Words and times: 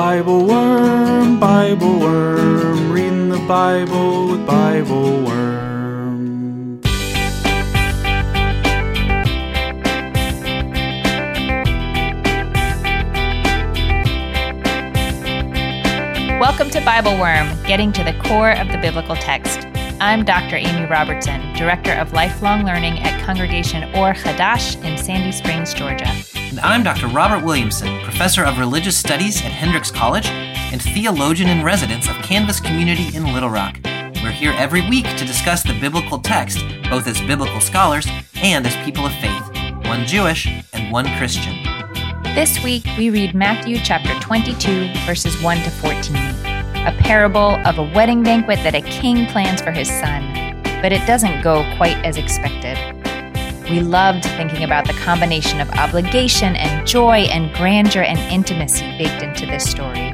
Bible 0.00 0.46
Worm, 0.46 1.38
Bible 1.38 2.00
Worm, 2.00 2.90
reading 2.90 3.28
the 3.28 3.38
Bible 3.40 4.28
with 4.28 4.46
Bible 4.46 5.24
Worm. 5.26 6.80
Welcome 16.40 16.70
to 16.70 16.80
Bible 16.82 17.18
Worm, 17.18 17.62
getting 17.64 17.92
to 17.92 18.02
the 18.02 18.14
core 18.26 18.52
of 18.52 18.68
the 18.68 18.78
biblical 18.78 19.16
text. 19.16 19.66
I'm 20.00 20.24
Dr. 20.24 20.56
Amy 20.56 20.86
Robertson, 20.86 21.52
Director 21.52 21.92
of 21.92 22.14
Lifelong 22.14 22.64
Learning 22.64 22.98
at 23.00 23.22
Congregation 23.26 23.82
Or 23.94 24.14
Hadash 24.14 24.82
in 24.82 24.96
Sandy 24.96 25.30
Springs, 25.30 25.74
Georgia. 25.74 26.10
And 26.50 26.58
I'm 26.60 26.82
Dr. 26.82 27.06
Robert 27.06 27.44
Williamson, 27.44 28.00
Professor 28.02 28.44
of 28.44 28.58
Religious 28.58 28.96
Studies 28.96 29.36
at 29.36 29.52
Hendrix 29.52 29.88
College 29.88 30.26
and 30.26 30.82
theologian 30.82 31.48
in 31.48 31.64
residence 31.64 32.08
of 32.08 32.16
Canvas 32.16 32.58
Community 32.58 33.16
in 33.16 33.32
Little 33.32 33.50
Rock. 33.50 33.78
We're 33.84 34.32
here 34.32 34.52
every 34.58 34.80
week 34.90 35.04
to 35.16 35.24
discuss 35.24 35.62
the 35.62 35.78
biblical 35.78 36.18
text, 36.18 36.58
both 36.90 37.06
as 37.06 37.20
biblical 37.20 37.60
scholars 37.60 38.08
and 38.42 38.66
as 38.66 38.74
people 38.84 39.06
of 39.06 39.12
faith, 39.12 39.44
one 39.86 40.04
Jewish 40.06 40.48
and 40.72 40.90
one 40.90 41.06
Christian. 41.18 41.54
This 42.34 42.60
week, 42.64 42.84
we 42.98 43.10
read 43.10 43.32
Matthew 43.32 43.76
chapter 43.76 44.12
22, 44.18 44.92
verses 45.06 45.40
1 45.40 45.58
to 45.58 45.70
14, 45.70 46.16
a 46.16 46.96
parable 46.98 47.64
of 47.64 47.78
a 47.78 47.84
wedding 47.94 48.24
banquet 48.24 48.58
that 48.64 48.74
a 48.74 48.82
king 48.82 49.26
plans 49.26 49.62
for 49.62 49.70
his 49.70 49.86
son, 49.88 50.24
but 50.82 50.92
it 50.92 51.06
doesn't 51.06 51.42
go 51.42 51.62
quite 51.76 52.04
as 52.04 52.16
expected. 52.16 52.99
We 53.70 53.78
loved 53.78 54.24
thinking 54.24 54.64
about 54.64 54.88
the 54.88 54.94
combination 54.94 55.60
of 55.60 55.70
obligation 55.70 56.56
and 56.56 56.84
joy 56.84 57.18
and 57.30 57.54
grandeur 57.54 58.02
and 58.02 58.18
intimacy 58.18 58.84
baked 58.98 59.22
into 59.22 59.46
this 59.46 59.70
story. 59.70 60.12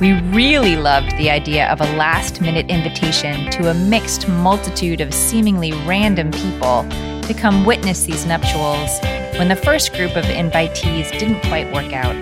We 0.00 0.18
really 0.30 0.74
loved 0.76 1.10
the 1.18 1.28
idea 1.28 1.68
of 1.68 1.82
a 1.82 1.96
last 1.96 2.40
minute 2.40 2.70
invitation 2.70 3.50
to 3.50 3.70
a 3.70 3.74
mixed 3.74 4.26
multitude 4.26 5.02
of 5.02 5.12
seemingly 5.12 5.72
random 5.84 6.30
people 6.30 6.88
to 7.24 7.34
come 7.36 7.66
witness 7.66 8.04
these 8.04 8.24
nuptials 8.24 8.98
when 9.38 9.48
the 9.48 9.56
first 9.56 9.92
group 9.92 10.16
of 10.16 10.24
invitees 10.24 11.10
didn't 11.10 11.42
quite 11.42 11.70
work 11.74 11.92
out. 11.92 12.16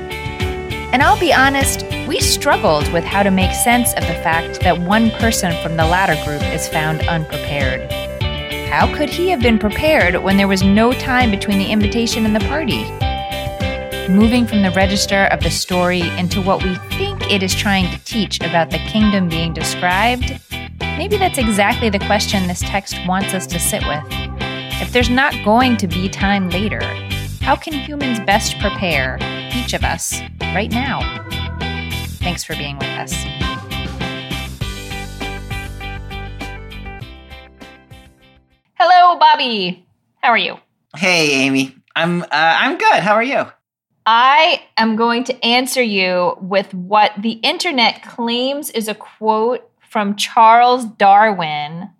And 0.92 1.00
I'll 1.00 1.20
be 1.20 1.32
honest, 1.32 1.84
we 2.08 2.18
struggled 2.18 2.92
with 2.92 3.04
how 3.04 3.22
to 3.22 3.30
make 3.30 3.52
sense 3.52 3.92
of 3.92 4.00
the 4.00 4.14
fact 4.14 4.62
that 4.62 4.80
one 4.80 5.12
person 5.12 5.52
from 5.62 5.76
the 5.76 5.86
latter 5.86 6.16
group 6.24 6.42
is 6.52 6.66
found 6.66 7.02
unprepared. 7.02 8.05
How 8.68 8.92
could 8.94 9.08
he 9.08 9.28
have 9.30 9.40
been 9.40 9.58
prepared 9.58 10.16
when 10.16 10.36
there 10.36 10.48
was 10.48 10.62
no 10.62 10.92
time 10.92 11.30
between 11.30 11.58
the 11.58 11.70
invitation 11.70 12.26
and 12.26 12.34
the 12.34 12.40
party? 12.40 12.82
Moving 14.12 14.46
from 14.46 14.62
the 14.62 14.72
register 14.72 15.24
of 15.26 15.40
the 15.40 15.50
story 15.50 16.00
into 16.18 16.42
what 16.42 16.62
we 16.62 16.74
think 16.98 17.30
it 17.30 17.42
is 17.42 17.54
trying 17.54 17.90
to 17.90 18.04
teach 18.04 18.40
about 18.40 18.70
the 18.70 18.78
kingdom 18.78 19.28
being 19.28 19.54
described, 19.54 20.40
maybe 20.80 21.16
that's 21.16 21.38
exactly 21.38 21.90
the 21.90 22.00
question 22.00 22.48
this 22.48 22.60
text 22.60 22.96
wants 23.06 23.34
us 23.34 23.46
to 23.46 23.58
sit 23.58 23.86
with. 23.86 24.02
If 24.82 24.92
there's 24.92 25.10
not 25.10 25.32
going 25.44 25.76
to 25.78 25.86
be 25.86 26.08
time 26.08 26.50
later, 26.50 26.82
how 27.40 27.54
can 27.54 27.72
humans 27.72 28.18
best 28.20 28.58
prepare, 28.58 29.16
each 29.54 29.74
of 29.74 29.84
us, 29.84 30.20
right 30.40 30.70
now? 30.70 31.00
Thanks 32.18 32.42
for 32.42 32.56
being 32.56 32.78
with 32.78 32.88
us. 32.88 33.45
Hello, 38.78 39.18
Bobby. 39.18 39.86
How 40.22 40.28
are 40.28 40.36
you? 40.36 40.58
Hey, 40.94 41.30
Amy. 41.46 41.74
I'm 41.94 42.22
uh, 42.24 42.26
I'm 42.30 42.76
good. 42.76 43.02
How 43.02 43.14
are 43.14 43.22
you? 43.22 43.46
I 44.04 44.66
am 44.76 44.96
going 44.96 45.24
to 45.24 45.44
answer 45.44 45.82
you 45.82 46.36
with 46.42 46.74
what 46.74 47.12
the 47.18 47.32
internet 47.42 48.02
claims 48.02 48.68
is 48.68 48.86
a 48.86 48.94
quote 48.94 49.66
from 49.80 50.14
Charles 50.14 50.84
Darwin 50.84 51.90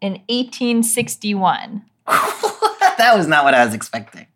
in 0.00 0.12
1861. 0.28 1.84
that 2.06 3.12
was 3.14 3.28
not 3.28 3.44
what 3.44 3.54
I 3.54 3.64
was 3.64 3.72
expecting. 3.72 4.26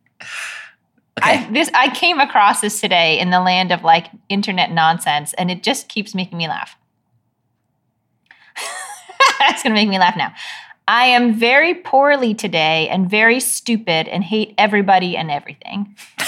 Okay. 1.18 1.46
I, 1.46 1.50
this 1.50 1.68
I 1.74 1.92
came 1.92 2.20
across 2.20 2.60
this 2.60 2.80
today 2.80 3.18
in 3.18 3.30
the 3.30 3.40
land 3.40 3.72
of 3.72 3.82
like 3.82 4.06
internet 4.28 4.70
nonsense, 4.70 5.34
and 5.34 5.50
it 5.50 5.64
just 5.64 5.88
keeps 5.88 6.14
making 6.14 6.38
me 6.38 6.46
laugh. 6.46 6.76
That's 9.40 9.64
gonna 9.64 9.74
make 9.74 9.88
me 9.88 9.98
laugh 9.98 10.16
now. 10.16 10.32
I 10.88 11.04
am 11.04 11.34
very 11.34 11.74
poorly 11.74 12.32
today 12.34 12.88
and 12.88 13.10
very 13.10 13.40
stupid 13.40 14.08
and 14.08 14.24
hate 14.24 14.54
everybody 14.56 15.18
and 15.18 15.30
everything. 15.30 15.94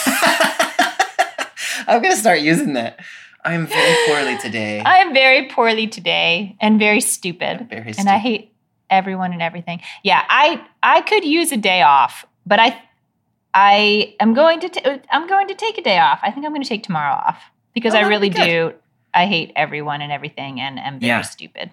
I'm 1.88 2.02
gonna 2.02 2.14
start 2.14 2.40
using 2.40 2.74
that. 2.74 3.00
I'm 3.42 3.66
very 3.66 3.96
poorly 4.06 4.36
today. 4.36 4.80
I 4.84 4.98
am 4.98 5.14
very 5.14 5.48
poorly 5.48 5.86
today 5.86 6.56
and 6.60 6.78
very 6.78 7.00
stupid. 7.00 7.68
Very 7.70 7.94
And 7.96 8.08
I 8.10 8.18
hate 8.18 8.52
everyone 8.90 9.32
and 9.32 9.40
everything. 9.40 9.80
Yeah, 10.02 10.22
I 10.28 10.62
I 10.82 11.00
could 11.00 11.24
use 11.24 11.52
a 11.52 11.56
day 11.56 11.80
off, 11.80 12.26
but 12.44 12.60
I 12.60 12.80
I 13.54 14.14
am 14.20 14.34
going 14.34 14.60
to 14.60 14.68
ta- 14.68 14.98
I'm 15.10 15.26
going 15.26 15.48
to 15.48 15.54
take 15.54 15.78
a 15.78 15.82
day 15.82 15.98
off. 15.98 16.20
I 16.22 16.30
think 16.30 16.44
I'm 16.44 16.52
going 16.52 16.62
to 16.62 16.68
take 16.68 16.82
tomorrow 16.82 17.14
off 17.14 17.42
because 17.72 17.94
Oh, 17.94 17.98
I 17.98 18.02
really 18.08 18.28
do. 18.28 18.74
I 19.14 19.24
hate 19.26 19.52
everyone 19.56 20.02
and 20.02 20.12
everything, 20.12 20.60
and 20.60 20.78
am 20.78 21.00
very 21.00 21.08
Yeah. 21.08 21.22
stupid. 21.22 21.70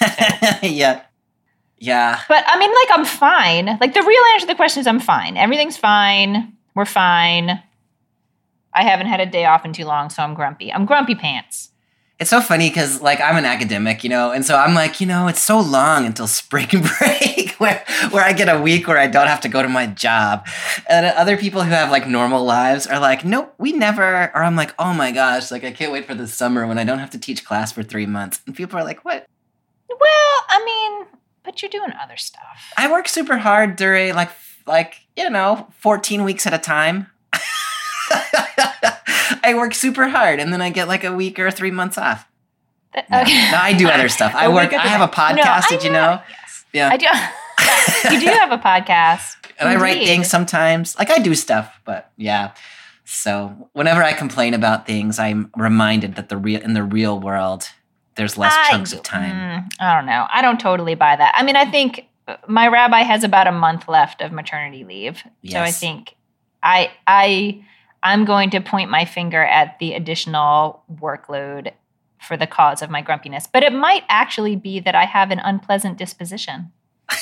yeah. 0.62 1.02
Yeah. 1.82 2.20
But 2.28 2.44
I 2.46 2.58
mean, 2.60 2.70
like 2.70 2.98
I'm 2.98 3.04
fine. 3.04 3.78
Like 3.80 3.92
the 3.92 4.02
real 4.02 4.22
answer 4.32 4.46
to 4.46 4.52
the 4.52 4.54
question 4.54 4.80
is 4.80 4.86
I'm 4.86 5.00
fine. 5.00 5.36
Everything's 5.36 5.76
fine. 5.76 6.56
We're 6.76 6.84
fine. 6.84 7.60
I 8.72 8.84
haven't 8.84 9.08
had 9.08 9.18
a 9.18 9.26
day 9.26 9.44
off 9.46 9.64
in 9.64 9.72
too 9.72 9.84
long, 9.84 10.08
so 10.08 10.22
I'm 10.22 10.32
grumpy. 10.34 10.72
I'm 10.72 10.86
grumpy 10.86 11.16
pants. 11.16 11.70
It's 12.20 12.30
so 12.30 12.40
funny 12.40 12.68
because 12.68 13.02
like 13.02 13.20
I'm 13.20 13.36
an 13.36 13.44
academic, 13.44 14.04
you 14.04 14.10
know, 14.10 14.30
and 14.30 14.44
so 14.44 14.56
I'm 14.56 14.74
like, 14.74 15.00
you 15.00 15.08
know, 15.08 15.26
it's 15.26 15.42
so 15.42 15.58
long 15.58 16.06
until 16.06 16.28
spring 16.28 16.68
break 16.98 17.50
where 17.58 17.84
where 18.10 18.22
I 18.22 18.32
get 18.32 18.48
a 18.48 18.60
week 18.60 18.86
where 18.86 18.98
I 18.98 19.08
don't 19.08 19.26
have 19.26 19.40
to 19.40 19.48
go 19.48 19.60
to 19.60 19.68
my 19.68 19.88
job. 19.88 20.46
And 20.88 21.04
other 21.04 21.36
people 21.36 21.64
who 21.64 21.70
have 21.70 21.90
like 21.90 22.06
normal 22.06 22.44
lives 22.44 22.86
are 22.86 23.00
like, 23.00 23.24
nope, 23.24 23.52
we 23.58 23.72
never 23.72 24.30
or 24.32 24.44
I'm 24.44 24.54
like, 24.54 24.72
oh 24.78 24.94
my 24.94 25.10
gosh, 25.10 25.50
like 25.50 25.64
I 25.64 25.72
can't 25.72 25.90
wait 25.90 26.06
for 26.06 26.14
the 26.14 26.28
summer 26.28 26.64
when 26.64 26.78
I 26.78 26.84
don't 26.84 27.00
have 27.00 27.10
to 27.10 27.18
teach 27.18 27.44
class 27.44 27.72
for 27.72 27.82
three 27.82 28.06
months. 28.06 28.40
And 28.46 28.54
people 28.54 28.78
are 28.78 28.84
like, 28.84 29.04
what? 29.04 29.26
Well, 29.88 30.44
I 30.48 30.64
mean, 30.64 31.08
but 31.44 31.60
you're 31.62 31.70
doing 31.70 31.92
other 32.02 32.16
stuff. 32.16 32.72
I 32.76 32.90
work 32.90 33.08
super 33.08 33.38
hard 33.38 33.76
during 33.76 34.14
like 34.14 34.30
like, 34.66 35.00
you 35.16 35.28
know, 35.28 35.66
14 35.80 36.22
weeks 36.24 36.46
at 36.46 36.54
a 36.54 36.58
time. 36.58 37.08
I 39.44 39.54
work 39.56 39.74
super 39.74 40.08
hard 40.08 40.38
and 40.40 40.52
then 40.52 40.60
I 40.62 40.70
get 40.70 40.88
like 40.88 41.04
a 41.04 41.12
week 41.12 41.38
or 41.38 41.50
three 41.50 41.70
months 41.70 41.98
off. 41.98 42.26
That- 42.94 43.10
No, 43.10 43.22
okay. 43.22 43.50
no, 43.50 43.58
I 43.58 43.72
do 43.72 43.88
other 43.88 44.08
stuff. 44.08 44.32
I 44.36 44.48
work. 44.48 44.72
I 44.72 44.86
have 44.86 45.00
a 45.00 45.12
podcast. 45.12 45.64
No, 45.70 45.76
did 45.76 45.84
you 45.84 45.90
know? 45.90 46.20
Yes. 46.28 46.64
Yeah. 46.72 46.90
I 46.92 46.96
do. 46.96 47.06
you 48.14 48.20
do 48.20 48.26
have 48.38 48.52
a 48.52 48.58
podcast. 48.58 49.36
and 49.58 49.68
I 49.68 49.76
write 49.76 50.04
things 50.06 50.28
sometimes. 50.28 50.96
Like 50.98 51.10
I 51.10 51.18
do 51.18 51.34
stuff, 51.34 51.80
but 51.84 52.10
yeah. 52.16 52.52
So 53.04 53.68
whenever 53.72 54.02
I 54.02 54.12
complain 54.12 54.54
about 54.54 54.86
things, 54.86 55.18
I'm 55.18 55.50
reminded 55.56 56.14
that 56.16 56.28
the 56.28 56.36
real 56.36 56.60
in 56.62 56.74
the 56.74 56.82
real 56.84 57.18
world, 57.18 57.68
there's 58.16 58.36
less 58.38 58.54
I- 58.56 58.70
chunks 58.70 58.92
of 58.92 59.02
time. 59.02 59.34
mm, 59.34 59.72
I 59.80 59.96
don't 59.96 60.06
know. 60.06 60.26
I 60.30 60.42
don't 60.42 60.60
totally 60.60 60.94
buy 60.94 61.16
that. 61.16 61.32
I 61.36 61.42
mean, 61.42 61.56
I 61.56 61.70
think 61.70 62.06
uh, 62.28 62.36
my 62.46 62.68
rabbi 62.68 63.00
has 63.00 63.24
about 63.24 63.46
a 63.46 63.52
month 63.52 63.88
left 63.88 64.20
of 64.20 64.32
maternity 64.32 64.84
leave. 64.84 65.22
So 65.48 65.60
I 65.60 65.70
think 65.70 66.14
I 66.62 66.90
I 67.06 67.64
I'm 68.02 68.24
going 68.24 68.50
to 68.50 68.60
point 68.60 68.90
my 68.90 69.04
finger 69.04 69.42
at 69.44 69.78
the 69.78 69.94
additional 69.94 70.82
workload 70.92 71.72
for 72.20 72.36
the 72.36 72.46
cause 72.46 72.82
of 72.82 72.90
my 72.90 73.02
grumpiness. 73.02 73.46
But 73.52 73.62
it 73.64 73.72
might 73.72 74.04
actually 74.08 74.54
be 74.56 74.78
that 74.80 74.94
I 74.94 75.04
have 75.06 75.30
an 75.30 75.40
unpleasant 75.40 75.98
disposition. 75.98 76.72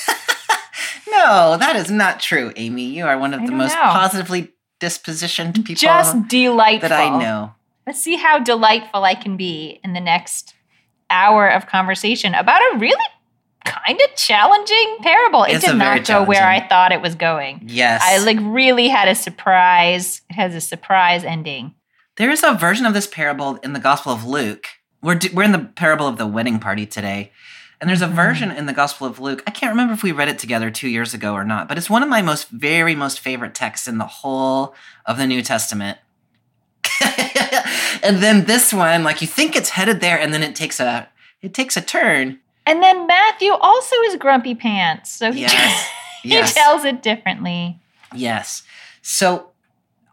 No, 1.11 1.57
that 1.59 1.75
is 1.77 1.91
not 1.91 2.21
true, 2.21 2.53
Amy. 2.57 2.84
You 2.84 3.05
are 3.05 3.19
one 3.19 3.34
of 3.34 3.41
I 3.41 3.47
the 3.47 3.53
most 3.53 3.75
know. 3.75 3.83
positively 3.83 4.53
dispositioned 4.81 5.55
people 5.57 5.75
Just 5.75 6.28
delightful. 6.28 6.89
that 6.89 6.99
I 6.99 7.19
know. 7.19 7.53
Let's 7.87 8.01
see 8.01 8.17
how 8.17 8.39
delightful 8.39 9.05
I 9.05 9.15
can 9.17 9.37
be 9.37 9.81
in 9.83 9.93
the 9.93 10.01
next 10.01 10.54
hour 11.10 11.48
of 11.48 11.66
conversation 11.66 12.34
about 12.34 12.60
a 12.72 12.78
really 12.78 13.04
kind 13.65 14.01
of 14.01 14.16
challenging 14.16 14.97
parable. 15.03 15.45
It 15.45 15.54
It's 15.57 15.66
did 15.66 15.77
not 15.77 16.07
go 16.07 16.24
where 16.24 16.47
I 16.47 16.66
thought 16.66 16.92
it 16.92 17.03
was 17.03 17.15
going. 17.15 17.62
Yes. 17.66 18.01
I 18.04 18.18
like 18.18 18.39
really 18.41 18.89
had 18.89 19.09
a 19.09 19.15
surprise. 19.15 20.22
It 20.30 20.34
has 20.34 20.54
a 20.54 20.60
surprise 20.60 21.24
ending. 21.24 21.74
There 22.16 22.30
is 22.30 22.42
a 22.42 22.54
version 22.54 22.86
of 22.86 22.95
this 22.95 23.07
parable 23.07 23.57
in 23.57 23.72
the 23.72 23.78
Gospel 23.80 24.12
of 24.12 24.24
Luke. 24.24 24.66
We're, 25.03 25.18
we're 25.33 25.42
in 25.45 25.53
the 25.53 25.59
parable 25.59 26.07
of 26.07 26.16
the 26.18 26.27
wedding 26.27 26.59
party 26.59 26.86
today. 26.86 27.33
And 27.80 27.89
there's 27.89 28.03
a 28.03 28.07
Mhm. 28.09 28.12
version 28.12 28.51
in 28.51 28.66
the 28.66 28.74
Gospel 28.74 29.07
of 29.07 29.18
Luke. 29.18 29.42
I 29.47 29.51
can't 29.51 29.71
remember 29.71 29.95
if 29.95 30.03
we 30.03 30.12
read 30.12 30.28
it 30.28 30.39
together 30.39 30.71
two 30.71 30.89
years 30.89 31.15
ago 31.15 31.33
or 31.33 31.45
not, 31.45 31.66
but 31.66 31.78
it's 31.78 31.89
one 31.89 32.03
of 32.03 32.10
my 32.10 32.21
most, 32.21 32.48
very 32.51 32.95
most 32.95 33.21
favorite 33.21 33.54
texts 33.54 33.89
in 33.89 33.97
the 33.97 34.07
whole 34.07 34.74
of 35.07 35.16
the 35.16 35.27
New 35.27 35.41
Testament. 35.41 35.97
and 38.03 38.19
then 38.22 38.45
this 38.45 38.72
one, 38.72 39.03
like 39.04 39.21
you 39.21 39.27
think 39.27 39.57
it's 39.57 39.71
headed 39.71 40.01
there, 40.01 40.19
and 40.19 40.33
then 40.33 40.42
it 40.42 40.54
takes 40.54 40.81
a 40.81 41.09
it 41.42 41.54
takes 41.54 41.77
a 41.77 41.81
turn. 41.81 42.39
And 42.66 42.83
then 42.83 43.07
Matthew 43.07 43.53
also 43.53 43.97
is 44.07 44.16
grumpy 44.16 44.54
pants. 44.54 45.10
So 45.10 45.33
he, 45.33 45.41
Yes. 45.42 45.89
he 46.22 46.28
Yes. 46.31 46.54
tells 46.54 46.84
it 46.84 47.03
differently. 47.03 47.81
Yes. 48.15 48.63
So 49.03 49.51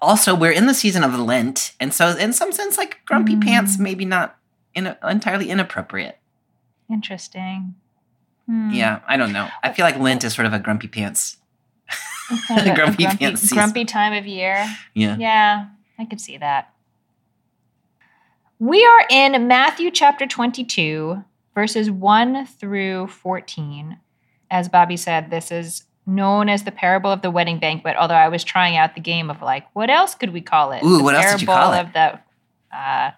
also 0.01 0.33
we're 0.35 0.51
in 0.51 0.65
the 0.67 0.73
season 0.73 1.03
of 1.03 1.17
Lent, 1.19 1.73
and 1.79 1.93
so 1.93 2.15
in 2.15 2.33
some 2.33 2.51
sense, 2.51 2.77
like 2.77 2.99
grumpy 3.05 3.35
Mm. 3.35 3.43
pants, 3.43 3.77
maybe 3.77 4.05
not 4.05 4.37
in, 4.73 4.95
entirely 5.03 5.49
inappropriate. 5.49 6.17
Interesting. 6.89 7.75
Hmm. 8.45 8.69
Yeah, 8.71 9.01
I 9.07 9.17
don't 9.17 9.33
know. 9.33 9.49
I 9.61 9.73
feel 9.73 9.83
like 9.83 9.99
Lent 9.99 10.23
is 10.23 10.33
sort 10.33 10.45
of 10.45 10.53
a 10.53 10.59
grumpy 10.59 10.87
pants. 10.87 11.37
Kind 12.47 12.61
of 12.61 12.67
a- 12.67 12.71
a 12.71 12.75
Grumpy 12.75 13.03
grumpy, 13.03 13.25
pants 13.25 13.51
grumpy 13.51 13.83
time 13.85 14.13
of 14.13 14.25
year. 14.25 14.65
Yeah. 14.93 15.17
Yeah, 15.19 15.65
I 15.99 16.05
could 16.05 16.21
see 16.21 16.37
that. 16.37 16.73
We 18.59 18.83
are 18.85 19.05
in 19.09 19.47
Matthew 19.47 19.91
chapter 19.91 20.25
22, 20.25 21.23
verses 21.53 21.91
1 21.91 22.45
through 22.45 23.07
14. 23.07 23.99
As 24.49 24.69
Bobby 24.69 24.97
said, 24.97 25.29
this 25.29 25.51
is 25.51 25.83
known 26.07 26.49
as 26.49 26.63
the 26.63 26.71
parable 26.71 27.11
of 27.11 27.21
the 27.21 27.29
wedding 27.29 27.59
banquet, 27.59 27.95
although 27.99 28.15
I 28.15 28.29
was 28.29 28.43
trying 28.43 28.77
out 28.77 28.95
the 28.95 29.01
game 29.01 29.29
of 29.29 29.41
like, 29.41 29.67
what 29.73 29.89
else 29.89 30.15
could 30.15 30.33
we 30.33 30.41
call 30.41 30.71
it? 30.71 30.83
Ooh, 30.83 30.97
the 30.97 31.03
what 31.03 31.15
else 31.15 31.33
did 31.33 31.41
you 31.41 31.47
parable 31.47 31.63
call 31.63 31.73
it? 31.73 31.81
of 31.81 31.93
the 31.93 32.75
uh, 32.75 33.11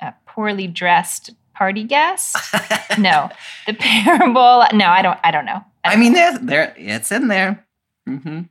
uh, 0.00 0.12
poorly 0.26 0.66
dressed 0.66 1.30
party 1.54 1.84
guest? 1.84 2.36
no, 2.98 3.30
the 3.66 3.74
parable. 3.74 4.64
No, 4.72 4.86
I 4.86 5.00
don't. 5.00 5.18
I 5.22 5.30
don't 5.30 5.46
know. 5.46 5.64
I 5.84 5.96
mean, 5.96 6.12
there, 6.12 6.38
there, 6.38 6.74
it's 6.76 7.12
in 7.12 7.28
there. 7.28 7.64
hmm 8.06 8.42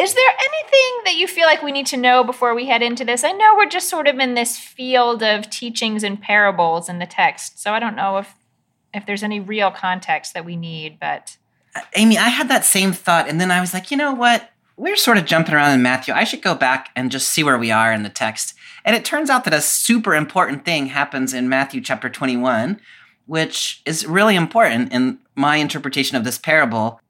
Is 0.00 0.14
there 0.14 0.30
anything 0.30 1.04
that 1.04 1.16
you 1.16 1.26
feel 1.26 1.44
like 1.44 1.62
we 1.62 1.72
need 1.72 1.84
to 1.88 1.96
know 1.98 2.24
before 2.24 2.54
we 2.54 2.66
head 2.66 2.80
into 2.80 3.04
this? 3.04 3.22
I 3.22 3.32
know 3.32 3.54
we're 3.54 3.68
just 3.68 3.90
sort 3.90 4.08
of 4.08 4.18
in 4.18 4.32
this 4.32 4.56
field 4.56 5.22
of 5.22 5.50
teachings 5.50 6.02
and 6.02 6.18
parables 6.18 6.88
in 6.88 6.98
the 7.00 7.06
text, 7.06 7.60
so 7.60 7.74
I 7.74 7.80
don't 7.80 7.96
know 7.96 8.16
if 8.16 8.34
if 8.94 9.04
there's 9.04 9.22
any 9.22 9.40
real 9.40 9.70
context 9.70 10.32
that 10.32 10.46
we 10.46 10.56
need, 10.56 10.98
but 10.98 11.36
uh, 11.76 11.82
Amy, 11.96 12.16
I 12.16 12.28
had 12.30 12.48
that 12.48 12.64
same 12.64 12.92
thought, 12.92 13.28
and 13.28 13.38
then 13.38 13.50
I 13.50 13.60
was 13.60 13.74
like, 13.74 13.90
you 13.90 13.96
know 13.98 14.14
what? 14.14 14.50
We're 14.78 14.96
sort 14.96 15.18
of 15.18 15.26
jumping 15.26 15.54
around 15.54 15.74
in 15.74 15.82
Matthew. 15.82 16.14
I 16.14 16.24
should 16.24 16.40
go 16.40 16.54
back 16.54 16.88
and 16.96 17.10
just 17.10 17.28
see 17.28 17.44
where 17.44 17.58
we 17.58 17.70
are 17.70 17.92
in 17.92 18.02
the 18.02 18.08
text. 18.08 18.54
And 18.86 18.96
it 18.96 19.04
turns 19.04 19.28
out 19.28 19.44
that 19.44 19.52
a 19.52 19.60
super 19.60 20.14
important 20.14 20.64
thing 20.64 20.86
happens 20.86 21.34
in 21.34 21.50
Matthew 21.50 21.82
chapter 21.82 22.08
21, 22.08 22.80
which 23.26 23.82
is 23.84 24.06
really 24.06 24.34
important 24.34 24.92
in 24.94 25.18
my 25.34 25.56
interpretation 25.56 26.16
of 26.16 26.24
this 26.24 26.38
parable. 26.38 27.00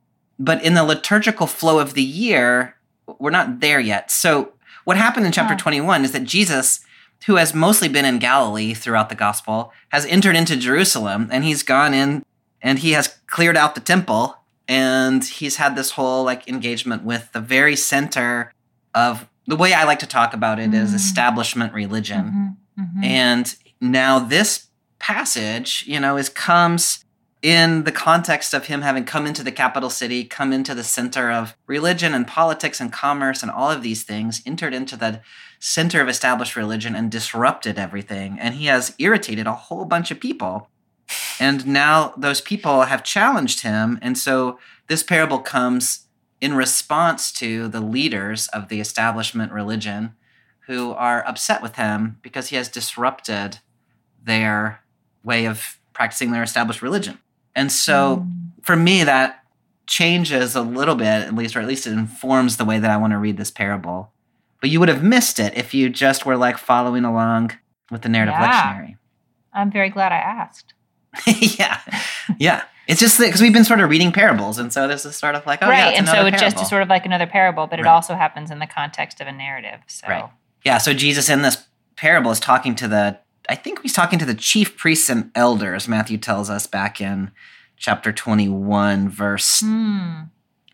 But 0.41 0.63
in 0.65 0.75
the 0.75 0.83
liturgical 0.83 1.47
flow 1.47 1.79
of 1.79 1.95
the 1.95 2.03
year, 2.03 2.75
we're 3.19 3.31
not 3.31 3.61
there 3.61 3.81
yet. 3.81 4.11
So, 4.11 4.53
what 4.85 4.97
happened 4.97 5.27
in 5.27 5.33
chapter 5.33 5.55
Huh. 5.55 5.61
21 5.61 6.05
is 6.05 6.13
that 6.13 6.25
Jesus, 6.25 6.81
who 7.27 7.37
has 7.37 7.55
mostly 7.55 7.89
been 7.89 8.05
in 8.05 8.19
Galilee 8.19 8.73
throughout 8.75 9.09
the 9.09 9.15
gospel, 9.15 9.73
has 9.91 10.07
entered 10.07 10.37
into 10.37 10.57
Jerusalem 10.57 11.29
and 11.31 11.45
he's 11.45 11.63
gone 11.63 11.93
in 11.95 12.25
and 12.63 12.79
he 12.79 12.93
has 12.93 13.09
cleared 13.27 13.57
out 13.57 13.75
the 13.75 13.81
temple 13.81 14.37
and 14.67 15.25
he's 15.25 15.57
had 15.57 15.77
this 15.77 15.93
whole 15.93 16.25
like 16.25 16.49
engagement 16.49 17.03
with 17.05 17.31
the 17.33 17.41
very 17.41 17.77
center 17.77 18.53
of 18.95 19.27
the 19.47 19.57
way 19.57 19.73
I 19.75 19.85
like 19.85 19.99
to 20.01 20.07
talk 20.07 20.33
about 20.33 20.59
it 20.59 20.73
is 20.73 20.93
Mm. 20.93 20.95
establishment 20.95 21.73
religion. 21.75 22.57
Mhm, 22.79 22.85
mhm. 22.85 23.05
And 23.05 23.55
now 23.81 24.19
this 24.19 24.67
passage, 24.99 25.85
you 25.87 25.99
know, 26.01 26.17
is 26.17 26.29
comes 26.29 27.05
in 27.43 27.85
the 27.85 27.93
context 27.93 28.53
of 28.53 28.67
him 28.67 28.83
having 28.83 29.05
come 29.05 29.27
into 29.27 29.43
the 29.43 29.53
capital 29.53 29.89
city, 29.89 30.25
come 30.25 30.53
into 30.53 30.75
the 30.75 30.85
center 30.85 31.31
of 31.31 31.57
religion 31.67 32.13
and 32.13 32.27
politics 32.27 32.81
and 32.81 32.93
commerce 32.93 33.43
and 33.43 33.51
all 33.51 33.71
of 33.71 33.83
these 33.83 34.03
things, 34.03 34.43
entered 34.45 34.75
into 34.75 34.97
the 34.97 35.23
center 35.59 36.03
of 36.03 36.09
established 36.09 36.57
religion 36.57 36.95
and 36.95 37.11
disrupted 37.11 37.79
everything. 37.79 38.39
And 38.39 38.55
he 38.55 38.67
has 38.67 38.95
irritated 38.99 39.47
a 39.47 39.55
whole 39.55 39.87
bunch 39.87 40.11
of 40.11 40.21
people. 40.21 40.69
And 41.39 41.67
now 41.67 42.13
those 42.17 42.41
people 42.41 42.83
have 42.83 43.03
challenged 43.03 43.63
him. 43.63 43.99
And 44.03 44.19
so 44.19 44.59
this 44.89 45.03
parable 45.03 45.39
comes 45.39 46.07
in 46.41 46.55
response 46.55 47.33
to 47.33 47.69
the 47.69 47.81
leaders 47.81 48.49
of 48.49 48.69
the 48.69 48.81
establishment 48.81 49.53
religion 49.53 50.15
who 50.67 50.93
are 50.93 51.27
upset 51.27 51.63
with 51.63 51.77
him 51.77 52.19
because 52.23 52.49
he 52.49 52.57
has 52.57 52.69
disrupted 52.69 53.59
their 54.23 54.83
way 55.25 55.47
of 55.47 55.79
practicing 55.93 56.33
their 56.33 56.43
established 56.43 56.83
religion. 56.83 57.19
And 57.61 57.71
so 57.71 58.17
Mm. 58.27 58.51
for 58.63 58.75
me, 58.77 59.05
that 59.05 59.43
changes 59.87 60.57
a 60.57 60.63
little 60.63 60.95
bit, 60.95 61.07
at 61.07 61.35
least, 61.35 61.55
or 61.57 61.61
at 61.61 61.67
least 61.67 61.87
it 61.87 61.93
informs 61.93 62.57
the 62.57 62.65
way 62.65 62.79
that 62.79 62.91
I 62.91 62.97
want 62.97 63.13
to 63.13 63.19
read 63.19 63.37
this 63.37 63.51
parable. 63.51 64.13
But 64.61 64.71
you 64.71 64.79
would 64.81 64.89
have 64.89 65.03
missed 65.03 65.39
it 65.39 65.53
if 65.57 65.75
you 65.75 65.91
just 65.91 66.25
were 66.25 66.37
like 66.37 66.57
following 66.59 67.05
along 67.05 67.53
with 67.91 68.03
the 68.03 68.09
narrative 68.09 68.35
Yeah. 68.39 68.47
lectionary. 68.51 68.97
I'm 69.53 69.71
very 69.71 69.91
glad 69.91 70.13
I 70.13 70.17
asked. 70.17 70.73
yeah. 71.27 71.79
Yeah. 72.39 72.63
It's 72.87 73.01
just 73.01 73.19
because 73.19 73.41
we've 73.41 73.53
been 73.53 73.65
sort 73.65 73.81
of 73.81 73.91
reading 73.91 74.11
parables. 74.13 74.59
And 74.59 74.73
so 74.73 74.89
this 74.89 75.05
is 75.05 75.17
sort 75.17 75.35
of 75.35 75.45
like, 75.47 75.59
oh, 75.63 75.67
yeah, 75.71 75.85
right, 75.85 75.89
it's 75.91 75.99
and 75.99 76.09
so 76.09 76.25
it 76.27 76.33
just 76.39 76.61
is 76.61 76.69
sort 76.69 76.83
of 76.83 76.89
like 76.89 77.05
another 77.07 77.27
parable, 77.27 77.67
but 77.67 77.79
it 77.79 77.87
also 77.87 78.15
happens 78.15 78.51
in 78.51 78.59
the 78.59 78.67
context 78.67 79.21
of 79.21 79.27
a 79.27 79.33
narrative. 79.33 79.81
So 79.87 80.07
Right. 80.09 80.25
Yeah, 80.65 80.79
so 80.79 80.93
Jesus 80.95 81.29
in 81.29 81.43
this 81.43 81.57
parable 81.97 82.31
is 82.31 82.41
talking 82.41 82.75
to 82.77 82.89
the, 82.89 83.19
I 83.49 83.55
think 83.55 83.83
he's 83.83 83.93
talking 83.93 84.19
to 84.19 84.25
the 84.25 84.35
chief 84.35 84.77
priests 84.77 85.09
and 85.09 85.31
elders, 85.35 85.89
Matthew 85.89 86.19
tells 86.19 86.51
us 86.51 86.67
back 86.67 87.01
in 87.01 87.31
chapter 87.77 88.13
21, 88.13 89.09
verse. 89.09 89.61
Hmm. 89.61 90.23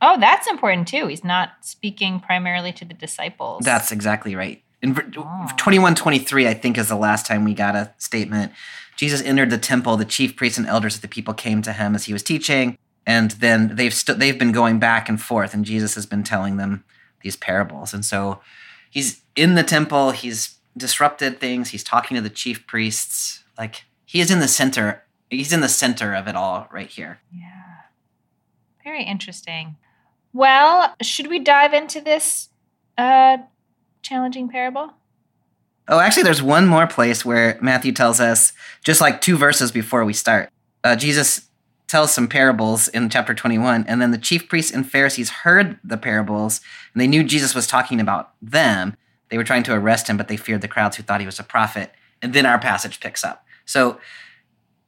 Oh, 0.02 0.18
that's 0.20 0.46
important 0.46 0.88
too. 0.88 1.06
He's 1.06 1.24
not 1.24 1.50
speaking 1.62 2.20
primarily 2.20 2.72
to 2.72 2.84
the 2.84 2.92
disciples. 2.94 3.64
That's 3.64 3.90
exactly 3.92 4.34
right. 4.34 4.62
In 4.82 4.96
Oh. 5.16 5.48
21, 5.56 5.94
23, 5.94 6.46
I 6.46 6.54
think 6.54 6.76
is 6.76 6.88
the 6.88 6.96
last 6.96 7.24
time 7.26 7.44
we 7.44 7.54
got 7.54 7.74
a 7.74 7.94
statement. 7.96 8.52
Jesus 8.96 9.22
entered 9.22 9.50
the 9.50 9.58
temple, 9.58 9.96
the 9.96 10.04
chief 10.04 10.36
priests 10.36 10.58
and 10.58 10.66
elders 10.66 10.96
of 10.96 11.00
the 11.02 11.08
people 11.08 11.32
came 11.34 11.62
to 11.62 11.72
him 11.72 11.94
as 11.94 12.04
he 12.04 12.12
was 12.12 12.22
teaching, 12.22 12.76
and 13.06 13.30
then 13.32 13.74
they've 13.76 13.94
st- 13.94 14.18
they've 14.18 14.38
been 14.38 14.52
going 14.52 14.78
back 14.78 15.08
and 15.08 15.20
forth, 15.20 15.54
and 15.54 15.64
Jesus 15.64 15.94
has 15.94 16.04
been 16.06 16.22
telling 16.22 16.56
them 16.56 16.84
these 17.22 17.36
parables. 17.36 17.94
And 17.94 18.04
so 18.04 18.40
he's 18.90 19.22
in 19.34 19.54
the 19.54 19.62
temple, 19.62 20.10
he's 20.10 20.55
disrupted 20.76 21.40
things, 21.40 21.70
he's 21.70 21.84
talking 21.84 22.14
to 22.14 22.20
the 22.20 22.30
chief 22.30 22.66
priests. 22.66 23.44
Like 23.58 23.84
he 24.04 24.20
is 24.20 24.30
in 24.30 24.40
the 24.40 24.48
center, 24.48 25.04
he's 25.30 25.52
in 25.52 25.60
the 25.60 25.68
center 25.68 26.14
of 26.14 26.28
it 26.28 26.36
all 26.36 26.68
right 26.70 26.88
here. 26.88 27.20
Yeah. 27.32 27.62
Very 28.84 29.04
interesting. 29.04 29.76
Well, 30.32 30.94
should 31.02 31.28
we 31.28 31.38
dive 31.38 31.72
into 31.72 32.00
this 32.00 32.50
uh, 32.98 33.38
challenging 34.02 34.48
parable? 34.48 34.92
Oh, 35.88 36.00
actually, 36.00 36.24
there's 36.24 36.42
one 36.42 36.66
more 36.66 36.86
place 36.86 37.24
where 37.24 37.58
Matthew 37.60 37.92
tells 37.92 38.20
us, 38.20 38.52
just 38.84 39.00
like 39.00 39.20
two 39.20 39.36
verses 39.36 39.70
before 39.70 40.04
we 40.04 40.12
start. 40.12 40.50
Uh, 40.82 40.96
Jesus 40.96 41.48
tells 41.88 42.12
some 42.12 42.26
parables 42.28 42.88
in 42.88 43.08
chapter 43.08 43.34
21, 43.34 43.84
and 43.86 44.02
then 44.02 44.10
the 44.10 44.18
chief 44.18 44.48
priests 44.48 44.72
and 44.72 44.88
Pharisees 44.88 45.30
heard 45.30 45.78
the 45.84 45.96
parables, 45.96 46.60
and 46.92 47.00
they 47.00 47.06
knew 47.06 47.22
Jesus 47.22 47.54
was 47.54 47.66
talking 47.66 48.00
about 48.00 48.32
them. 48.42 48.96
They 49.28 49.36
were 49.38 49.44
trying 49.44 49.62
to 49.64 49.74
arrest 49.74 50.08
him, 50.08 50.16
but 50.16 50.28
they 50.28 50.36
feared 50.36 50.60
the 50.62 50.68
crowds 50.68 50.96
who 50.96 51.02
thought 51.02 51.20
he 51.20 51.26
was 51.26 51.38
a 51.40 51.44
prophet. 51.44 51.92
And 52.22 52.32
then 52.32 52.46
our 52.46 52.58
passage 52.58 53.00
picks 53.00 53.24
up. 53.24 53.44
So 53.64 53.98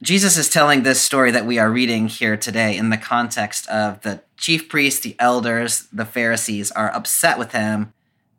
Jesus 0.02 0.36
is 0.36 0.48
telling 0.48 0.82
this 0.84 1.00
story 1.00 1.30
that 1.32 1.44
we 1.46 1.58
are 1.58 1.70
reading 1.70 2.06
here 2.08 2.36
today 2.36 2.76
in 2.76 2.90
the 2.90 2.96
context 2.96 3.68
of 3.68 4.00
the 4.02 4.22
chief 4.36 4.68
priests, 4.68 5.00
the 5.00 5.16
elders, 5.18 5.88
the 5.92 6.04
Pharisees 6.04 6.70
are 6.72 6.94
upset 6.94 7.38
with 7.38 7.52
him 7.52 7.92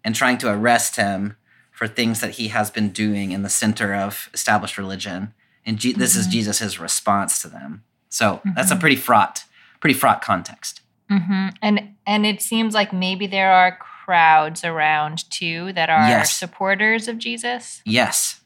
and 0.03 0.15
trying 0.15 0.37
to 0.37 0.49
arrest 0.51 0.95
him 0.95 1.35
for 1.71 1.87
things 1.87 2.21
that 2.21 2.31
he 2.31 2.47
has 2.49 2.71
been 2.71 2.89
doing 2.89 3.31
in 3.31 3.41
the 3.43 3.49
center 3.49 3.93
of 3.93 4.29
established 4.33 4.77
religion. 4.77 5.33
And 5.65 5.77
Je- 5.77 5.91
this 5.93 6.15
is 6.15 6.27
Mhm. 6.27 6.31
Jesus' 6.31 6.79
response 6.79 7.41
to 7.41 7.49
them. 7.49 7.83
So 8.09 8.41
that's 8.55 8.71
a 8.71 8.75
Mhm. 8.75 8.79
pretty 8.79 8.95
fraught, 8.95 9.43
pretty 9.81 9.93
fraught 9.93 10.21
context. 10.21 10.81
Mm-hmm. 11.11 11.47
And 11.61 11.95
and 12.07 12.25
it 12.25 12.41
seems 12.41 12.73
like 12.73 12.91
maybe 12.93 13.27
there 13.27 13.51
are 13.51 13.77
crowds 14.09 14.65
around 14.65 15.29
too 15.29 15.71
that 15.73 15.87
are 15.87 16.07
Yes. 16.07 16.33
supporters 16.33 17.07
of 17.07 17.19
Jesus. 17.19 17.83
Yes. 17.85 18.41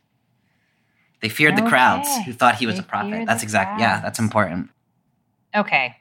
They 1.21 1.29
feared 1.29 1.55
the 1.55 1.61
crowds 1.61 2.09
who 2.25 2.33
thought 2.33 2.55
he 2.55 2.65
was 2.65 2.75
They 2.75 2.81
a 2.81 2.83
prophet. 2.83 3.25
That's 3.25 3.43
exactly, 3.43 3.81
yeah, 3.81 4.01
that's 4.01 4.19
important. 4.19 4.71
Okay. 5.55 5.95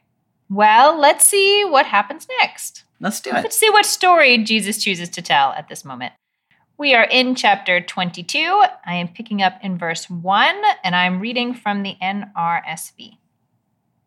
Well, 0.51 0.99
let's 0.99 1.25
see 1.25 1.65
what 1.65 1.87
happens 1.87 2.27
next. 2.41 2.83
Let's 2.99 3.21
do 3.21 3.31
it. 3.31 3.35
Let's 3.35 3.57
see 3.57 3.71
what 3.71 3.87
story 3.87 4.37
Jesus 4.39 4.83
chooses 4.83 5.09
to 5.11 5.23
tell 5.23 5.53
at 5.53 5.69
this 5.69 5.85
moment. 5.85 6.13
We 6.77 6.93
are 6.95 7.05
in 7.05 7.37
chapter 7.37 7.81
22. 7.81 8.65
I 8.85 8.97
am 8.97 9.07
picking 9.07 9.43
up 9.43 9.61
in 9.63 9.79
verse 9.79 10.11
1, 10.11 10.57
and 10.83 10.97
I'm 10.97 11.21
reading 11.21 11.55
from 11.55 11.85
the 11.85 11.95
NRSV. 12.03 13.19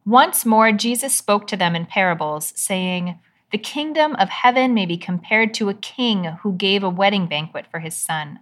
Once 0.05 0.45
more, 0.45 0.74
Jesus 0.74 1.15
spoke 1.15 1.47
to 1.47 1.55
them 1.55 1.77
in 1.77 1.85
parables, 1.85 2.51
saying, 2.57 3.21
The 3.55 3.59
kingdom 3.59 4.17
of 4.17 4.27
heaven 4.27 4.74
may 4.74 4.85
be 4.85 4.97
compared 4.97 5.53
to 5.53 5.69
a 5.69 5.74
king 5.74 6.25
who 6.25 6.57
gave 6.57 6.83
a 6.83 6.89
wedding 6.89 7.25
banquet 7.25 7.65
for 7.71 7.79
his 7.79 7.95
son. 7.95 8.41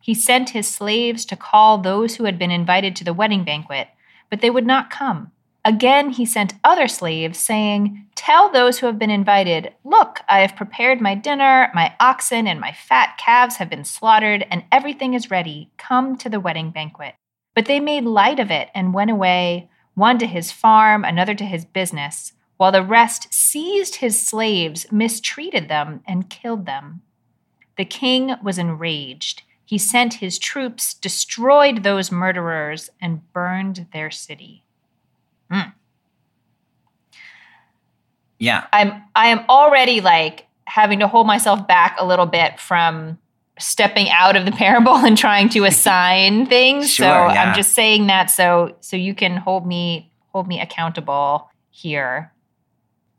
He 0.00 0.14
sent 0.14 0.50
his 0.50 0.68
slaves 0.68 1.24
to 1.24 1.36
call 1.36 1.78
those 1.78 2.14
who 2.14 2.26
had 2.26 2.38
been 2.38 2.52
invited 2.52 2.94
to 2.94 3.02
the 3.02 3.12
wedding 3.12 3.42
banquet, 3.42 3.88
but 4.30 4.40
they 4.40 4.50
would 4.50 4.64
not 4.64 4.88
come. 4.88 5.32
Again, 5.64 6.10
he 6.10 6.24
sent 6.24 6.54
other 6.62 6.86
slaves, 6.86 7.40
saying, 7.40 8.06
Tell 8.14 8.52
those 8.52 8.78
who 8.78 8.86
have 8.86 9.00
been 9.00 9.10
invited, 9.10 9.72
Look, 9.82 10.20
I 10.28 10.42
have 10.42 10.54
prepared 10.54 11.00
my 11.00 11.16
dinner, 11.16 11.72
my 11.74 11.96
oxen 11.98 12.46
and 12.46 12.60
my 12.60 12.70
fat 12.70 13.18
calves 13.18 13.56
have 13.56 13.68
been 13.68 13.84
slaughtered, 13.84 14.46
and 14.48 14.62
everything 14.70 15.14
is 15.14 15.28
ready. 15.28 15.72
Come 15.76 16.16
to 16.18 16.28
the 16.28 16.38
wedding 16.38 16.70
banquet. 16.70 17.16
But 17.56 17.66
they 17.66 17.80
made 17.80 18.04
light 18.04 18.38
of 18.38 18.52
it 18.52 18.68
and 18.76 18.94
went 18.94 19.10
away, 19.10 19.68
one 19.94 20.20
to 20.20 20.26
his 20.28 20.52
farm, 20.52 21.04
another 21.04 21.34
to 21.34 21.44
his 21.44 21.64
business, 21.64 22.34
while 22.62 22.70
the 22.70 22.80
rest 22.80 23.26
seized 23.34 23.96
his 23.96 24.24
slaves, 24.24 24.86
mistreated 24.92 25.68
them, 25.68 26.00
and 26.06 26.30
killed 26.30 26.64
them. 26.64 27.02
The 27.76 27.84
king 27.84 28.36
was 28.40 28.56
enraged. 28.56 29.42
He 29.64 29.78
sent 29.78 30.14
his 30.14 30.38
troops, 30.38 30.94
destroyed 30.94 31.82
those 31.82 32.12
murderers, 32.12 32.88
and 33.00 33.32
burned 33.32 33.88
their 33.92 34.12
city. 34.12 34.62
Hmm. 35.50 35.70
Yeah. 38.38 38.68
I'm 38.72 39.02
I 39.16 39.26
am 39.26 39.40
already 39.48 40.00
like 40.00 40.46
having 40.64 41.00
to 41.00 41.08
hold 41.08 41.26
myself 41.26 41.66
back 41.66 41.96
a 41.98 42.06
little 42.06 42.26
bit 42.26 42.60
from 42.60 43.18
stepping 43.58 44.08
out 44.08 44.36
of 44.36 44.44
the 44.44 44.52
parable 44.62 44.94
and 44.94 45.18
trying 45.18 45.48
to 45.48 45.64
assign 45.64 46.46
things. 46.56 46.94
so 46.94 47.02
yeah. 47.02 47.42
I'm 47.42 47.56
just 47.56 47.72
saying 47.72 48.06
that 48.06 48.30
so 48.30 48.76
so 48.78 48.96
you 48.96 49.16
can 49.16 49.36
hold 49.36 49.66
me 49.66 50.12
hold 50.28 50.46
me 50.46 50.60
accountable 50.60 51.50
here. 51.72 52.31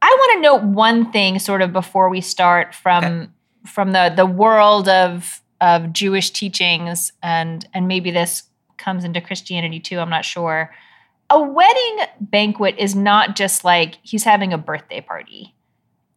I 0.06 0.18
want 0.20 0.34
to 0.36 0.42
note 0.42 0.64
one 0.64 1.12
thing 1.14 1.40
sort 1.40 1.62
of 1.62 1.72
before 1.72 2.10
we 2.10 2.20
start 2.20 2.76
from 2.76 3.04
Okay. 3.04 3.28
from 3.66 3.92
the 3.94 4.12
the 4.16 4.26
world 4.26 4.90
of 4.90 5.42
of 5.62 5.94
Jewish 5.94 6.32
teachings 6.32 7.14
and 7.24 7.66
and 7.74 7.88
maybe 7.88 8.12
this 8.12 8.44
comes 8.78 9.06
into 9.06 9.22
Christianity 9.22 9.80
too, 9.80 10.00
I'm 10.00 10.10
not 10.10 10.26
sure. 10.26 10.74
A 11.30 11.42
wedding 11.42 12.00
banquet 12.20 12.76
is 12.78 12.96
not 12.96 13.36
just 13.38 13.64
like 13.64 13.98
he's 14.04 14.26
having 14.26 14.52
a 14.52 14.58
birthday 14.58 15.00
party. 15.00 15.56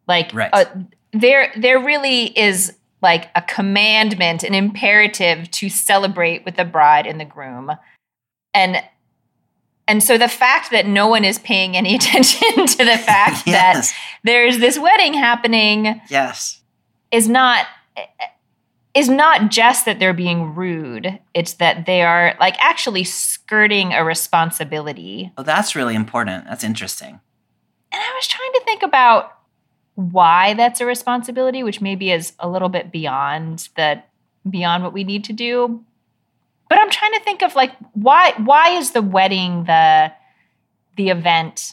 Like 0.08 0.34
Right. 0.34 0.50
uh, 0.52 0.64
there 1.12 1.52
there 1.56 1.78
really 1.78 2.36
is 2.38 2.76
like 3.02 3.30
a 3.36 3.42
commandment, 3.42 4.42
an 4.42 4.54
imperative 4.54 5.48
to 5.52 5.68
celebrate 5.68 6.44
with 6.44 6.56
the 6.56 6.64
bride 6.64 7.06
and 7.06 7.20
the 7.20 7.24
groom. 7.24 7.70
And 8.52 8.82
and 9.88 10.02
so 10.02 10.18
the 10.18 10.28
fact 10.28 10.70
that 10.72 10.86
no 10.86 11.06
one 11.08 11.24
is 11.24 11.38
paying 11.38 11.76
any 11.76 11.94
attention 12.00 12.66
to 12.66 12.78
the 12.84 12.98
fact 12.98 13.44
that 13.46 13.86
there's 14.24 14.58
this 14.58 14.78
wedding 14.78 15.14
happening 15.14 16.00
Yes. 16.10 16.60
is 17.10 17.28
not 17.28 17.66
is 18.94 19.08
not 19.10 19.50
just 19.50 19.84
that 19.84 19.98
they're 19.98 20.14
being 20.14 20.54
rude 20.54 21.18
it's 21.34 21.54
that 21.54 21.86
they 21.86 22.02
are 22.02 22.34
like 22.40 22.56
actually 22.58 23.04
skirting 23.04 23.92
a 23.92 24.02
responsibility 24.04 25.32
Oh, 25.36 25.42
that's 25.42 25.76
really 25.76 25.94
important. 25.94 26.44
That's 26.46 26.64
interesting. 26.64 27.20
and 27.92 28.02
i 28.02 28.12
was 28.14 28.26
trying 28.26 28.52
to 28.54 28.62
think 28.64 28.82
about 28.82 29.32
why 29.94 30.52
that's 30.54 30.80
a 30.80 30.86
responsibility 30.86 31.62
which 31.62 31.80
maybe 31.80 32.10
is 32.10 32.32
a 32.38 32.48
little 32.48 32.68
bit 32.68 32.90
beyond 32.92 33.68
the 33.76 34.02
beyond 34.48 34.82
what 34.84 34.92
we 34.92 35.04
need 35.04 35.24
to 35.24 35.32
do 35.32 35.82
but 36.68 36.78
i'm 36.78 36.90
trying 36.90 37.12
to 37.12 37.20
think 37.20 37.42
of 37.42 37.54
like 37.54 37.72
why 37.94 38.32
why 38.44 38.70
is 38.70 38.92
the 38.92 39.02
wedding 39.02 39.64
the 39.64 40.12
the 40.96 41.08
event 41.10 41.72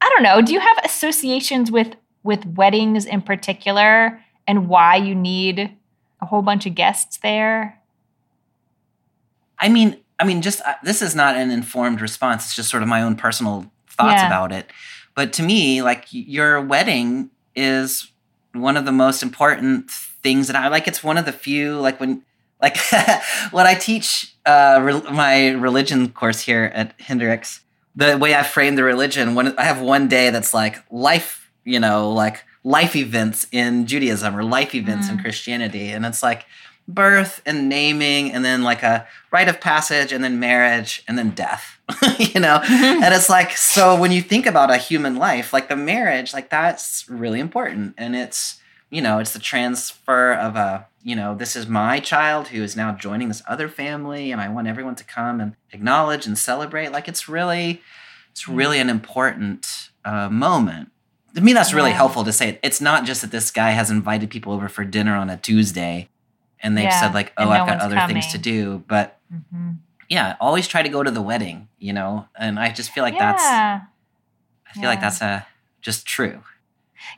i 0.00 0.08
don't 0.08 0.22
know 0.22 0.40
do 0.42 0.52
you 0.52 0.60
have 0.60 0.78
associations 0.84 1.70
with 1.70 1.94
with 2.22 2.44
weddings 2.46 3.04
in 3.06 3.22
particular 3.22 4.20
and 4.46 4.68
why 4.68 4.96
you 4.96 5.14
need 5.14 5.76
a 6.20 6.26
whole 6.26 6.42
bunch 6.42 6.66
of 6.66 6.74
guests 6.74 7.18
there 7.18 7.76
I 9.62 9.68
mean, 9.68 9.98
I 10.18 10.24
mean, 10.24 10.40
just 10.40 10.62
uh, 10.62 10.74
this 10.82 11.02
is 11.02 11.14
not 11.14 11.36
an 11.36 11.50
informed 11.50 12.00
response. 12.00 12.46
It's 12.46 12.56
just 12.56 12.70
sort 12.70 12.82
of 12.82 12.88
my 12.88 13.02
own 13.02 13.14
personal 13.14 13.70
thoughts 13.88 14.22
Yeah. 14.22 14.26
about 14.26 14.52
it. 14.52 14.70
But 15.14 15.32
to 15.34 15.42
me, 15.42 15.82
like 15.82 16.06
your 16.10 16.62
wedding 16.62 17.30
is 17.54 18.10
one 18.54 18.78
of 18.78 18.86
the 18.86 18.92
most 18.92 19.22
important 19.22 19.90
things 19.90 20.46
that 20.46 20.56
I 20.56 20.68
like. 20.68 20.88
It's 20.88 21.04
one 21.04 21.18
of 21.18 21.26
the 21.26 21.32
few 21.32 21.76
like 21.78 22.00
when 22.00 22.22
like 22.62 22.76
when 23.50 23.66
I 23.66 23.74
teach 23.74 24.34
uh, 24.46 24.78
re- 24.82 25.12
my 25.12 25.50
religion 25.50 26.10
course 26.10 26.40
here 26.40 26.70
at 26.74 26.94
Hendrix. 27.00 27.60
The 27.96 28.16
way 28.16 28.34
I 28.36 28.44
frame 28.44 28.76
the 28.76 28.84
religion, 28.84 29.34
when 29.34 29.58
I 29.58 29.64
have 29.64 29.80
one 29.80 30.06
day 30.08 30.30
that's 30.30 30.54
like 30.54 30.76
life, 30.92 31.50
you 31.64 31.80
know, 31.80 32.12
like 32.12 32.44
life 32.62 32.94
events 32.94 33.46
in 33.50 33.86
Judaism 33.86 34.36
or 34.36 34.44
life 34.44 34.74
events 34.74 35.08
in 35.08 35.18
Mm. 35.18 35.22
Christianity, 35.22 35.90
and 35.90 36.06
it's 36.06 36.22
like 36.22 36.46
birth 36.86 37.42
and 37.44 37.68
naming 37.68 38.32
and 38.32 38.44
then 38.44 38.62
like 38.62 38.82
a 38.82 39.06
rite 39.32 39.48
of 39.48 39.60
passage 39.60 40.12
and 40.12 40.22
then 40.24 40.38
marriage 40.40 41.02
and 41.06 41.16
then 41.16 41.30
death 41.30 41.78
you 42.18 42.40
know 42.40 42.60
and 42.68 43.14
it's 43.14 43.28
like 43.30 43.56
so 43.56 43.98
when 44.00 44.10
you 44.10 44.20
think 44.20 44.44
about 44.44 44.70
a 44.72 44.76
human 44.76 45.14
life 45.14 45.52
like 45.52 45.68
the 45.68 45.76
marriage 45.76 46.32
like 46.32 46.50
that's 46.50 47.08
really 47.08 47.38
important 47.38 47.94
and 47.96 48.16
it's 48.16 48.59
you 48.90 49.00
know 49.00 49.18
it's 49.18 49.32
the 49.32 49.38
transfer 49.38 50.32
of 50.32 50.56
a 50.56 50.86
you 51.02 51.14
know 51.16 51.34
this 51.34 51.56
is 51.56 51.66
my 51.66 52.00
child 52.00 52.48
who 52.48 52.62
is 52.62 52.76
now 52.76 52.92
joining 52.92 53.28
this 53.28 53.42
other 53.48 53.68
family 53.68 54.30
and 54.32 54.40
i 54.40 54.48
want 54.48 54.66
everyone 54.68 54.94
to 54.96 55.04
come 55.04 55.40
and 55.40 55.54
acknowledge 55.72 56.26
and 56.26 56.36
celebrate. 56.36 56.92
Like 56.92 57.08
it's 57.08 57.28
really 57.28 57.80
it's 58.32 58.46
really 58.48 58.78
an 58.80 58.88
important 58.90 59.90
uh, 60.04 60.28
moment. 60.28 60.90
To 61.34 61.40
me 61.40 61.52
that's 61.52 61.72
really 61.72 61.90
Yeah. 61.90 61.96
helpful 61.96 62.24
to 62.24 62.32
say 62.32 62.58
it's 62.62 62.80
not 62.80 63.04
just 63.04 63.20
that 63.22 63.30
this 63.30 63.50
guy 63.50 63.70
has 63.70 63.90
invited 63.90 64.30
people 64.30 64.52
over 64.52 64.68
for 64.68 64.84
dinner 64.84 65.14
on 65.16 65.30
a 65.30 65.36
tuesday 65.36 66.08
and 66.62 66.76
they've 66.76 66.84
Yeah, 66.84 67.00
said 67.00 67.14
like 67.14 67.32
oh 67.38 67.44
no 67.44 67.50
i've 67.52 67.66
got 67.66 67.80
other 67.80 68.00
things 68.06 68.26
to 68.32 68.38
do. 68.38 68.84
But 68.88 69.18
Mhm. 69.32 69.78
yeah 70.08 70.36
always 70.40 70.66
try 70.68 70.82
to 70.82 70.88
go 70.88 71.02
to 71.02 71.10
the 71.10 71.22
wedding 71.22 71.68
you 71.78 71.92
know? 71.92 72.26
And 72.36 72.58
i 72.58 72.70
just 72.70 72.90
feel 72.90 73.04
like 73.04 73.18
that's 73.18 73.42
i 73.44 74.72
feel 74.74 74.90
like 74.90 75.00
that's 75.00 75.20
a 75.22 75.46
just 75.80 76.06
true 76.06 76.42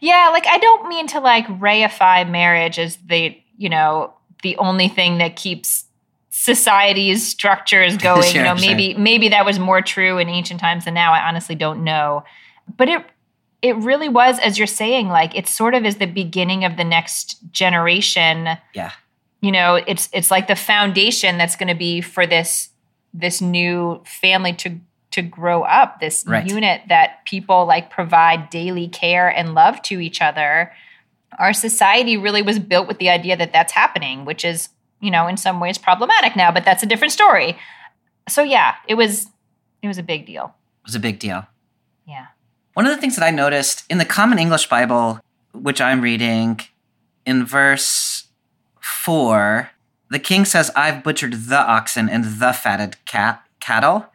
Yeah, 0.01 0.31
like 0.33 0.47
I 0.47 0.59
don't 0.59 0.89
mean 0.89 1.07
to 1.09 1.21
like 1.21 1.47
reify 1.47 2.29
marriage 2.29 2.79
as 2.79 2.97
the, 3.07 3.37
you 3.57 3.69
know, 3.69 4.15
the 4.43 4.57
only 4.57 4.89
thing 4.89 5.19
that 5.19 5.37
keeps 5.37 5.85
society's 6.31 7.27
structures 7.27 7.97
going. 7.99 8.23
Sure, 8.23 8.41
you 8.41 8.43
know, 8.43 8.57
sure. 8.57 8.75
maybe 8.75 8.95
maybe 8.95 9.29
that 9.29 9.45
was 9.45 9.59
more 9.59 9.81
true 9.81 10.19
in 10.19 10.29
ancient 10.29 10.61
times 10.61 10.85
than 10.85 10.95
now. 10.95 11.13
I 11.13 11.29
honestly 11.29 11.55
don't 11.55 11.85
know. 11.85 12.25
But 12.77 12.89
it 12.89 13.05
it 13.63 13.77
really 13.77 14.09
was, 14.09 14.41
as 14.41 14.59
you're 14.59 14.67
saying, 14.67 15.09
like 15.09 15.37
it 15.37 15.47
sort 15.47 15.75
of 15.75 15.85
is 15.85 15.97
the 15.97 16.07
beginning 16.07 16.65
of 16.65 16.77
the 16.77 16.85
next 16.85 17.39
generation. 17.53 18.59
yeah 18.75 18.93
You 19.41 19.53
know, 19.53 19.77
it's 19.87 20.09
it's 20.13 20.31
like 20.31 20.49
the 20.49 20.57
foundation 20.57 21.39
that's 21.39 21.57
gonna 21.57 21.75
be 21.77 22.01
for 22.01 22.27
this 22.27 22.71
this 23.15 23.41
new 23.41 24.03
family 24.05 24.55
to 24.55 24.81
to 25.13 25.23
grow 25.23 25.63
up, 25.63 26.01
this 26.01 26.25
Right. 26.27 26.47
unit 26.47 26.83
that 26.89 27.25
people 27.25 27.65
like 27.67 27.91
provide 27.91 28.51
daily 28.51 28.89
care 28.89 29.29
and 29.29 29.55
love 29.55 29.81
to 29.83 30.01
each 30.01 30.21
other. 30.21 30.73
Our 31.39 31.53
society 31.53 32.17
really 32.17 32.43
was 32.43 32.59
built 32.59 32.89
with 32.89 32.99
the 32.99 33.09
idea 33.09 33.37
that 33.37 33.53
that's 33.53 33.73
happening, 33.73 34.25
which 34.25 34.45
is, 34.45 34.69
you 35.01 35.11
know, 35.11 35.27
in 35.27 35.37
some 35.37 35.61
ways 35.61 35.79
problematic 35.79 36.37
now, 36.37 36.51
but 36.53 36.65
that's 36.65 36.83
a 36.83 36.87
different 36.87 37.13
story. 37.13 37.57
So 38.29 38.43
yeah, 38.43 38.75
it 38.89 38.95
was 38.95 39.27
it 39.83 39.89
was 39.89 39.99
a 39.99 40.03
big 40.03 40.27
deal. 40.27 40.55
it 40.85 40.87
was 40.87 40.95
a 40.95 41.01
big 41.01 41.19
deal 41.19 41.47
Yeah. 42.07 42.27
one 42.75 42.87
of 42.87 42.93
the 42.95 43.01
things 43.01 43.17
that 43.17 43.25
i 43.25 43.31
noticed 43.31 43.85
in 43.91 43.99
the 43.99 44.05
common 44.05 44.39
english 44.39 44.69
bible 44.69 45.19
which 45.53 45.81
i'm 45.81 46.01
reading 46.01 46.61
in 47.27 47.45
verse 47.45 48.27
4 48.81 49.71
the 50.11 50.19
king 50.19 50.45
says 50.45 50.71
i've 50.77 51.03
butchered 51.03 51.33
the 51.49 51.59
oxen 51.59 52.09
and 52.09 52.25
the 52.41 52.53
fatted 52.53 52.97
cat 53.07 53.43
cattle 53.61 54.07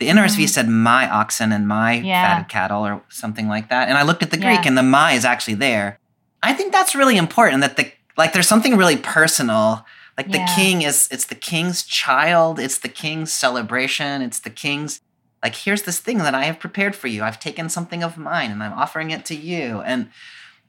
the 0.00 0.08
NRSV 0.08 0.44
Mhm. 0.44 0.48
said 0.48 0.68
my 0.68 1.08
oxen 1.08 1.52
and 1.52 1.68
my 1.68 1.92
Yeah. 1.92 2.28
fatted 2.28 2.48
cattle 2.48 2.84
or 2.84 3.02
something 3.08 3.48
like 3.48 3.68
that. 3.68 3.88
And 3.88 3.96
I 3.96 4.02
looked 4.02 4.22
at 4.24 4.30
the 4.32 4.36
Greek 4.36 4.62
Yeah. 4.62 4.68
and 4.68 4.78
the 4.78 4.82
my 4.82 5.12
is 5.12 5.24
actually 5.24 5.54
there. 5.54 5.98
I 6.42 6.52
think 6.54 6.72
that's 6.72 6.94
really 6.94 7.16
important 7.16 7.60
that 7.60 7.76
the 7.76 7.92
like 8.16 8.32
there's 8.32 8.48
something 8.48 8.76
really 8.76 8.96
personal. 8.96 9.86
Like 10.18 10.32
the 10.32 10.44
king 10.56 10.82
is 10.82 11.08
it's 11.10 11.26
the 11.26 11.34
king's 11.34 11.82
child, 11.84 12.58
it's 12.58 12.78
the 12.78 12.88
king's 12.88 13.32
celebration, 13.32 14.20
it's 14.22 14.40
the 14.40 14.50
king's 14.50 15.00
like 15.42 15.54
here's 15.54 15.82
this 15.82 15.98
thing 15.98 16.18
that 16.18 16.34
I 16.34 16.44
have 16.44 16.58
prepared 16.58 16.94
for 16.96 17.06
you. 17.08 17.22
I've 17.22 17.38
taken 17.40 17.68
something 17.68 18.02
of 18.02 18.16
mine 18.18 18.50
and 18.50 18.62
I'm 18.62 18.72
offering 18.74 19.10
it 19.12 19.24
to 19.26 19.34
you. 19.36 19.80
And 19.86 20.10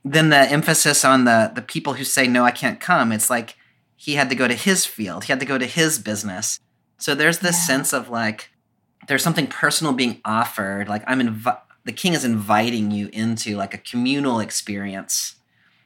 then 0.06 0.30
the 0.30 0.38
emphasis 0.50 1.04
on 1.04 1.26
the 1.26 1.52
the 1.54 1.62
people 1.62 1.94
who 1.96 2.04
say 2.04 2.28
no, 2.28 2.46
I 2.46 2.52
can't 2.52 2.80
come. 2.80 3.12
It's 3.12 3.30
like 3.30 3.56
he 3.98 4.16
had 4.16 4.30
to 4.30 4.36
go 4.36 4.48
to 4.48 4.56
his 4.56 4.86
field. 4.86 5.26
He 5.26 5.32
had 5.34 5.40
to 5.40 5.46
go 5.46 5.58
to 5.58 5.66
his 5.66 6.00
business. 6.00 6.60
So 6.98 7.16
there's 7.16 7.40
this 7.40 7.58
Yeah. 7.58 7.66
sense 7.66 7.94
of 7.94 8.10
like 8.10 8.51
there's 9.08 9.24
something 9.24 9.48
personal 9.48 9.94
being 9.94 10.22
offered. 10.26 10.88
Like 10.88 11.04
I'm 11.08 11.20
invi- 11.20 11.60
the 11.84 11.92
king 11.92 12.14
is 12.14 12.24
inviting 12.26 12.92
you 12.92 13.10
into 13.14 13.56
like 13.58 13.74
a 13.74 13.78
communal 13.78 14.40
experience, 14.40 15.36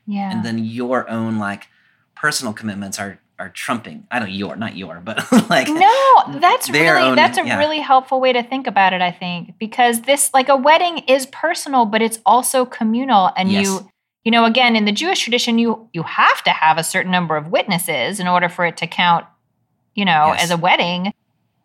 Yeah. 0.05 0.31
and 0.31 0.45
then 0.45 0.57
your 0.60 1.10
own 1.10 1.38
like 1.39 1.67
personal 2.15 2.53
commitments 2.53 3.00
are 3.00 3.19
are 3.38 3.50
trumping. 3.50 4.07
I 4.12 4.19
don't 4.19 4.31
your 4.31 4.55
not 4.55 4.77
your, 4.77 5.01
but 5.03 5.17
like 5.50 5.67
no, 5.67 6.39
that's 6.39 6.69
really 6.69 7.01
own- 7.01 7.15
that's 7.15 7.38
a 7.38 7.45
yeah. 7.45 7.57
really 7.57 7.79
helpful 7.79 8.22
way 8.22 8.31
to 8.34 8.41
think 8.43 8.65
about 8.67 8.93
it, 8.93 9.01
I 9.01 9.12
think, 9.12 9.57
because 9.60 10.01
this 10.03 10.34
like 10.34 10.48
a 10.48 10.55
wedding 10.55 11.00
is 11.07 11.25
personal, 11.27 11.86
but 11.86 12.01
it's 12.01 12.19
also 12.25 12.65
communal 12.65 13.31
and 13.38 13.51
Yes. 13.51 13.65
you 13.67 13.89
you 14.24 14.31
know, 14.31 14.45
again, 14.45 14.75
in 14.75 14.86
the 14.86 14.91
Jewish 14.91 15.19
tradition, 15.19 15.60
you 15.60 15.88
you 15.93 16.01
have 16.03 16.43
to 16.43 16.50
have 16.50 16.77
a 16.77 16.84
certain 16.84 17.12
number 17.12 17.36
of 17.38 17.50
witnesses 17.50 18.19
in 18.19 18.27
order 18.27 18.50
for 18.50 18.65
it 18.65 18.77
to 18.77 18.88
count, 18.88 19.25
you 19.93 20.03
know, 20.05 20.27
Yes. 20.34 20.43
as 20.45 20.51
a 20.51 20.57
wedding. 20.57 21.13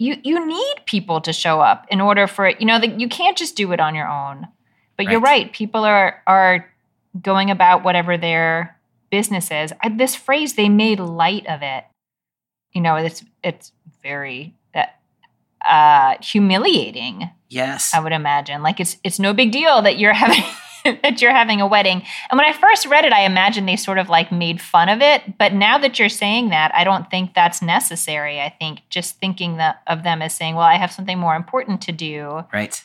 You 0.00 0.16
you 0.24 0.44
need 0.46 0.76
people 0.86 1.20
to 1.20 1.32
show 1.32 1.60
up 1.60 1.86
in 1.90 2.00
order 2.00 2.26
for 2.26 2.46
it, 2.46 2.58
you 2.60 2.66
know, 2.66 2.80
that 2.80 2.98
you 2.98 3.06
can't 3.08 3.36
just 3.36 3.54
do 3.54 3.70
it 3.72 3.80
on 3.80 3.94
your 3.94 4.08
own. 4.08 4.48
But 4.96 5.06
you're 5.10 5.20
Right. 5.20 5.44
right, 5.44 5.52
people 5.52 5.84
are 5.84 6.22
are 6.26 6.72
going 7.20 7.50
about 7.50 7.84
whatever 7.84 8.16
their 8.16 8.78
business 9.10 9.50
is. 9.50 9.72
I, 9.82 9.90
this 9.90 10.14
phrase, 10.14 10.54
they 10.54 10.68
made 10.70 11.00
light 11.00 11.46
of 11.46 11.60
it. 11.62 11.84
You 12.72 12.80
know, 12.80 12.96
it's 12.96 13.22
it's 13.44 13.72
very 14.02 14.54
uh, 14.74 14.86
uh, 15.68 16.14
humiliating. 16.22 17.30
yes, 17.50 17.92
I 17.94 18.00
would 18.00 18.12
imagine. 18.12 18.62
Like 18.62 18.80
it's 18.80 18.96
it's 19.04 19.18
no 19.18 19.34
big 19.34 19.52
deal 19.52 19.82
that 19.82 19.98
you're 19.98 20.12
having 20.24 20.42
that 21.02 21.20
you're 21.20 21.32
having 21.32 21.60
a 21.60 21.66
wedding. 21.66 22.02
And 22.30 22.38
when 22.38 22.46
I 22.46 22.52
first 22.52 22.86
read 22.86 23.04
it, 23.04 23.12
I 23.12 23.22
imagined 23.24 23.68
they 23.68 23.76
sort 23.76 23.98
of 23.98 24.08
like 24.08 24.30
made 24.32 24.60
fun 24.60 24.88
of 24.88 25.00
it. 25.00 25.38
But 25.38 25.52
now 25.52 25.78
that 25.78 25.98
you're 25.98 26.08
saying 26.08 26.50
that, 26.50 26.72
I 26.74 26.84
don't 26.84 27.10
think 27.10 27.34
that's 27.34 27.60
necessary. 27.62 28.40
I 28.40 28.48
think 28.48 28.80
just 28.90 29.18
thinking 29.18 29.56
that, 29.58 29.82
of 29.86 30.02
them 30.02 30.22
as 30.22 30.34
saying, 30.34 30.54
well, 30.54 30.64
I 30.64 30.76
have 30.76 30.92
something 30.92 31.18
more 31.18 31.34
important 31.36 31.80
to 31.82 31.92
do, 31.92 32.44
Right. 32.52 32.82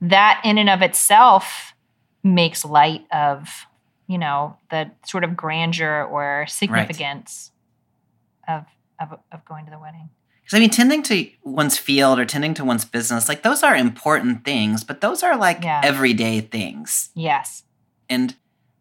that 0.00 0.40
in 0.44 0.58
and 0.58 0.68
of 0.70 0.82
itself 0.82 1.74
makes 2.22 2.64
light 2.64 3.04
of, 3.12 3.66
you 4.06 4.18
know, 4.18 4.56
the 4.70 4.90
sort 5.06 5.24
of 5.24 5.36
grandeur 5.36 6.04
or 6.04 6.46
significance 6.48 7.50
of, 8.48 8.64
of, 9.00 9.18
of 9.32 9.44
going 9.44 9.64
to 9.64 9.70
the 9.70 9.78
wedding. 9.78 10.10
Because 10.52 10.58
I 10.58 10.64
mean, 10.64 10.70
tending 10.70 11.02
to 11.04 11.30
one's 11.44 11.78
field 11.78 12.18
or 12.18 12.26
tending 12.26 12.52
to 12.54 12.64
one's 12.64 12.84
business, 12.84 13.26
like 13.26 13.42
those 13.42 13.62
are 13.62 13.74
important 13.74 14.44
things, 14.44 14.84
but 14.84 15.00
those 15.00 15.22
are 15.22 15.34
like 15.34 15.64
Yeah. 15.64 15.80
everyday 15.82 16.42
things. 16.42 17.08
Yes. 17.14 17.62
And 18.10 18.34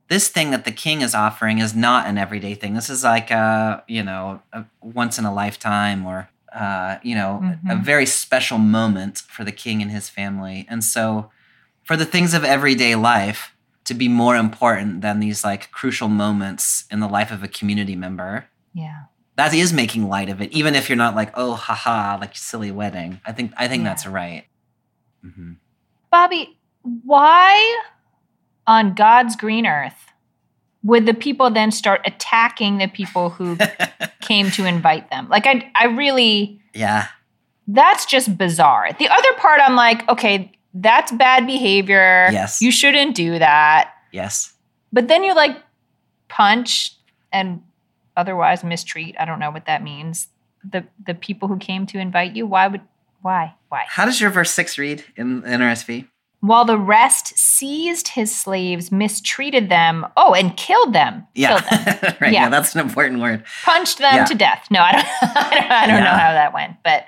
this 0.09 0.27
thing 0.27 0.51
that 0.51 0.65
the 0.65 0.73
king 0.73 1.01
is 1.01 1.15
offering 1.15 1.59
is 1.59 1.73
not 1.73 2.07
an 2.07 2.17
everyday 2.17 2.55
thing. 2.55 2.73
This 2.73 2.89
is 2.89 3.05
like 3.05 3.31
a, 3.31 3.85
you 3.87 4.03
know, 4.03 4.41
a 4.51 4.65
once 4.81 5.17
in 5.17 5.23
a 5.23 5.33
lifetime 5.33 6.05
or, 6.05 6.27
uh, 6.53 6.97
you 7.03 7.15
know, 7.15 7.37
a 7.69 7.75
Mhm. 7.75 7.83
very 7.85 8.05
special 8.05 8.57
moment 8.57 9.19
for 9.19 9.45
the 9.45 9.53
king 9.53 9.81
and 9.81 9.91
his 9.91 10.09
family. 10.09 10.65
And 10.69 10.83
so 10.83 11.31
for 11.85 11.95
the 11.95 12.03
things 12.05 12.33
of 12.33 12.43
everyday 12.43 12.95
life 12.95 13.53
to 13.85 13.93
be 13.93 14.09
more 14.09 14.35
important 14.35 14.99
than 14.99 15.21
these 15.21 15.45
like 15.45 15.71
crucial 15.71 16.09
moments 16.09 16.83
in 16.91 16.99
the 16.99 17.07
life 17.07 17.31
of 17.31 17.43
a 17.43 17.47
community 17.47 17.95
member, 17.95 18.47
Yeah. 18.73 19.03
That 19.37 19.53
is 19.53 19.71
making 19.73 20.07
light 20.09 20.29
of 20.29 20.41
it, 20.41 20.51
even 20.51 20.75
if 20.75 20.89
you're 20.89 20.97
not 20.97 21.15
like, 21.15 21.31
oh, 21.35 21.53
haha, 21.53 22.17
like 22.19 22.35
silly 22.35 22.71
wedding. 22.71 23.19
I 23.25 23.31
think 23.31 23.53
I 23.57 23.67
think 23.67 23.83
Yeah. 23.83 23.89
that's 23.89 24.05
right. 24.07 24.45
hmm 25.21 25.53
Bobby, 26.11 26.57
why 26.83 27.81
on 28.67 28.93
God's 28.93 29.35
green 29.35 29.65
earth 29.65 29.95
would 30.83 31.05
the 31.05 31.13
people 31.13 31.49
then 31.49 31.71
start 31.71 32.01
attacking 32.05 32.77
the 32.79 32.87
people 32.87 33.29
who 33.29 33.57
came 34.21 34.51
to 34.51 34.65
invite 34.65 35.09
them? 35.09 35.29
Like 35.29 35.45
I 35.47 35.71
I 35.75 35.85
really 35.87 36.61
yeah, 36.73 37.07
that's 37.67 38.05
just 38.05 38.37
bizarre. 38.37 38.89
The 38.97 39.07
other 39.09 39.33
part 39.37 39.61
I'm 39.63 39.75
like, 39.75 40.07
okay, 40.09 40.51
that's 40.73 41.11
bad 41.11 41.45
behavior. 41.47 42.29
Yes. 42.31 42.61
You 42.61 42.71
shouldn't 42.71 43.15
do 43.15 43.37
that. 43.39 43.91
yes, 44.11 44.53
But 44.93 45.07
then 45.09 45.23
you 45.23 45.33
like 45.35 45.57
punch 46.29 46.95
and 47.31 47.61
otherwise 48.17 48.63
mistreat, 48.63 49.15
I 49.19 49.25
don't 49.25 49.39
know 49.39 49.51
what 49.51 49.65
that 49.65 49.83
means. 49.83 50.27
The 50.63 50.85
the 51.05 51.13
people 51.15 51.47
who 51.47 51.57
came 51.57 51.85
to 51.87 51.97
invite 51.99 52.35
you, 52.35 52.45
why 52.45 52.67
would 52.67 52.81
why? 53.21 53.55
Why? 53.69 53.83
How 53.87 54.05
does 54.05 54.19
your 54.21 54.29
verse 54.29 54.51
six 54.51 54.77
read 54.77 55.03
in 55.15 55.41
NRSV? 55.43 56.07
While 56.41 56.65
the 56.65 56.77
rest 56.77 57.37
seized 57.37 58.07
his 58.09 58.35
slaves, 58.35 58.91
mistreated 58.91 59.69
them, 59.69 60.07
oh, 60.17 60.33
and 60.33 60.57
killed 60.57 60.91
them. 60.91 61.27
Yeah, 61.35 61.59
Killed 61.59 61.69
them. 61.69 62.15
right. 62.21 62.33
Yeah. 62.33 62.43
Yeah. 62.43 62.49
that's 62.49 62.73
an 62.73 62.81
important 62.81 63.21
word. 63.21 63.43
Punched 63.63 63.99
them 63.99 64.15
Yeah. 64.15 64.25
to 64.25 64.33
death. 64.33 64.67
No, 64.71 64.81
I 64.81 64.91
don't 64.91 65.05
I 65.21 65.55
don't, 65.55 65.71
I 65.71 65.87
don't 65.87 66.03
know 66.03 66.09
how 66.09 66.33
that 66.33 66.51
went, 66.53 66.77
but 66.83 67.05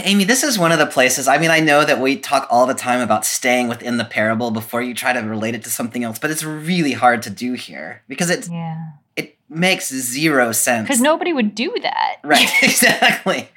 Amy, 0.00 0.24
this 0.24 0.42
is 0.42 0.58
one 0.58 0.72
of 0.72 0.78
the 0.78 0.86
places. 0.86 1.26
I 1.26 1.38
mean, 1.38 1.50
I 1.50 1.60
know 1.60 1.84
that 1.84 2.00
we 2.00 2.16
talk 2.16 2.46
all 2.50 2.66
the 2.66 2.74
time 2.74 3.00
about 3.00 3.24
staying 3.24 3.68
within 3.68 3.96
the 3.96 4.04
parable 4.04 4.50
before 4.50 4.82
you 4.82 4.94
try 4.94 5.12
to 5.14 5.20
relate 5.20 5.54
it 5.54 5.64
to 5.64 5.70
something 5.70 6.04
else, 6.04 6.18
but 6.18 6.30
it's 6.30 6.44
really 6.44 6.92
hard 6.92 7.22
to 7.22 7.30
do 7.30 7.54
here 7.54 8.02
because 8.08 8.28
it's 8.28 8.48
yeah. 8.48 8.88
Makes 9.50 9.92
zero 9.92 10.52
sense. 10.52 10.86
Because 10.86 11.00
nobody 11.00 11.32
would 11.32 11.54
do 11.54 11.74
that. 11.82 12.16
Right, 12.24 12.50
exactly. 12.62 13.48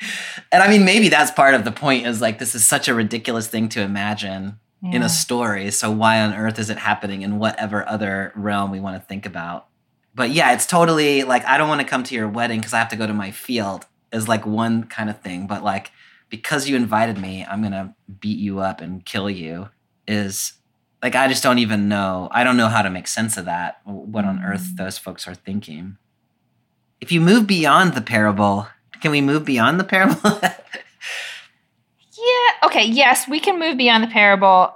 And 0.51 0.63
I 0.63 0.67
mean, 0.67 0.83
maybe 0.83 1.09
that's 1.09 1.31
part 1.31 1.53
of 1.53 1.63
the 1.63 1.71
point 1.71 2.07
is 2.07 2.21
like, 2.21 2.39
this 2.39 2.55
is 2.55 2.65
such 2.65 2.87
a 2.87 2.93
ridiculous 2.93 3.47
thing 3.47 3.69
to 3.69 3.81
imagine 3.81 4.57
in 4.91 5.01
a 5.01 5.09
story. 5.09 5.71
So, 5.71 5.91
why 5.91 6.21
on 6.21 6.33
earth 6.33 6.59
is 6.59 6.69
it 6.69 6.77
happening 6.77 7.21
in 7.21 7.39
whatever 7.39 7.87
other 7.87 8.33
realm 8.35 8.71
we 8.71 8.79
want 8.79 8.99
to 8.99 9.05
think 9.05 9.25
about? 9.25 9.67
But 10.15 10.31
yeah, 10.31 10.53
it's 10.53 10.65
totally 10.65 11.23
like, 11.23 11.45
I 11.45 11.57
don't 11.57 11.69
want 11.69 11.81
to 11.81 11.87
come 11.87 12.03
to 12.03 12.15
your 12.15 12.27
wedding 12.27 12.59
because 12.59 12.73
I 12.73 12.79
have 12.79 12.89
to 12.89 12.95
go 12.95 13.07
to 13.07 13.13
my 13.13 13.31
field, 13.31 13.85
is 14.11 14.27
like 14.27 14.45
one 14.45 14.83
kind 14.83 15.09
of 15.09 15.21
thing. 15.21 15.47
But 15.47 15.63
like, 15.63 15.91
because 16.29 16.67
you 16.67 16.75
invited 16.75 17.17
me, 17.17 17.45
I'm 17.45 17.61
going 17.61 17.71
to 17.71 17.95
beat 18.19 18.39
you 18.39 18.59
up 18.59 18.81
and 18.81 19.05
kill 19.05 19.29
you, 19.29 19.69
is 20.07 20.53
like, 21.03 21.15
I 21.15 21.27
just 21.27 21.43
don't 21.43 21.59
even 21.59 21.87
know. 21.89 22.29
I 22.31 22.43
don't 22.43 22.57
know 22.57 22.69
how 22.69 22.81
to 22.81 22.89
make 22.89 23.07
sense 23.07 23.37
of 23.37 23.45
that, 23.45 23.81
what 23.85 24.25
on 24.25 24.41
earth 24.43 24.69
Mm. 24.73 24.77
those 24.77 24.97
folks 24.97 25.27
are 25.27 25.35
thinking 25.35 25.97
if 27.01 27.11
you 27.11 27.19
move 27.19 27.45
beyond 27.45 27.93
the 27.93 28.01
parable, 28.01 28.67
can 29.01 29.11
we 29.11 29.19
move 29.21 29.43
beyond 29.45 29.79
the 29.79 29.83
parable? 29.83 30.39
Yeah. 32.17 32.67
Okay. 32.67 32.85
Yes, 32.85 33.27
we 33.27 33.39
can 33.39 33.59
move 33.59 33.77
beyond 33.77 34.03
the 34.03 34.07
parable. 34.07 34.73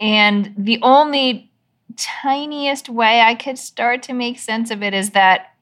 And 0.00 0.52
the 0.56 0.80
only 0.82 1.52
tiniest 1.96 2.88
way 2.88 3.20
I 3.20 3.34
could 3.34 3.58
start 3.58 4.02
to 4.04 4.12
make 4.12 4.38
sense 4.38 4.70
of 4.70 4.82
it 4.82 4.94
is 4.94 5.10
that 5.10 5.54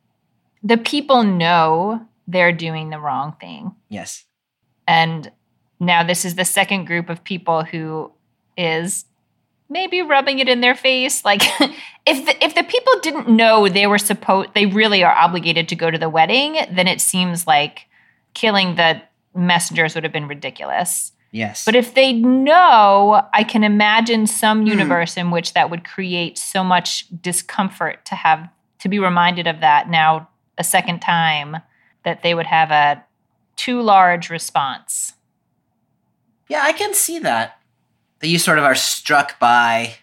the 0.62 0.78
people 0.78 1.22
know 1.24 2.06
they're 2.26 2.52
doing 2.52 2.90
the 2.90 2.98
wrong 3.00 3.34
thing. 3.40 3.74
yes. 3.88 4.24
And 4.86 5.30
now 5.80 6.02
this 6.02 6.24
is 6.24 6.34
the 6.34 6.46
second 6.46 6.86
group 6.86 7.10
of 7.10 7.22
people 7.22 7.62
who 7.62 8.10
is 8.56 9.04
maybe 9.68 10.02
rubbing 10.02 10.38
it 10.38 10.48
in 10.48 10.60
their 10.60 10.74
face. 10.74 11.24
Like 11.24 11.42
if 12.06 12.24
the, 12.26 12.44
if 12.44 12.54
the 12.54 12.62
people 12.64 12.94
didn't 13.02 13.28
know 13.28 13.68
they 13.68 13.86
were 13.86 13.98
supposed, 13.98 14.50
they 14.54 14.66
really 14.66 15.02
are 15.04 15.14
obligated 15.14 15.68
to 15.68 15.76
go 15.76 15.90
to 15.90 15.98
the 15.98 16.08
wedding, 16.08 16.56
then 16.72 16.88
it 16.88 17.00
seems 17.00 17.46
like 17.46 17.86
killing 18.34 18.76
the 18.76 19.02
messengers 19.34 19.94
would 19.94 20.04
have 20.04 20.12
been 20.12 20.28
ridiculous. 20.28 21.12
Yes. 21.30 21.64
But 21.66 21.74
if 21.76 21.92
they 21.92 22.14
know, 22.14 23.22
I 23.34 23.44
can 23.44 23.62
imagine 23.62 24.26
some 24.26 24.62
Hmm. 24.62 24.68
universe 24.68 25.16
in 25.18 25.30
which 25.30 25.52
that 25.52 25.68
would 25.70 25.84
create 25.84 26.38
so 26.38 26.64
much 26.64 27.04
discomfort 27.20 28.06
to 28.06 28.14
have 28.14 28.48
to 28.78 28.88
be 28.88 28.98
reminded 28.98 29.46
of 29.46 29.60
that 29.60 29.90
now 29.90 30.28
a 30.56 30.64
second 30.64 31.00
time 31.00 31.58
that 32.04 32.22
they 32.22 32.34
would 32.34 32.46
have 32.46 32.70
a 32.70 33.04
too 33.56 33.82
large 33.82 34.30
response. 34.30 35.14
yeah, 36.48 36.62
I 36.62 36.72
can 36.72 36.94
see 36.94 37.18
that. 37.18 37.57
That 38.20 38.28
you 38.28 38.38
sort 38.38 38.58
of 38.58 38.64
are 38.64 38.74
struck 38.74 39.38
by. 39.38 39.94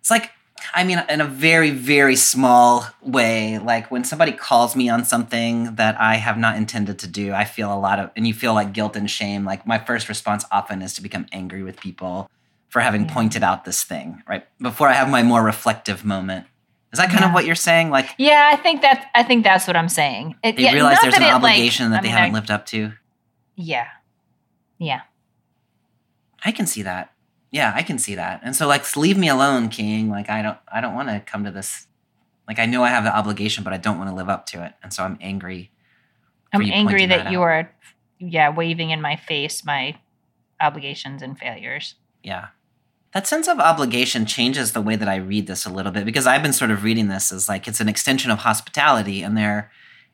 It's 0.00 0.10
like, 0.10 0.30
I 0.74 0.84
mean, 0.84 1.02
in 1.08 1.20
a 1.22 1.26
very, 1.26 1.70
very 1.70 2.16
small 2.16 2.86
way. 3.02 3.58
Like 3.58 3.90
when 3.90 4.04
somebody 4.04 4.32
calls 4.32 4.76
me 4.76 4.88
on 4.90 5.04
something 5.04 5.74
that 5.76 5.98
I 6.00 6.16
have 6.16 6.36
not 6.36 6.56
intended 6.56 6.98
to 7.00 7.06
do, 7.06 7.32
I 7.32 7.44
feel 7.44 7.72
a 7.72 7.78
lot 7.78 7.98
of, 7.98 8.10
and 8.14 8.26
you 8.26 8.34
feel 8.34 8.52
like 8.52 8.72
guilt 8.74 8.94
and 8.94 9.10
shame. 9.10 9.44
Like 9.44 9.66
my 9.66 9.78
first 9.78 10.08
response 10.08 10.44
often 10.52 10.82
is 10.82 10.94
to 10.94 11.02
become 11.02 11.26
angry 11.32 11.62
with 11.62 11.80
people 11.80 12.30
for 12.68 12.80
having 12.80 13.06
Yeah. 13.06 13.14
pointed 13.14 13.42
out 13.42 13.64
this 13.64 13.82
thing, 13.82 14.22
right? 14.28 14.46
Before 14.60 14.88
I 14.88 14.92
have 14.92 15.08
my 15.08 15.22
more 15.22 15.42
reflective 15.42 16.04
moment. 16.04 16.46
Is 16.92 16.98
that 16.98 17.08
kind 17.08 17.20
Yeah. 17.20 17.28
of 17.28 17.34
what 17.34 17.46
you're 17.46 17.54
saying? 17.54 17.90
Like 17.90 18.10
Yeah, 18.18 18.50
I 18.52 18.56
think 18.56 18.82
that 18.82 19.08
I 19.14 19.22
think 19.22 19.44
that's 19.44 19.66
what 19.66 19.76
I'm 19.76 19.88
saying. 19.88 20.36
It, 20.44 20.56
they 20.56 20.64
yeah, 20.64 20.72
realize 20.74 20.98
there's 21.00 21.14
an 21.14 21.22
it, 21.22 21.26
like- 21.26 21.34
obligation 21.34 21.90
that 21.92 21.98
I 21.98 22.02
they 22.02 22.08
mean, 22.08 22.16
haven't 22.16 22.30
I- 22.34 22.38
lived 22.38 22.50
up 22.50 22.66
to. 22.66 22.92
Yeah, 23.56 23.86
yeah, 24.78 25.00
I 26.44 26.52
can 26.52 26.66
see 26.66 26.82
that. 26.82 27.12
Yeah, 27.50 27.72
I 27.74 27.82
can 27.82 27.98
see 27.98 28.14
that. 28.14 28.40
And 28.44 28.54
so 28.54 28.66
like 28.66 28.96
leave 28.96 29.18
me 29.18 29.28
alone, 29.28 29.68
King. 29.68 30.08
Like 30.08 30.30
I 30.30 30.42
don't 30.42 30.58
I 30.72 30.80
don't 30.80 30.94
want 30.94 31.08
to 31.08 31.20
come 31.20 31.44
to 31.44 31.50
this 31.50 31.86
like 32.46 32.58
I 32.58 32.66
know 32.66 32.82
I 32.82 32.88
have 32.88 33.04
the 33.04 33.16
obligation, 33.16 33.64
but 33.64 33.72
I 33.72 33.76
don't 33.76 33.98
want 33.98 34.10
to 34.10 34.14
live 34.14 34.28
up 34.28 34.46
to 34.46 34.64
it. 34.64 34.72
And 34.82 34.92
so 34.92 35.04
I'm 35.04 35.18
angry. 35.20 35.70
I'm 36.52 36.62
angry 36.62 37.06
that, 37.06 37.24
that 37.24 37.32
you 37.32 37.42
are 37.42 37.70
yeah, 38.18 38.50
waving 38.50 38.90
in 38.90 39.00
my 39.00 39.16
face 39.16 39.64
my 39.64 39.98
obligations 40.60 41.22
and 41.22 41.38
failures. 41.38 41.94
Yeah. 42.22 42.48
That 43.12 43.26
sense 43.26 43.48
of 43.48 43.58
obligation 43.58 44.24
changes 44.26 44.72
the 44.72 44.80
way 44.80 44.94
that 44.94 45.08
I 45.08 45.16
read 45.16 45.48
this 45.48 45.66
a 45.66 45.70
little 45.70 45.90
bit 45.90 46.04
because 46.04 46.26
I've 46.26 46.42
been 46.42 46.52
sort 46.52 46.70
of 46.70 46.84
reading 46.84 47.08
this 47.08 47.32
as 47.32 47.48
like 47.48 47.66
it's 47.66 47.80
an 47.80 47.88
extension 47.88 48.30
of 48.30 48.40
hospitality 48.40 49.22
and 49.22 49.36
they're 49.36 49.72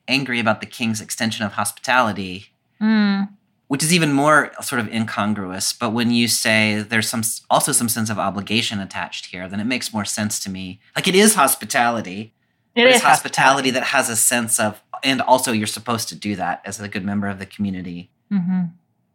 angry 0.08 0.40
about 0.40 0.60
the 0.60 0.66
king's 0.66 1.00
extension 1.00 1.44
of 1.44 1.52
hospitality, 1.52 2.52
Mm, 2.80 3.30
which 3.68 3.82
is 3.82 3.92
even 3.92 4.12
more 4.12 4.52
sort 4.62 4.80
of 4.80 4.88
incongruous. 4.92 5.72
But 5.72 5.90
when 5.90 6.10
you 6.10 6.28
say 6.28 6.82
there's 6.82 7.08
some 7.08 7.22
also 7.50 7.72
some 7.72 7.88
sense 7.88 8.10
of 8.10 8.18
obligation 8.18 8.80
attached 8.80 9.26
here, 9.26 9.48
then 9.48 9.60
it 9.60 9.64
makes 9.64 9.92
more 9.92 10.04
sense 10.04 10.38
to 10.40 10.50
me. 10.50 10.80
Like 10.94 11.08
it 11.08 11.14
is 11.14 11.34
hospitality, 11.34 12.34
it 12.74 12.86
it's 12.86 13.02
hospitality 13.02 13.70
that 13.70 13.82
has 13.84 14.08
a 14.08 14.16
sense 14.16 14.60
of 14.60 14.82
and 15.02 15.20
also 15.20 15.52
you're 15.52 15.66
supposed 15.66 16.08
to 16.08 16.14
do 16.14 16.36
that 16.36 16.62
as 16.64 16.80
a 16.80 16.88
good 16.88 17.04
member 17.04 17.28
of 17.28 17.38
the 17.38 17.46
community. 17.46 18.10
hmm 18.30 18.64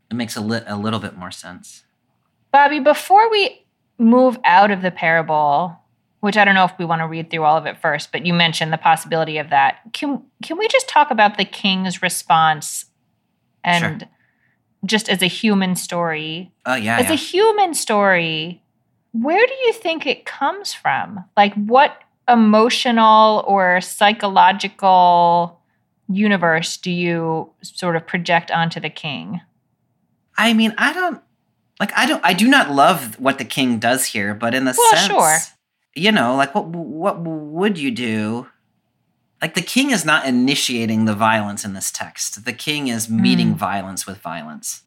It 0.10 0.16
makes 0.16 0.36
a, 0.36 0.42
li- 0.42 0.62
a 0.68 0.78
little 0.78 1.00
bit 1.00 1.18
more 1.18 1.32
sense. 1.32 1.84
Bobby, 2.52 2.80
before 2.80 3.32
we 3.32 3.66
move 3.98 4.38
out 4.44 4.72
of 4.72 4.82
the 4.82 4.92
parable, 4.92 5.78
which 6.20 6.38
I 6.38 6.44
don't 6.46 6.56
know 6.56 6.66
if 6.66 6.74
we 6.78 6.86
want 6.86 7.02
to 7.02 7.08
read 7.08 7.30
through 7.32 7.44
all 7.44 7.58
of 7.58 7.66
it 7.66 7.78
first, 7.78 8.12
but 8.12 8.26
you 8.26 8.34
mentioned 8.34 8.72
the 8.74 8.78
possibility 8.78 9.38
of 9.38 9.50
that. 9.50 9.80
Can 9.94 10.24
can 10.44 10.58
we 10.58 10.68
just 10.68 10.88
talk 10.90 11.10
about 11.12 11.38
the 11.38 11.46
king's 11.46 12.02
response 12.02 12.86
and 13.64 14.08
just 14.86 15.10
as 15.10 15.22
a 15.22 15.28
human 15.28 15.76
story? 15.76 16.52
Oh 16.65 16.76
yeah, 16.76 16.98
as 16.98 17.06
yeah. 17.08 17.13
a 17.13 17.15
human 17.15 17.74
story, 17.74 18.62
where 19.13 19.46
do 19.46 19.54
you 19.65 19.74
think 19.74 20.06
it 20.06 20.26
comes 20.26 20.74
from? 20.74 21.24
Like 21.38 21.54
what 21.56 22.02
emotional 22.28 23.44
or 23.48 23.82
psychological 23.82 25.60
universe 26.10 26.78
do 26.78 26.91
you 26.91 27.50
sort 27.62 27.96
of 27.96 28.08
project 28.08 28.52
onto 28.52 28.80
the 28.80 28.89
king? 28.89 29.41
I 30.38 30.54
mean, 30.54 30.74
I 30.78 30.94
don't 30.94 31.22
like 31.80 31.91
I 31.96 32.06
don't 32.06 32.24
I 32.24 32.34
do 32.34 32.48
not 32.48 32.72
love 32.72 33.20
what 33.20 33.38
the 33.38 33.46
king 33.46 33.80
does 33.80 34.06
here, 34.06 34.34
but 34.34 34.54
in 34.54 34.65
the 34.65 34.76
Well, 34.78 34.91
sense 34.91 35.08
sure. 35.08 35.38
you 35.96 36.12
know, 36.12 36.36
like 36.36 36.56
what 36.56 36.67
what 36.67 37.20
would 37.22 37.78
you 37.78 37.91
do? 37.91 38.48
Like 39.41 39.56
the 39.56 39.62
king 39.62 39.89
is 39.91 40.06
not 40.06 40.25
initiating 40.25 41.06
the 41.06 41.15
violence 41.15 41.65
in 41.65 41.73
this 41.73 41.91
text. 41.91 42.45
The 42.45 42.54
king 42.54 42.88
is 42.88 43.10
meeting 43.10 43.54
Mm. 43.56 43.58
violence 43.58 44.06
with 44.06 44.19
violence. 44.19 44.84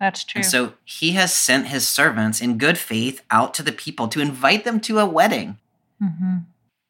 That's 0.00 0.24
true. 0.24 0.40
And 0.40 0.46
so 0.50 0.74
he 0.84 1.12
has 1.12 1.34
sent 1.34 1.66
his 1.68 1.86
servants 1.86 2.40
in 2.40 2.56
good 2.56 2.78
faith 2.78 3.22
out 3.30 3.52
to 3.54 3.62
the 3.62 3.72
people 3.72 4.08
to 4.08 4.20
invite 4.20 4.64
them 4.64 4.80
to 4.82 4.98
a 4.98 5.06
wedding. 5.06 5.58
mm-hmm. 6.02 6.36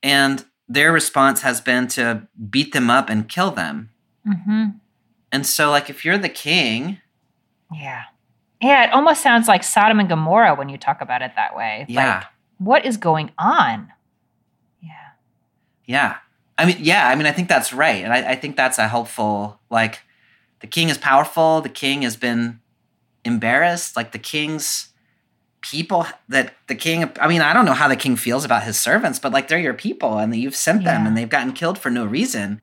And 0.03 0.45
their 0.69 0.93
response 0.93 1.41
has 1.43 1.61
been 1.63 1.89
to 1.89 2.29
beat 2.51 2.73
them 2.73 2.91
up 2.91 3.09
and 3.09 3.27
kill 3.29 3.51
them. 3.51 3.89
Mm-hmm. 4.27 4.65
And 5.33 5.47
so, 5.47 5.71
like, 5.71 5.89
if 5.91 6.05
you're 6.05 6.19
the 6.19 6.29
king, 6.29 7.01
Yeah. 7.73 8.03
Yeah, 8.61 8.85
it 8.85 8.93
almost 8.93 9.23
sounds 9.23 9.49
like 9.49 9.63
Sodom 9.65 9.99
and 10.01 10.09
Gomorrah 10.09 10.55
when 10.55 10.69
you 10.69 10.77
talk 10.79 11.01
about 11.01 11.23
it 11.23 11.33
that 11.37 11.57
way. 11.57 11.87
yeah, 11.89 12.17
Like, 12.19 12.27
what 12.59 12.85
is 12.85 12.97
going 12.99 13.31
on? 13.39 13.93
Yeah. 14.83 14.91
yeah. 15.87 16.17
I 16.59 16.67
mean, 16.67 16.77
yeah, 16.81 17.09
I 17.09 17.15
mean, 17.15 17.27
I 17.27 17.33
think 17.33 17.49
that's 17.49 17.73
right. 17.73 18.03
And 18.05 18.13
I, 18.13 18.33
I 18.33 18.35
think 18.37 18.57
that's 18.57 18.79
a 18.79 18.89
helpful, 18.89 19.61
like, 19.71 20.01
the 20.61 20.67
king 20.67 20.89
is 20.89 20.99
powerful. 20.99 21.61
The 21.61 21.69
king 21.69 22.03
has 22.03 22.17
been 22.17 22.61
embarrassed. 23.25 23.97
Like, 23.97 24.11
the 24.13 24.19
king's 24.19 24.89
people 25.61 26.07
that 26.29 26.55
the 26.67 26.75
king, 26.75 27.11
I 27.21 27.29
mean, 27.29 27.41
I 27.43 27.53
don't 27.53 27.65
know 27.65 27.73
how 27.75 27.89
the 27.89 27.97
king 27.97 28.17
feels 28.17 28.45
about 28.45 28.63
his 28.65 28.77
servants, 28.79 29.19
but 29.19 29.33
like, 29.33 29.49
they're 29.49 29.59
your 29.59 29.75
people 29.75 30.19
and 30.19 30.35
you've 30.35 30.55
sent 30.57 30.85
them 30.85 31.03
Yeah. 31.03 31.09
and 31.09 31.17
they've 31.17 31.29
gotten 31.29 31.53
killed 31.53 31.79
for 31.79 31.91
no 31.91 32.05
reason. 32.05 32.61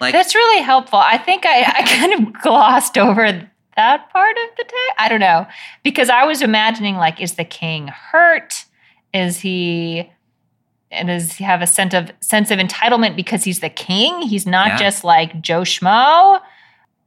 Like, 0.00 0.12
That's 0.12 0.34
really 0.34 0.62
helpful. 0.62 0.98
I 0.98 1.18
think 1.18 1.44
I, 1.46 1.62
I 1.62 1.82
kind 1.86 2.12
of 2.14 2.42
glossed 2.42 2.96
over 2.98 3.48
that 3.76 4.10
part 4.10 4.36
of 4.36 4.56
the 4.56 4.62
text. 4.64 4.92
I 4.98 5.08
don't 5.08 5.20
know. 5.20 5.46
Because 5.82 6.08
I 6.10 6.24
was 6.24 6.42
imagining, 6.42 6.96
like, 6.96 7.20
is 7.20 7.34
the 7.34 7.44
king 7.44 7.88
hurt? 7.88 8.66
Is 9.12 9.40
he 9.40 10.10
and 10.94 11.08
does 11.08 11.32
he 11.34 11.44
have 11.44 11.60
a 11.62 11.66
sense 11.66 11.92
of 11.94 12.10
sense 12.20 12.50
of 12.50 12.58
entitlement 12.58 13.16
because 13.16 13.44
he's 13.44 13.60
the 13.60 13.68
king? 13.68 14.22
He's 14.22 14.46
not 14.46 14.68
Yeah. 14.68 14.76
just 14.78 15.04
like 15.04 15.40
Joe 15.40 15.62
Schmo. 15.62 16.40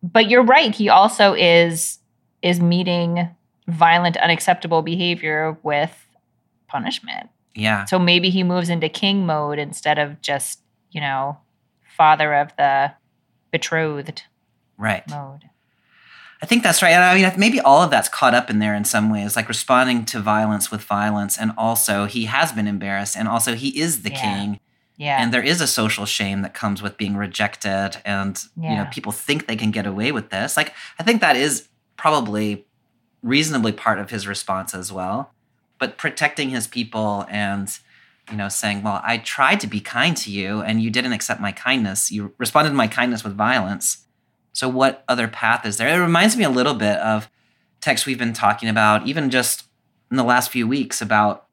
But 0.03 0.29
you're 0.29 0.43
right. 0.43 0.73
He 0.75 0.89
also 0.89 1.33
is 1.33 1.99
is 2.41 2.59
meeting 2.61 3.29
violent, 3.67 4.15
unacceptable 4.17 4.81
behavior 4.81 5.57
with 5.63 6.05
punishment. 6.67 7.29
yeah. 7.55 7.85
So 7.85 7.97
maybe 7.97 8.29
he 8.29 8.43
moves 8.43 8.69
into 8.69 8.87
king 8.89 9.25
mode 9.25 9.57
instead 9.57 9.97
of 9.97 10.21
just, 10.21 10.59
you 10.91 11.01
know, 11.01 11.37
father 11.97 12.33
of 12.35 12.55
the 12.57 12.91
betrothed 13.51 14.23
Right. 14.77 15.07
mode. 15.09 15.49
I 16.41 16.45
think 16.45 16.61
that's 16.63 16.81
right. 16.81 16.91
And 16.91 17.03
I 17.03 17.15
mean, 17.15 17.39
maybe 17.39 17.59
all 17.59 17.81
of 17.81 17.89
that's 17.89 18.09
caught 18.09 18.33
up 18.35 18.49
in 18.49 18.59
there 18.59 18.75
in 18.75 18.85
some 18.85 19.09
ways, 19.09 19.35
like 19.35 19.47
responding 19.47 20.05
to 20.05 20.19
violence 20.19 20.69
with 20.69 20.81
violence. 20.81 21.37
And 21.37 21.51
also, 21.57 22.05
he 22.05 22.25
has 22.25 22.51
been 22.51 22.67
embarrassed. 22.67 23.17
And 23.17 23.27
also, 23.27 23.55
he 23.55 23.79
is 23.79 24.03
the 24.03 24.11
Yeah. 24.11 24.21
king. 24.21 24.59
Yeah. 24.97 25.21
And 25.21 25.33
there 25.33 25.41
is 25.43 25.61
a 25.61 25.67
social 25.67 26.05
shame 26.05 26.41
that 26.41 26.53
comes 26.53 26.81
with 26.81 26.97
being 26.97 27.15
rejected. 27.15 27.97
And, 28.05 28.39
you 28.59 28.75
know, 28.75 28.85
people 28.91 29.11
think 29.11 29.47
they 29.47 29.55
can 29.55 29.71
get 29.71 29.85
away 29.85 30.11
with 30.11 30.29
this. 30.29 30.57
Like, 30.57 30.73
I 30.99 31.03
think 31.03 31.21
that 31.21 31.35
is 31.35 31.67
probably 31.97 32.65
reasonably 33.23 33.71
part 33.71 33.99
of 33.99 34.09
his 34.09 34.27
response 34.27 34.73
as 34.73 34.91
well. 34.91 35.31
But 35.79 35.97
protecting 35.97 36.49
his 36.49 36.67
people 36.67 37.25
and, 37.29 37.69
you 38.31 38.37
know, 38.37 38.49
saying, 38.49 38.83
well, 38.83 39.01
I 39.03 39.19
tried 39.19 39.59
to 39.61 39.67
be 39.67 39.79
kind 39.79 40.17
to 40.17 40.31
you 40.31 40.61
and 40.61 40.81
you 40.81 40.89
didn't 40.89 41.13
accept 41.13 41.41
my 41.41 41.51
kindness. 41.51 42.11
You 42.11 42.33
responded 42.37 42.71
to 42.71 42.75
my 42.75 42.87
kindness 42.87 43.23
with 43.23 43.35
violence. 43.35 43.99
So, 44.57 44.67
what 44.67 45.03
other 45.07 45.27
path 45.27 45.67
is 45.67 45.77
there? 45.77 45.87
It 45.87 46.03
reminds 46.03 46.35
me 46.35 46.43
a 46.43 46.49
little 46.49 46.73
bit 46.73 46.97
of 46.97 47.29
texts 47.79 48.07
we've 48.07 48.17
been 48.17 48.33
talking 48.33 48.67
about, 48.69 49.05
even 49.05 49.29
just 49.29 49.65
in 50.09 50.17
the 50.17 50.23
last 50.23 50.49
few 50.49 50.67
weeks, 50.67 50.99
about, 50.99 51.45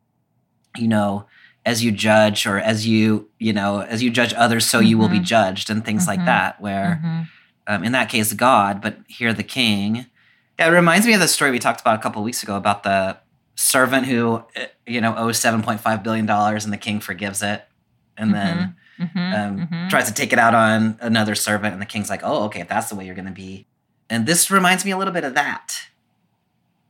you 0.74 0.88
know, 0.88 1.26
as 1.66 1.84
you 1.84 1.92
judge 1.92 2.46
or 2.46 2.58
as 2.58 2.86
you, 2.86 3.28
you 3.38 3.52
know, 3.52 3.80
as 3.80 4.02
you 4.02 4.08
judge 4.10 4.32
others, 4.32 4.64
so 4.64 4.78
you 4.80 4.96
will 4.96 5.10
be 5.10 5.20
Mhm. 5.20 5.24
judged 5.24 5.68
and 5.68 5.84
things 5.84 6.06
like 6.08 6.20
Mhm. 6.20 6.24
that, 6.26 6.60
where 6.62 7.02
Mhm. 7.04 7.28
um, 7.66 7.84
in 7.84 7.92
that 7.92 8.08
case, 8.08 8.32
God, 8.32 8.80
but 8.80 8.96
here 9.06 9.34
the 9.34 9.42
king. 9.42 10.06
Yeah, 10.58 10.68
it 10.68 10.70
reminds 10.70 11.06
me 11.06 11.12
of 11.12 11.20
the 11.20 11.28
story 11.28 11.50
we 11.50 11.58
talked 11.58 11.82
about 11.82 11.96
a 11.98 12.02
couple 12.02 12.22
weeks 12.22 12.42
ago 12.42 12.56
about 12.56 12.84
the 12.84 13.18
servant 13.54 14.06
who, 14.06 14.36
uh, 14.56 14.64
you 14.86 15.02
know, 15.02 15.14
owes 15.14 15.38
$7.5 15.38 16.02
billion 16.02 16.28
and 16.28 16.72
the 16.72 16.78
king 16.78 17.00
forgives 17.00 17.42
it. 17.42 17.66
And 18.16 18.34
then 18.34 18.76
Mhm. 18.98 19.34
um, 19.34 19.68
Mhm. 19.68 19.90
tries 19.90 20.06
to 20.06 20.14
take 20.14 20.32
it 20.32 20.38
out 20.38 20.54
on 20.54 20.98
another 21.00 21.34
servant, 21.34 21.72
and 21.72 21.82
the 21.82 21.86
king's 21.86 22.08
like, 22.10 22.20
"Oh, 22.22 22.44
okay, 22.44 22.60
if 22.60 22.68
that's 22.68 22.88
the 22.88 22.94
way 22.94 23.04
you're 23.06 23.14
going 23.14 23.26
to 23.26 23.32
be." 23.32 23.66
And 24.10 24.26
this 24.26 24.50
reminds 24.50 24.84
me 24.84 24.90
a 24.92 24.96
little 24.98 25.12
bit 25.14 25.24
of 25.24 25.34
that. 25.34 25.86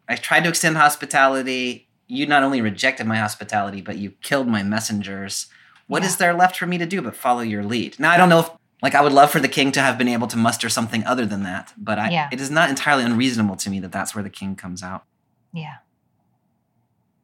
I 0.08 0.16
tried 0.16 0.42
to 0.44 0.48
extend 0.50 0.76
hospitality. 0.76 1.88
You 2.06 2.26
not 2.26 2.42
only 2.42 2.60
rejected 2.60 3.06
my 3.06 3.16
hospitality, 3.16 3.80
but 3.80 3.96
you 3.96 4.10
killed 4.22 4.48
my 4.48 4.62
messengers. 4.62 5.46
What 5.86 6.04
is 6.04 6.12
Yeah. 6.12 6.18
there 6.26 6.34
left 6.34 6.56
for 6.56 6.66
me 6.66 6.76
to 6.78 6.86
do 6.86 7.00
but 7.00 7.16
follow 7.16 7.40
your 7.40 7.62
lead? 7.64 7.98
Now 7.98 8.10
I 8.10 8.16
don't 8.18 8.28
know 8.28 8.40
if, 8.40 8.50
like, 8.82 8.94
I 8.94 9.00
would 9.00 9.12
love 9.12 9.30
for 9.30 9.40
the 9.40 9.48
king 9.48 9.72
to 9.72 9.80
have 9.80 9.96
been 9.96 10.08
able 10.08 10.26
to 10.26 10.36
muster 10.36 10.68
something 10.68 11.06
other 11.06 11.24
than 11.24 11.42
that, 11.44 11.72
but 11.78 11.98
I, 11.98 12.10
Yeah. 12.10 12.28
it 12.30 12.40
is 12.40 12.50
not 12.50 12.68
entirely 12.68 13.04
unreasonable 13.04 13.56
to 13.56 13.70
me 13.70 13.80
that 13.80 13.92
that's 13.92 14.14
where 14.14 14.22
the 14.24 14.28
king 14.30 14.56
comes 14.56 14.82
out. 14.82 15.04
Yeah. 15.52 15.76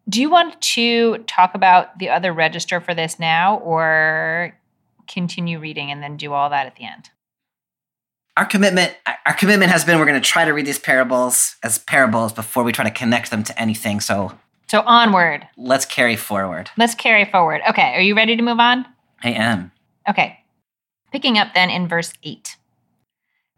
Do 0.09 0.21
you 0.21 0.31
want 0.31 0.61
to 0.63 1.19
talk 1.27 1.55
about 1.55 1.99
the 1.99 2.09
other 2.09 2.33
register 2.33 2.81
for 2.81 2.95
this 2.95 3.19
now 3.21 3.57
or 3.59 4.55
continue 5.13 5.59
reading 5.59 5.91
and 5.91 6.03
then 6.03 6.17
do 6.17 6.33
all 6.33 6.51
that 6.51 6.67
at 6.67 6.77
the 6.77 6.85
end? 6.85 7.11
Our 8.37 8.45
commitment, 8.47 8.97
our 9.27 9.35
commitment 9.35 9.71
has 9.71 9.85
been 9.85 9.99
we're 9.99 10.07
going 10.07 10.21
to 10.21 10.27
try 10.27 10.45
to 10.45 10.53
read 10.53 10.67
these 10.67 10.79
parables 10.79 11.57
as 11.63 11.79
parables 11.79 12.33
before 12.33 12.63
we 12.63 12.73
try 12.73 12.85
to 12.85 12.91
connect 12.91 13.31
them 13.31 13.43
to 13.45 13.61
anything. 13.61 14.01
So 14.01 14.39
So 14.69 14.81
onward. 14.87 15.47
let's 15.57 15.85
carry 15.85 16.17
forward. 16.17 16.71
Let's 16.79 16.95
carry 16.95 17.25
forward. 17.25 17.61
Okay, 17.69 17.93
are 17.95 18.01
you 18.01 18.15
ready 18.17 18.37
to 18.37 18.43
move 18.43 18.61
on? 18.61 18.87
I 19.23 19.31
am. 19.31 19.73
Okay. 20.09 20.39
Picking 21.13 21.37
up 21.37 21.55
then 21.55 21.69
in 21.71 21.89
verse 21.89 22.13
8. 22.23 22.57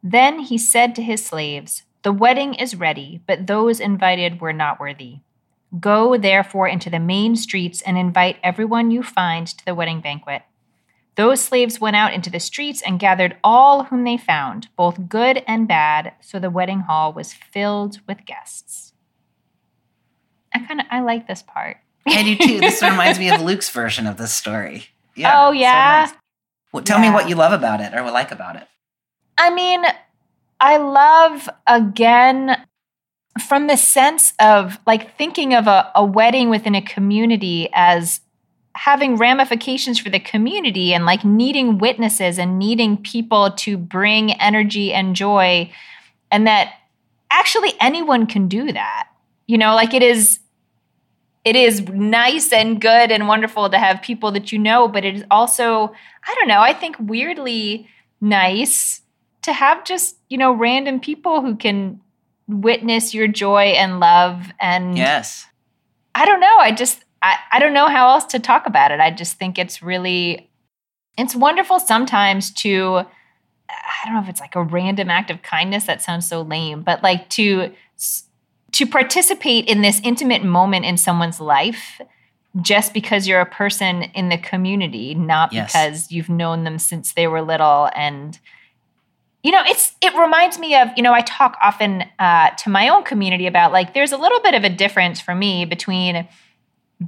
Then 0.02 0.40
he 0.40 0.58
said 0.58 0.94
to 0.96 1.02
his 1.02 1.24
slaves, 1.24 1.82
The 2.02 2.12
wedding 2.12 2.54
is 2.54 2.74
ready, 2.74 3.20
but 3.26 3.46
those 3.46 3.78
invited 3.78 4.40
were 4.40 4.52
not 4.54 4.80
worthy. 4.80 5.20
Go 5.78 6.16
therefore 6.16 6.66
into 6.66 6.90
the 6.90 6.98
main 6.98 7.36
streets 7.36 7.82
and 7.82 7.96
invite 7.96 8.38
everyone 8.42 8.90
you 8.90 9.02
find 9.02 9.46
to 9.46 9.64
the 9.64 9.74
wedding 9.74 10.00
banquet. 10.00 10.42
Those 11.14 11.42
slaves 11.42 11.80
went 11.80 11.96
out 11.96 12.14
into 12.14 12.30
the 12.30 12.40
streets 12.40 12.80
and 12.80 12.98
gathered 12.98 13.36
all 13.44 13.84
whom 13.84 14.04
they 14.04 14.16
found, 14.16 14.68
both 14.76 15.08
good 15.08 15.42
and 15.46 15.68
bad, 15.68 16.14
so 16.20 16.38
the 16.38 16.50
wedding 16.50 16.80
hall 16.80 17.12
was 17.12 17.34
filled 17.34 18.00
with 18.08 18.24
guests. 18.24 18.94
I 20.54 20.60
kind 20.60 20.80
of 20.80 20.86
I 20.90 21.00
like 21.00 21.26
this 21.26 21.42
part. 21.42 21.78
I 22.06 22.22
do 22.22 22.36
too. 22.36 22.60
This 22.60 22.82
reminds 22.82 23.18
me 23.18 23.30
of 23.30 23.42
Luke's 23.42 23.70
version 23.70 24.06
of 24.06 24.16
this 24.16 24.32
story. 24.32 24.86
Yeah. 25.14 25.46
Oh, 25.46 25.50
so 25.50 25.52
yeah? 25.52 26.06
nice. 26.08 26.18
Well, 26.72 26.82
tell 26.82 26.98
me 26.98 27.10
what 27.10 27.28
you 27.28 27.34
love 27.34 27.52
about 27.52 27.80
it 27.80 27.94
or 27.94 28.02
what 28.02 28.14
like 28.14 28.32
about 28.32 28.56
it. 28.56 28.66
I 29.36 29.54
mean, 29.54 29.84
I 30.60 30.78
love 30.78 31.48
again 31.66 32.56
from 33.46 33.66
the 33.66 33.76
sense 33.76 34.32
of 34.38 34.78
like 34.86 35.16
thinking 35.16 35.54
of 35.54 35.66
a, 35.66 35.90
a 35.94 36.04
wedding 36.04 36.48
within 36.48 36.74
a 36.74 36.82
community 36.82 37.68
as 37.72 38.20
having 38.74 39.16
ramifications 39.16 39.98
for 39.98 40.10
the 40.10 40.20
community 40.20 40.94
and 40.94 41.04
like 41.04 41.24
needing 41.24 41.78
witnesses 41.78 42.38
and 42.38 42.58
needing 42.58 42.96
people 42.96 43.50
to 43.52 43.76
bring 43.76 44.32
energy 44.40 44.92
and 44.92 45.14
joy 45.14 45.70
and 46.30 46.46
that 46.46 46.74
actually 47.30 47.74
anyone 47.80 48.26
can 48.26 48.48
do 48.48 48.72
that 48.72 49.08
you 49.46 49.58
know 49.58 49.74
like 49.74 49.92
it 49.92 50.02
is 50.02 50.38
it 51.44 51.56
is 51.56 51.86
nice 51.88 52.52
and 52.52 52.80
good 52.80 53.10
and 53.10 53.28
wonderful 53.28 53.68
to 53.68 53.78
have 53.78 54.00
people 54.00 54.32
that 54.32 54.52
you 54.52 54.58
know 54.58 54.88
but 54.88 55.04
it 55.04 55.16
is 55.16 55.24
also 55.30 55.92
i 56.26 56.34
don't 56.38 56.48
know 56.48 56.60
i 56.60 56.72
think 56.72 56.96
weirdly 56.98 57.86
nice 58.20 59.02
to 59.42 59.52
have 59.52 59.84
just 59.84 60.16
you 60.28 60.38
know 60.38 60.52
random 60.52 60.98
people 60.98 61.42
who 61.42 61.56
can 61.56 62.00
witness 62.48 63.14
your 63.14 63.28
joy 63.28 63.64
and 63.64 64.00
love 64.00 64.46
and 64.60 64.96
Yes. 64.96 65.46
I 66.14 66.26
don't 66.26 66.40
know. 66.40 66.56
I 66.58 66.72
just 66.72 67.04
I, 67.22 67.36
I 67.52 67.58
don't 67.60 67.72
know 67.72 67.86
how 67.88 68.10
else 68.10 68.24
to 68.26 68.38
talk 68.38 68.66
about 68.66 68.90
it. 68.90 69.00
I 69.00 69.10
just 69.10 69.34
think 69.38 69.58
it's 69.58 69.82
really 69.82 70.50
it's 71.16 71.34
wonderful 71.36 71.78
sometimes 71.78 72.50
to 72.54 73.04
I 73.68 74.04
don't 74.04 74.14
know 74.14 74.22
if 74.22 74.28
it's 74.28 74.40
like 74.40 74.56
a 74.56 74.62
random 74.62 75.08
act 75.10 75.30
of 75.30 75.42
kindness 75.42 75.84
that 75.84 76.02
sounds 76.02 76.28
so 76.28 76.42
lame, 76.42 76.82
but 76.82 77.02
like 77.02 77.28
to 77.30 77.72
to 78.72 78.86
participate 78.86 79.66
in 79.68 79.82
this 79.82 80.00
intimate 80.02 80.42
moment 80.42 80.84
in 80.84 80.96
someone's 80.96 81.40
life 81.40 82.00
just 82.60 82.92
because 82.92 83.26
you're 83.26 83.40
a 83.40 83.46
person 83.46 84.02
in 84.14 84.28
the 84.28 84.36
community, 84.38 85.14
not 85.14 85.52
Yes. 85.52 85.72
because 85.72 86.12
you've 86.12 86.28
known 86.28 86.64
them 86.64 86.78
since 86.78 87.12
they 87.14 87.26
were 87.26 87.40
little 87.42 87.88
and 87.94 88.38
you 89.42 89.50
know 89.50 89.62
it's 89.66 89.94
it 90.00 90.14
reminds 90.16 90.58
me 90.58 90.76
of 90.76 90.88
you 90.96 91.02
know 91.02 91.12
i 91.12 91.20
talk 91.22 91.56
often 91.60 92.04
uh, 92.20 92.50
to 92.50 92.70
my 92.70 92.88
own 92.88 93.02
community 93.02 93.46
about 93.48 93.72
like 93.72 93.92
there's 93.92 94.12
a 94.12 94.16
little 94.16 94.40
bit 94.40 94.54
of 94.54 94.62
a 94.64 94.70
difference 94.70 95.20
for 95.20 95.34
me 95.34 95.64
between 95.64 96.28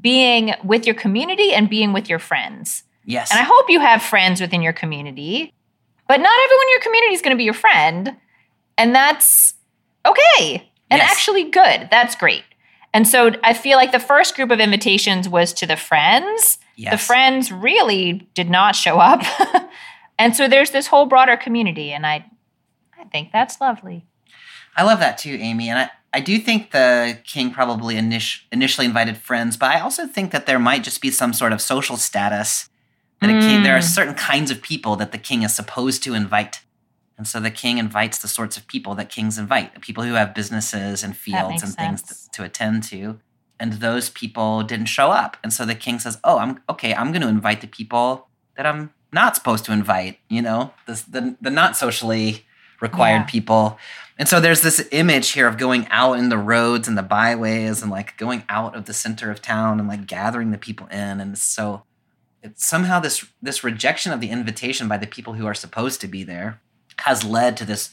being 0.00 0.54
with 0.64 0.86
your 0.86 0.94
community 0.94 1.52
and 1.52 1.68
being 1.68 1.92
with 1.92 2.08
your 2.08 2.18
friends 2.18 2.82
Yes. 3.04 3.30
and 3.30 3.38
i 3.40 3.42
hope 3.42 3.68
you 3.68 3.80
have 3.80 4.02
friends 4.02 4.40
within 4.40 4.62
your 4.62 4.72
community 4.72 5.52
but 6.08 6.20
not 6.20 6.38
everyone 6.44 6.66
in 6.66 6.70
your 6.70 6.80
community 6.80 7.14
is 7.14 7.22
going 7.22 7.34
to 7.36 7.38
be 7.38 7.44
your 7.44 7.54
friend 7.54 8.16
and 8.78 8.94
that's 8.94 9.54
okay 10.06 10.70
and 10.90 11.00
Yes. 11.00 11.10
actually 11.12 11.44
good 11.50 11.88
that's 11.90 12.14
great 12.16 12.44
And 12.94 13.08
so 13.08 13.32
I 13.42 13.54
feel 13.54 13.76
like 13.76 13.90
the 13.90 13.98
first 13.98 14.36
group 14.36 14.50
of 14.52 14.60
invitations 14.60 15.28
was 15.28 15.52
to 15.54 15.66
the 15.66 15.76
friends. 15.76 16.58
Yes. 16.76 16.92
The 16.92 16.98
friends 16.98 17.50
really 17.50 18.28
did 18.34 18.48
not 18.48 18.76
show 18.76 19.00
up. 19.00 19.20
and 20.18 20.36
so 20.36 20.46
there's 20.46 20.70
this 20.70 20.86
whole 20.86 21.06
broader 21.06 21.36
community 21.36 21.90
and 21.92 22.06
I 22.06 22.24
I 23.00 23.04
think 23.10 23.32
that's 23.32 23.60
lovely. 23.60 24.06
I 24.76 24.84
love 24.84 25.00
that 25.00 25.18
too, 25.18 25.34
Amy. 25.40 25.68
And 25.70 25.78
I, 25.80 25.90
I 26.14 26.20
do 26.20 26.38
think 26.38 26.70
the 26.70 27.18
king 27.24 27.50
probably 27.52 27.96
init- 27.96 28.40
initially 28.52 28.86
invited 28.86 29.16
friends, 29.16 29.56
but 29.56 29.70
I 29.74 29.80
also 29.80 30.06
think 30.06 30.30
that 30.30 30.46
there 30.46 30.58
might 30.60 30.84
just 30.84 31.00
be 31.02 31.10
some 31.10 31.32
sort 31.32 31.52
of 31.52 31.60
social 31.60 31.96
status 31.96 32.68
that 33.20 33.30
a 33.30 33.40
king, 33.40 33.62
there 33.64 33.74
are 33.76 33.80
Mm. 33.80 33.94
certain 33.98 34.14
kinds 34.14 34.50
of 34.50 34.62
people 34.62 34.94
that 34.96 35.10
the 35.12 35.18
king 35.18 35.42
is 35.42 35.54
supposed 35.54 36.02
to 36.04 36.14
invite. 36.14 36.60
And 37.18 37.26
so 37.26 37.40
the 37.40 37.50
king 37.50 37.78
invites 37.78 38.18
the 38.18 38.28
sorts 38.28 38.56
of 38.56 38.66
people 38.66 38.94
that 38.96 39.08
kings 39.08 39.38
invite, 39.38 39.80
people 39.80 40.04
who 40.04 40.14
have 40.14 40.34
businesses 40.34 41.02
and 41.04 41.16
fields 41.16 41.62
and 41.62 41.74
things 41.74 42.02
to, 42.02 42.14
to 42.32 42.44
attend 42.44 42.82
to. 42.90 43.18
And 43.60 43.74
those 43.74 44.10
people 44.10 44.62
didn't 44.62 44.86
show 44.86 45.10
up. 45.10 45.36
And 45.42 45.52
so 45.52 45.64
the 45.64 45.76
king 45.76 45.98
says, 46.00 46.18
Oh, 46.24 46.38
I'm 46.38 46.60
okay, 46.68 46.92
I'm 46.94 47.10
going 47.12 47.22
to 47.22 47.28
invite 47.28 47.60
the 47.60 47.68
people 47.68 48.28
that 48.56 48.66
I'm 48.66 48.92
not 49.12 49.36
supposed 49.36 49.64
to 49.66 49.72
invite, 49.72 50.18
you 50.28 50.42
know, 50.42 50.72
the, 50.86 50.94
the, 51.08 51.36
the 51.40 51.50
not 51.50 51.76
socially 51.76 52.44
required 52.80 53.22
Yeah. 53.26 53.34
people. 53.36 53.78
And 54.16 54.28
so 54.28 54.40
there's 54.40 54.60
this 54.60 54.86
image 54.92 55.30
here 55.30 55.48
of 55.48 55.58
going 55.58 55.88
out 55.90 56.18
in 56.18 56.28
the 56.28 56.38
roads 56.38 56.86
and 56.86 56.96
the 56.96 57.02
byways 57.02 57.82
and 57.82 57.90
like 57.90 58.16
going 58.16 58.44
out 58.48 58.76
of 58.76 58.84
the 58.84 58.94
center 58.94 59.30
of 59.30 59.42
town 59.42 59.80
and 59.80 59.88
like 59.88 60.06
gathering 60.06 60.52
the 60.52 60.58
people 60.58 60.86
in. 60.86 61.20
And 61.20 61.36
so 61.36 61.82
it's 62.42 62.64
somehow 62.64 63.00
this 63.00 63.26
this 63.42 63.64
rejection 63.64 64.12
of 64.12 64.20
the 64.20 64.30
invitation 64.30 64.86
by 64.86 64.98
the 64.98 65.06
people 65.06 65.32
who 65.32 65.46
are 65.46 65.54
supposed 65.54 66.00
to 66.02 66.06
be 66.06 66.22
there 66.22 66.60
has 67.00 67.24
led 67.24 67.56
to 67.56 67.64
this 67.64 67.90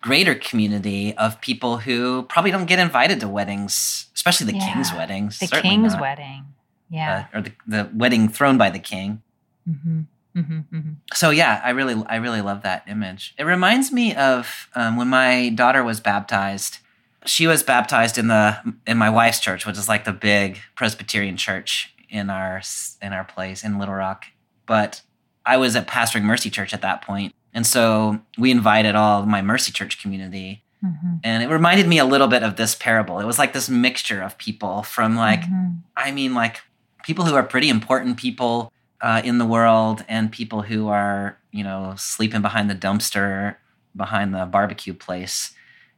greater 0.00 0.34
community 0.34 1.14
of 1.16 1.40
people 1.40 1.78
who 1.78 2.22
probably 2.24 2.50
don't 2.50 2.66
get 2.66 2.78
invited 2.78 3.20
to 3.20 3.28
weddings, 3.28 4.06
especially 4.14 4.52
the 4.52 4.58
king's 4.58 4.92
weddings. 4.94 5.38
The 5.38 5.48
king's 5.48 5.92
not, 5.92 6.00
wedding. 6.00 6.44
Yeah. 6.88 7.26
uh, 7.34 7.38
or 7.38 7.42
the, 7.42 7.52
the 7.66 7.90
wedding 7.92 8.28
thrown 8.28 8.56
by 8.56 8.70
the 8.70 8.78
king. 8.78 9.22
hmm 9.66 10.02
hmm 10.42 10.60
hmm 10.70 10.92
So 11.12 11.30
yeah, 11.30 11.60
I 11.64 11.70
really 11.70 12.02
I 12.06 12.16
really 12.16 12.40
love 12.40 12.62
that 12.62 12.84
image. 12.88 13.34
It 13.38 13.44
reminds 13.44 13.92
me 13.92 14.14
of 14.14 14.68
um, 14.74 14.96
when 14.96 15.08
my 15.08 15.50
daughter 15.50 15.82
was 15.84 16.00
baptized. 16.00 16.78
She 17.26 17.46
was 17.46 17.62
baptized 17.62 18.16
in 18.16 18.28
the 18.28 18.56
in 18.86 18.96
my 18.98 19.10
wife's 19.10 19.40
church, 19.40 19.66
which 19.66 19.76
is 19.78 19.88
like 19.88 20.04
the 20.04 20.12
big 20.12 20.58
Presbyterian 20.76 21.36
church 21.36 21.94
in 22.08 22.30
our 22.30 22.62
in 23.02 23.12
our 23.12 23.24
place 23.24 23.64
in 23.64 23.78
Little 23.78 23.94
Rock. 23.94 24.26
But 24.66 25.02
I 25.44 25.56
was 25.56 25.74
at 25.76 25.86
pastoring 25.88 26.22
Mercy 26.22 26.50
Church 26.50 26.72
at 26.72 26.82
that 26.82 27.02
point, 27.02 27.34
and 27.52 27.66
so 27.66 28.20
we 28.38 28.50
invited 28.50 28.94
all 28.94 29.22
of 29.22 29.28
my 29.28 29.42
Mercy 29.42 29.72
Church 29.72 30.00
community, 30.00 30.62
hmm 30.80 31.16
and 31.24 31.42
it 31.42 31.48
reminded 31.48 31.88
me 31.88 31.98
a 31.98 32.04
little 32.04 32.28
bit 32.28 32.42
of 32.44 32.54
this 32.56 32.74
parable. 32.76 33.18
It 33.18 33.26
was 33.26 33.38
like 33.38 33.52
this 33.52 33.68
mixture 33.68 34.22
of 34.22 34.38
people 34.38 34.82
from 34.84 35.16
like 35.16 35.42
Mhm. 35.42 35.80
I 35.96 36.12
mean, 36.12 36.32
like 36.34 36.60
people 37.02 37.24
who 37.24 37.34
are 37.34 37.42
pretty 37.42 37.68
important 37.68 38.16
people 38.16 38.72
uh, 39.00 39.20
in 39.24 39.38
the 39.38 39.46
world, 39.46 40.04
and 40.08 40.30
people 40.32 40.62
who 40.62 40.88
are, 40.88 41.38
you 41.52 41.62
know, 41.64 41.94
sleeping 41.96 42.42
behind 42.42 42.68
the 42.70 42.74
dumpster 42.74 43.56
behind 43.96 44.34
the 44.34 44.44
barbecue 44.46 44.94
place. 44.94 45.52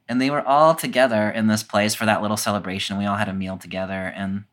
And 0.09 0.21
they 0.21 0.31
were 0.31 0.47
all 0.47 0.75
together 0.75 1.31
in 1.31 1.47
this 1.47 1.63
place 1.63 1.95
for 1.95 2.05
that 2.07 2.23
little 2.23 2.37
celebration. 2.37 2.99
We 2.99 3.05
all 3.07 3.17
had 3.17 3.29
a 3.29 3.33
meal 3.35 3.57
together. 3.59 4.13
And, 4.17 4.45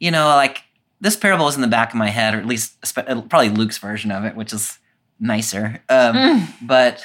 you 0.00 0.10
know, 0.10 0.26
like 0.28 0.62
this 1.00 1.16
parable 1.16 1.46
is 1.48 1.54
in 1.54 1.60
the 1.62 1.68
back 1.68 1.90
of 1.90 1.96
my 1.96 2.08
head, 2.10 2.34
or 2.34 2.38
at 2.38 2.46
least 2.46 2.74
uh, 2.96 3.22
probably 3.22 3.48
Luke's 3.50 3.78
version 3.78 4.10
of 4.10 4.24
it, 4.24 4.34
which 4.36 4.52
is 4.52 4.78
nicer. 5.20 5.82
Um, 5.88 6.14
Mm. 6.16 6.48
but 6.62 7.04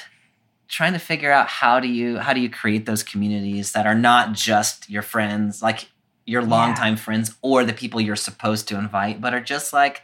trying 0.68 0.92
to 0.94 0.98
figure 0.98 1.30
out 1.32 1.48
how 1.48 1.80
do 1.80 1.88
you 1.88 2.18
how 2.18 2.32
do 2.32 2.40
you 2.40 2.48
create 2.50 2.86
those 2.86 3.02
communities 3.02 3.72
that 3.72 3.86
are 3.86 3.94
not 3.94 4.32
just 4.32 4.88
your 4.88 5.02
friends 5.02 5.60
like 5.62 5.90
your 6.24 6.42
longtime 6.42 6.96
friends 6.96 7.34
or 7.42 7.62
the 7.64 7.74
people 7.74 8.00
you're 8.00 8.16
supposed 8.16 8.66
to 8.68 8.78
invite 8.78 9.20
but 9.20 9.34
are 9.34 9.40
just 9.40 9.72
like 9.74 10.00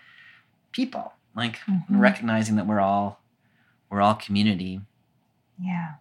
people 0.72 1.12
like 1.34 1.58
Mhm. 1.68 1.84
recognizing 1.88 2.56
that 2.56 2.66
we're 2.66 2.80
all 2.80 3.20
we're 3.90 4.00
all 4.02 4.14
community. 4.14 4.80
Yeah. 5.60 5.94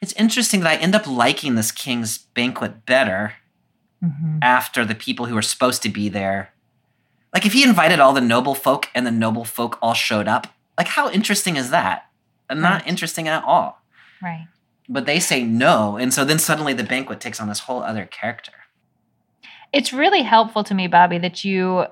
it's 0.00 0.12
interesting 0.14 0.60
that 0.60 0.68
i 0.70 0.76
end 0.76 0.94
up 0.96 1.06
liking 1.06 1.54
this 1.54 1.70
king's 1.70 2.18
banquet 2.18 2.84
better 2.86 3.34
hmm 4.00 4.38
after 4.42 4.84
the 4.84 4.96
people 4.96 5.26
who 5.26 5.36
are 5.36 5.42
supposed 5.42 5.80
to 5.82 5.88
be 5.88 6.08
there. 6.08 6.52
Like 7.32 7.46
if 7.46 7.52
he 7.52 7.62
invited 7.62 8.00
all 8.00 8.12
the 8.12 8.20
noble 8.20 8.54
folk 8.56 8.88
and 8.96 9.06
the 9.06 9.12
noble 9.12 9.44
folk 9.44 9.78
all 9.80 9.94
showed 9.94 10.26
up 10.28 10.48
like 10.76 10.88
how 10.88 11.08
interesting 11.10 11.56
is 11.56 11.70
that? 11.70 12.06
And 12.50 12.60
not 12.60 12.86
interesting 12.86 13.28
at 13.28 13.44
all. 13.44 13.80
Right. 14.20 14.48
but 14.88 15.06
they 15.06 15.20
say 15.20 15.42
no 15.44 15.96
and 15.96 16.12
so 16.12 16.24
then 16.24 16.38
suddenly 16.40 16.72
the 16.74 16.82
banquet 16.84 17.20
takes 17.20 17.40
on 17.40 17.48
this 17.48 17.60
whole 17.60 17.82
other 17.82 18.04
character. 18.06 18.52
It's 19.72 19.92
really 19.92 20.22
helpful 20.22 20.64
to 20.64 20.74
me, 20.74 20.86
Bobby, 20.88 21.18
that 21.18 21.44
you 21.44 21.86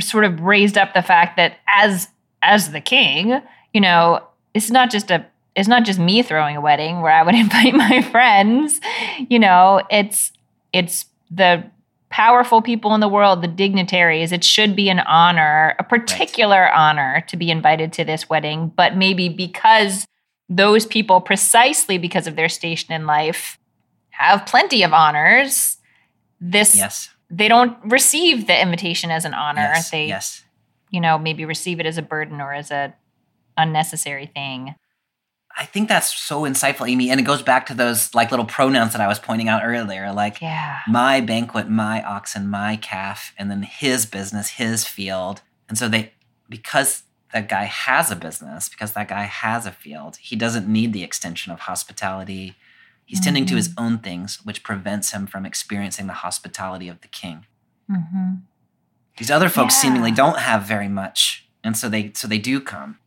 sort 0.00 0.24
of 0.24 0.40
raised 0.40 0.78
up 0.78 0.94
the 0.94 1.02
fact 1.02 1.36
that 1.36 1.58
as 1.68 2.08
as 2.42 2.72
the 2.72 2.80
king, 2.80 3.40
you 3.72 3.80
know, 3.80 4.20
it's 4.54 4.70
not 4.70 4.90
just 4.90 5.10
a 5.10 5.26
it's 5.54 5.68
not 5.68 5.84
just 5.84 5.98
me 5.98 6.22
throwing 6.22 6.56
a 6.56 6.60
wedding 6.60 7.02
where 7.02 7.12
I 7.12 7.22
would 7.22 7.34
invite 7.34 7.74
my 7.74 8.02
friends. 8.02 8.80
You 9.28 9.38
know, 9.38 9.82
it's 9.90 10.32
it's 10.72 11.06
the 11.30 11.64
powerful 12.10 12.60
people 12.60 12.94
in 12.94 13.00
the 13.00 13.08
world, 13.08 13.42
the 13.42 13.48
dignitaries. 13.48 14.32
It 14.32 14.44
should 14.44 14.76
be 14.76 14.90
an 14.90 15.00
honor, 15.00 15.74
a 15.78 15.84
particular 15.84 16.70
honor 16.72 17.24
to 17.28 17.36
be 17.36 17.50
invited 17.50 17.92
to 17.94 18.04
this 18.04 18.28
wedding, 18.28 18.70
but 18.76 18.96
maybe 18.96 19.30
because 19.30 20.06
those 20.48 20.84
people 20.84 21.22
precisely 21.22 21.96
because 21.96 22.26
of 22.26 22.36
their 22.36 22.50
station 22.50 22.92
in 22.92 23.06
life 23.06 23.58
have 24.10 24.44
plenty 24.44 24.82
of 24.82 24.92
honors, 24.92 25.78
this 26.38 26.76
yes 26.76 27.08
they 27.34 27.48
don't 27.48 27.76
receive 27.84 28.46
the 28.46 28.60
invitation 28.60 29.10
as 29.10 29.24
an 29.24 29.32
honor. 29.34 29.62
yes 29.74 29.90
they, 29.90 30.06
yes 30.06 30.44
you 30.90 31.00
know, 31.00 31.16
maybe 31.18 31.46
receive 31.46 31.80
it 31.80 31.86
as 31.86 31.96
a 31.96 32.02
burden 32.02 32.38
or 32.38 32.52
as 32.52 32.70
a 32.70 32.94
unnecessary 33.56 34.26
thing. 34.26 34.74
i 35.58 35.64
think 35.64 35.88
that's 35.88 36.12
so 36.18 36.42
insightful 36.42 36.88
amy 36.88 37.10
and 37.10 37.20
it 37.20 37.24
goes 37.24 37.42
back 37.42 37.66
to 37.66 37.74
those 37.74 38.14
like 38.14 38.30
little 38.30 38.46
pronouns 38.46 38.92
that 38.92 39.00
i 39.02 39.06
was 39.06 39.18
pointing 39.18 39.48
out 39.48 39.62
earlier 39.64 40.12
like 40.12 40.40
Yeah. 40.40 40.78
my 40.88 41.20
banquet 41.20 41.68
my 41.68 42.02
oxen 42.02 42.48
my 42.48 42.76
calf 42.76 43.32
and 43.38 43.50
then 43.50 43.62
his 43.62 44.06
business 44.06 44.50
his 44.52 44.86
field 44.86 45.42
and 45.68 45.76
so 45.76 45.88
they 45.88 46.12
because 46.48 47.02
that 47.34 47.48
guy 47.48 47.64
has 47.64 48.10
a 48.10 48.16
business 48.16 48.68
because 48.70 48.92
that 48.92 49.08
guy 49.08 49.22
has 49.24 49.66
a 49.66 49.72
field 49.72 50.16
he 50.16 50.34
doesn't 50.36 50.66
need 50.68 50.92
the 50.94 51.02
extension 51.02 51.52
of 51.52 51.60
hospitality 51.60 52.54
he's 53.12 53.20
tending 53.20 53.44
to 53.46 53.56
his 53.56 53.74
own 53.76 53.98
things 53.98 54.40
which 54.44 54.62
prevents 54.62 55.12
him 55.12 55.26
from 55.26 55.44
experiencing 55.44 56.06
the 56.06 56.18
hospitality 56.24 56.88
of 56.88 57.00
the 57.02 57.08
king. 57.08 57.46
Hmm 57.88 58.32
these 59.18 59.30
other 59.30 59.48
folks 59.48 59.74
Yeah. 59.74 59.80
seemingly 59.82 60.10
don't 60.10 60.38
have 60.38 60.62
very 60.62 60.88
much 60.88 61.46
and 61.64 61.76
so 61.76 61.88
they 61.88 62.12
so 62.14 62.26
they 62.26 62.38
do 62.38 62.60
come. 62.60 62.98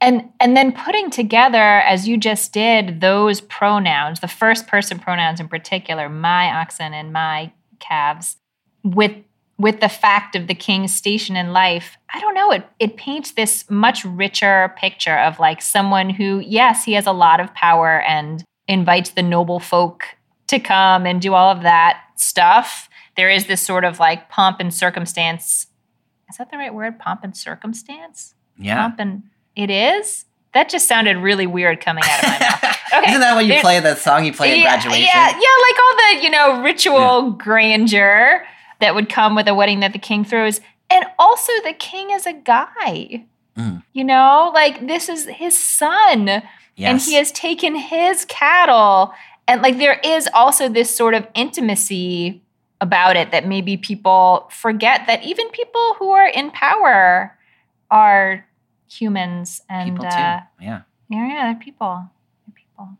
And 0.00 0.30
and 0.38 0.56
then 0.56 0.72
putting 0.72 1.10
together, 1.10 1.80
as 1.80 2.06
you 2.06 2.16
just 2.16 2.52
did, 2.52 3.00
those 3.00 3.40
pronouns, 3.40 4.20
the 4.20 4.28
first 4.28 4.66
person 4.66 4.98
pronouns 4.98 5.40
in 5.40 5.48
particular, 5.48 6.08
my 6.08 6.46
oxen 6.60 6.92
and 6.94 7.12
my 7.12 7.52
calves, 7.80 8.36
with 8.84 9.16
with 9.58 9.80
the 9.80 9.88
fact 9.88 10.36
of 10.36 10.46
the 10.48 10.54
king's 10.54 10.92
station 10.94 11.36
in 11.36 11.52
life, 11.52 11.96
I 12.12 12.20
don't 12.20 12.34
know, 12.34 12.50
it 12.52 12.68
it 12.78 12.96
paints 12.96 13.32
this 13.32 13.68
much 13.70 14.04
richer 14.04 14.74
picture 14.76 15.16
of 15.18 15.40
like 15.40 15.62
someone 15.62 16.10
who, 16.10 16.40
yes, 16.40 16.84
he 16.84 16.92
has 16.92 17.06
a 17.06 17.12
lot 17.12 17.40
of 17.40 17.54
power 17.54 18.00
and 18.02 18.44
invites 18.68 19.10
the 19.10 19.22
noble 19.22 19.60
folk 19.60 20.04
to 20.48 20.58
come 20.58 21.06
and 21.06 21.20
do 21.20 21.34
all 21.34 21.50
of 21.50 21.62
that 21.62 22.00
stuff. 22.16 22.88
There 23.16 23.30
is 23.30 23.46
this 23.46 23.60
sort 23.62 23.84
of 23.84 23.98
like 23.98 24.28
pomp 24.30 24.60
and 24.60 24.72
circumstance. 24.72 25.66
Is 26.28 26.36
that 26.38 26.50
the 26.50 26.56
right 26.58 26.74
word? 26.74 26.98
Pomp 26.98 27.22
and 27.24 27.36
circumstance? 27.36 28.34
yeah 28.58 28.76
Pomp 28.82 28.98
and 29.00 29.22
it 29.56 29.70
is? 29.70 30.24
That 30.52 30.68
just 30.68 30.86
sounded 30.86 31.16
really 31.16 31.46
weird 31.46 31.80
coming 31.80 32.04
out 32.06 32.22
of 32.22 32.28
my 32.28 32.38
mouth. 32.38 32.70
Okay. 32.94 33.10
Isn't 33.10 33.22
that 33.22 33.34
what 33.34 33.44
you 33.44 33.54
There- 33.54 33.60
play 33.60 33.80
the 33.80 33.96
song 33.96 34.24
you 34.24 34.32
play 34.32 34.62
at 34.62 34.62
graduation? 34.62 35.02
Yeah, 35.12 35.28
yeah, 35.28 35.32
like 35.32 35.78
all 35.82 35.96
the, 35.96 36.22
you 36.22 36.30
know, 36.30 36.62
ritual 36.62 37.32
grandeur 37.32 38.46
that 38.78 38.94
would 38.94 39.08
come 39.08 39.34
with 39.34 39.48
a 39.48 39.54
wedding 39.54 39.80
that 39.80 39.92
the 39.92 39.98
king 39.98 40.24
throws. 40.24 40.60
And 40.90 41.04
also 41.18 41.50
the 41.64 41.72
king 41.72 42.10
is 42.12 42.24
a 42.24 42.32
guy. 42.32 43.24
Mm. 43.58 43.82
You 43.94 44.04
know, 44.04 44.52
like 44.54 44.86
this 44.86 45.08
is 45.08 45.26
his 45.26 45.58
son 45.60 46.42
and 46.78 47.00
he 47.00 47.14
has 47.14 47.30
taken 47.32 47.74
his 47.74 48.24
cattle 48.24 49.12
and 49.46 49.62
like 49.62 49.78
there 49.78 50.00
is 50.04 50.28
also 50.32 50.68
this 50.68 50.94
sort 50.94 51.14
of 51.14 51.26
intimacy 51.34 52.42
about 52.80 53.16
it 53.16 53.30
that 53.30 53.46
maybe 53.46 53.76
people 53.76 54.48
forget 54.50 55.06
that 55.06 55.22
even 55.24 55.48
people 55.50 55.94
who 55.98 56.10
are 56.10 56.28
in 56.28 56.50
power 56.50 57.36
are 57.90 58.46
humans 58.90 59.62
and 59.68 59.90
people 59.90 60.06
uh. 60.06 60.10
Yeah. 60.10 60.46
yeah, 60.60 60.82
yeah, 61.08 61.52
they're 61.52 61.62
people. 61.62 62.08
They're 62.46 62.54
people. 62.54 62.98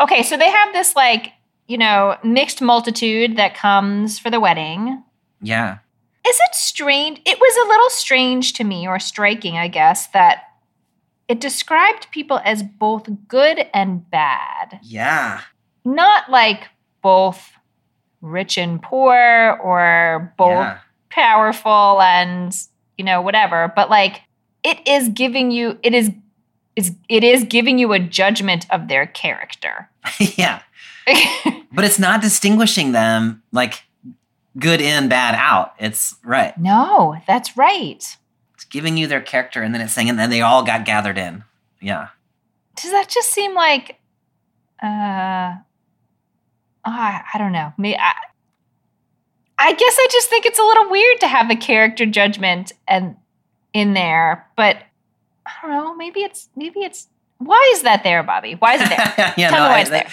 Okay, 0.00 0.22
so 0.22 0.36
they 0.36 0.50
have 0.50 0.72
this 0.72 0.96
like, 0.96 1.32
you 1.66 1.78
know, 1.78 2.16
mixed 2.24 2.60
multitude 2.62 3.36
that 3.36 3.54
comes 3.54 4.18
for 4.18 4.30
the 4.30 4.40
wedding. 4.40 5.02
Yeah. 5.40 5.78
Is 6.26 6.36
it 6.36 6.54
strange? 6.54 7.20
It 7.24 7.38
was 7.38 7.66
a 7.66 7.68
little 7.68 7.90
strange 7.90 8.52
to 8.54 8.64
me, 8.64 8.86
or 8.86 8.98
striking, 8.98 9.56
I 9.56 9.68
guess, 9.68 10.08
that 10.08 10.47
it 11.28 11.40
described 11.40 12.10
people 12.10 12.40
as 12.44 12.62
both 12.62 13.08
good 13.28 13.66
and 13.74 14.08
bad. 14.10 14.80
Yeah. 14.82 15.40
Not 15.84 16.30
like 16.30 16.68
both 17.02 17.52
rich 18.20 18.58
and 18.58 18.82
poor 18.82 19.58
or 19.62 20.34
both 20.36 20.50
Yeah. 20.50 20.78
powerful 21.10 22.00
and 22.02 22.52
you 22.96 23.04
know 23.04 23.20
whatever 23.22 23.72
but 23.76 23.88
like 23.88 24.22
it 24.64 24.76
is 24.88 25.08
giving 25.10 25.52
you 25.52 25.78
it 25.84 25.94
is 25.94 26.10
is 26.74 26.96
it 27.08 27.22
is 27.22 27.44
giving 27.44 27.78
you 27.78 27.92
a 27.92 28.00
judgment 28.00 28.66
of 28.70 28.88
their 28.88 29.06
character 29.06 29.88
yeah. 30.36 30.62
But 31.72 31.84
it's 31.84 31.98
not 32.00 32.20
distinguishing 32.20 32.90
them 32.92 33.42
like 33.52 33.84
good 34.58 34.80
in, 34.80 35.08
bad 35.08 35.36
out. 35.36 35.74
It's 35.78 36.16
right. 36.24 36.58
no 36.58 37.16
that's 37.28 37.56
right 37.56 38.16
giving 38.70 38.96
you 38.96 39.06
their 39.06 39.20
character 39.20 39.62
and 39.62 39.74
then 39.74 39.80
it's 39.80 39.92
saying, 39.92 40.08
and 40.10 40.18
then 40.18 40.30
they 40.30 40.40
all 40.40 40.62
got 40.62 40.84
gathered 40.84 41.18
in. 41.18 41.44
Yeah. 41.80 42.08
does 42.76 42.90
that 42.90 43.08
just 43.08 43.32
seem 43.32 43.54
like 43.54 43.98
uh 44.82 45.56
I, 46.84 47.22
I 47.34 47.38
don't 47.38 47.52
know 47.52 47.72
me 47.78 47.96
I, 47.96 48.12
I 49.58 49.72
guess 49.72 49.96
I 49.98 50.06
just 50.10 50.28
think 50.28 50.46
it's 50.46 50.58
a 50.58 50.62
little 50.62 50.90
weird 50.90 51.20
to 51.20 51.28
have 51.28 51.50
a 51.50 51.56
character 51.56 52.06
judgment 52.06 52.72
and 52.86 53.16
in 53.72 53.94
there 53.94 54.46
but 54.56 54.76
I 55.46 55.52
don't 55.62 55.70
know 55.70 55.94
maybe 55.94 56.20
it's 56.20 56.48
maybe 56.56 56.80
it's 56.80 57.08
why 57.38 57.70
is 57.74 57.82
that 57.82 58.02
there 58.04 58.22
Bobby 58.22 58.54
why 58.54 58.74
is 58.74 58.82
it 58.82 58.88
there 58.88 59.34
yeah, 59.36 59.50
Tell 59.50 59.58
no, 59.60 59.64
me 59.64 59.70
why 59.70 59.78
I, 59.78 59.80
it's 59.82 59.90
there. 59.90 60.08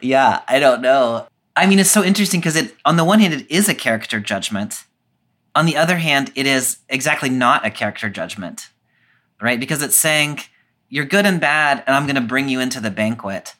yeah, 0.00 0.40
I 0.48 0.58
don't 0.58 0.80
know. 0.82 1.26
I 1.56 1.66
mean, 1.66 1.78
it's 1.78 1.90
so 1.92 2.02
interesting 2.02 2.40
because 2.40 2.56
it, 2.56 2.74
on 2.84 2.96
the 2.96 3.04
one 3.04 3.20
hand, 3.20 3.32
it 3.32 3.48
is 3.48 3.68
a 3.68 3.74
character 3.76 4.18
judgment. 4.18 4.82
On 5.54 5.66
the 5.66 5.76
other 5.76 5.96
hand, 5.98 6.32
it 6.34 6.46
is 6.46 6.78
exactly 6.88 7.28
not 7.28 7.64
a 7.64 7.70
character 7.70 8.08
judgment, 8.10 8.70
right? 9.40 9.58
Because 9.60 9.82
it's 9.82 9.96
saying 9.96 10.40
you're 10.88 11.04
good 11.04 11.26
and 11.26 11.40
bad, 11.40 11.82
and 11.86 11.94
I'm 11.94 12.04
going 12.06 12.16
to 12.16 12.20
bring 12.20 12.48
you 12.48 12.60
into 12.60 12.80
the 12.80 12.90
banquet. 12.90 13.54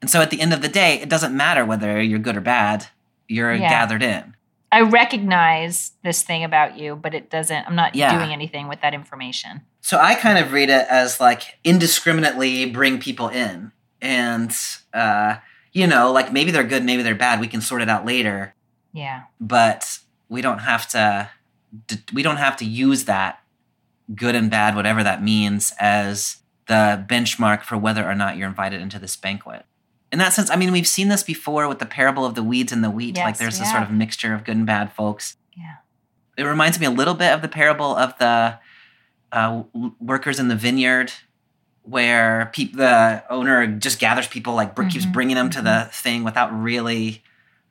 And 0.00 0.10
so 0.10 0.20
at 0.20 0.30
the 0.30 0.40
end 0.40 0.52
of 0.52 0.62
the 0.62 0.68
day, 0.68 1.00
it 1.00 1.08
doesn't 1.08 1.36
matter 1.36 1.64
whether 1.64 2.00
you're 2.00 2.18
good 2.18 2.36
or 2.36 2.40
bad. 2.40 2.86
You're 3.26 3.54
Yeah. 3.54 3.68
gathered 3.68 4.02
in. 4.02 4.36
I 4.70 4.82
recognize 4.82 5.92
this 6.04 6.22
thing 6.22 6.44
about 6.44 6.76
you, 6.78 6.94
but 6.94 7.14
it 7.14 7.30
doesn't. 7.30 7.66
I'm 7.66 7.74
not 7.74 7.94
Yeah. 7.94 8.16
doing 8.16 8.32
anything 8.32 8.68
with 8.68 8.80
that 8.82 8.92
information. 8.94 9.62
So 9.80 9.98
I 9.98 10.14
kind 10.14 10.38
of 10.38 10.52
read 10.52 10.68
it 10.68 10.86
as 10.90 11.20
like 11.20 11.58
indiscriminately 11.64 12.66
bring 12.66 12.98
people 13.00 13.28
in. 13.28 13.72
And, 14.02 14.54
uh, 14.92 15.36
you 15.72 15.86
know, 15.86 16.12
like 16.12 16.32
maybe 16.32 16.50
they're 16.50 16.62
good, 16.64 16.84
maybe 16.84 17.02
they're 17.02 17.14
bad. 17.14 17.40
We 17.40 17.48
can 17.48 17.60
sort 17.62 17.80
it 17.82 17.88
out 17.88 18.04
later. 18.04 18.54
Yeah. 18.92 19.22
but 19.40 19.98
we 20.30 20.40
don't 20.42 20.58
have 20.60 20.88
to 20.88 21.30
we 22.12 22.22
don't 22.22 22.36
have 22.36 22.56
to 22.58 22.64
use 22.64 23.04
that 23.04 23.40
good 24.14 24.34
and 24.34 24.50
bad 24.50 24.74
whatever 24.74 25.02
that 25.02 25.22
means 25.22 25.74
as 25.78 26.38
the 26.66 27.04
benchmark 27.08 27.62
for 27.62 27.76
whether 27.76 28.08
or 28.08 28.14
not 28.14 28.36
you're 28.36 28.48
invited 28.48 28.80
into 28.80 28.98
this 28.98 29.16
banquet. 29.16 29.64
In 30.10 30.18
that 30.18 30.32
sense 30.32 30.50
i 30.50 30.56
mean 30.56 30.72
we've 30.72 30.88
seen 30.88 31.08
this 31.08 31.22
before 31.22 31.68
with 31.68 31.78
the 31.78 31.86
parable 31.86 32.24
of 32.24 32.34
the 32.34 32.42
weeds 32.42 32.72
and 32.72 32.82
the 32.82 32.90
wheat. 32.90 33.16
Like 33.16 33.36
there's 33.38 33.56
we 33.58 33.60
this 33.60 33.70
sort 33.70 33.82
of 33.82 33.90
mixture 33.90 34.32
of 34.34 34.44
good 34.44 34.56
and 34.56 34.66
bad 34.66 34.92
folks. 34.92 35.36
Yeah. 35.56 35.76
it 36.36 36.44
reminds 36.44 36.78
me 36.80 36.86
a 36.86 36.90
little 36.90 37.14
bit 37.14 37.32
of 37.32 37.42
the 37.42 37.48
parable 37.48 37.96
of 37.96 38.16
the 38.18 38.58
uh, 39.32 39.62
workers 40.00 40.38
in 40.38 40.48
the 40.48 40.56
vineyard 40.56 41.12
where 41.82 42.50
peop 42.52 42.76
the 42.76 43.24
owner 43.30 43.66
just 43.66 43.98
gathers 43.98 44.26
people 44.26 44.54
like 44.54 44.74
br- 44.74 44.88
keeps 44.88 45.06
bringing 45.06 45.36
them 45.36 45.50
to 45.50 45.62
the 45.62 45.88
thing 45.92 46.22
without 46.22 46.50
really 46.52 47.22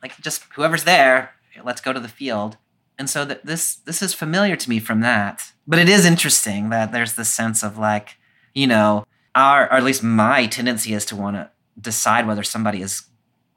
like 0.01 0.19
just 0.21 0.43
whoever's 0.55 0.83
there 0.83 1.31
let's 1.63 1.81
go 1.81 1.93
to 1.93 1.99
the 1.99 2.07
field 2.07 2.57
and 2.99 3.09
so 3.09 3.25
that 3.25 3.45
this 3.45 3.75
this 3.85 4.01
is 4.01 4.13
familiar 4.13 4.55
to 4.55 4.69
me 4.69 4.79
from 4.79 5.01
that 5.01 5.51
but 5.67 5.79
it 5.79 5.89
is 5.89 6.05
interesting 6.05 6.69
that 6.69 6.91
there's 6.91 7.13
this 7.13 7.29
sense 7.29 7.63
of 7.63 7.77
like 7.77 8.17
you 8.53 8.67
know 8.67 9.05
our 9.35 9.65
or 9.65 9.73
at 9.73 9.83
least 9.83 10.03
my 10.03 10.45
tendency 10.47 10.93
is 10.93 11.05
to 11.05 11.15
want 11.15 11.35
to 11.35 11.49
decide 11.79 12.25
whether 12.27 12.43
somebody 12.43 12.81
is 12.81 13.03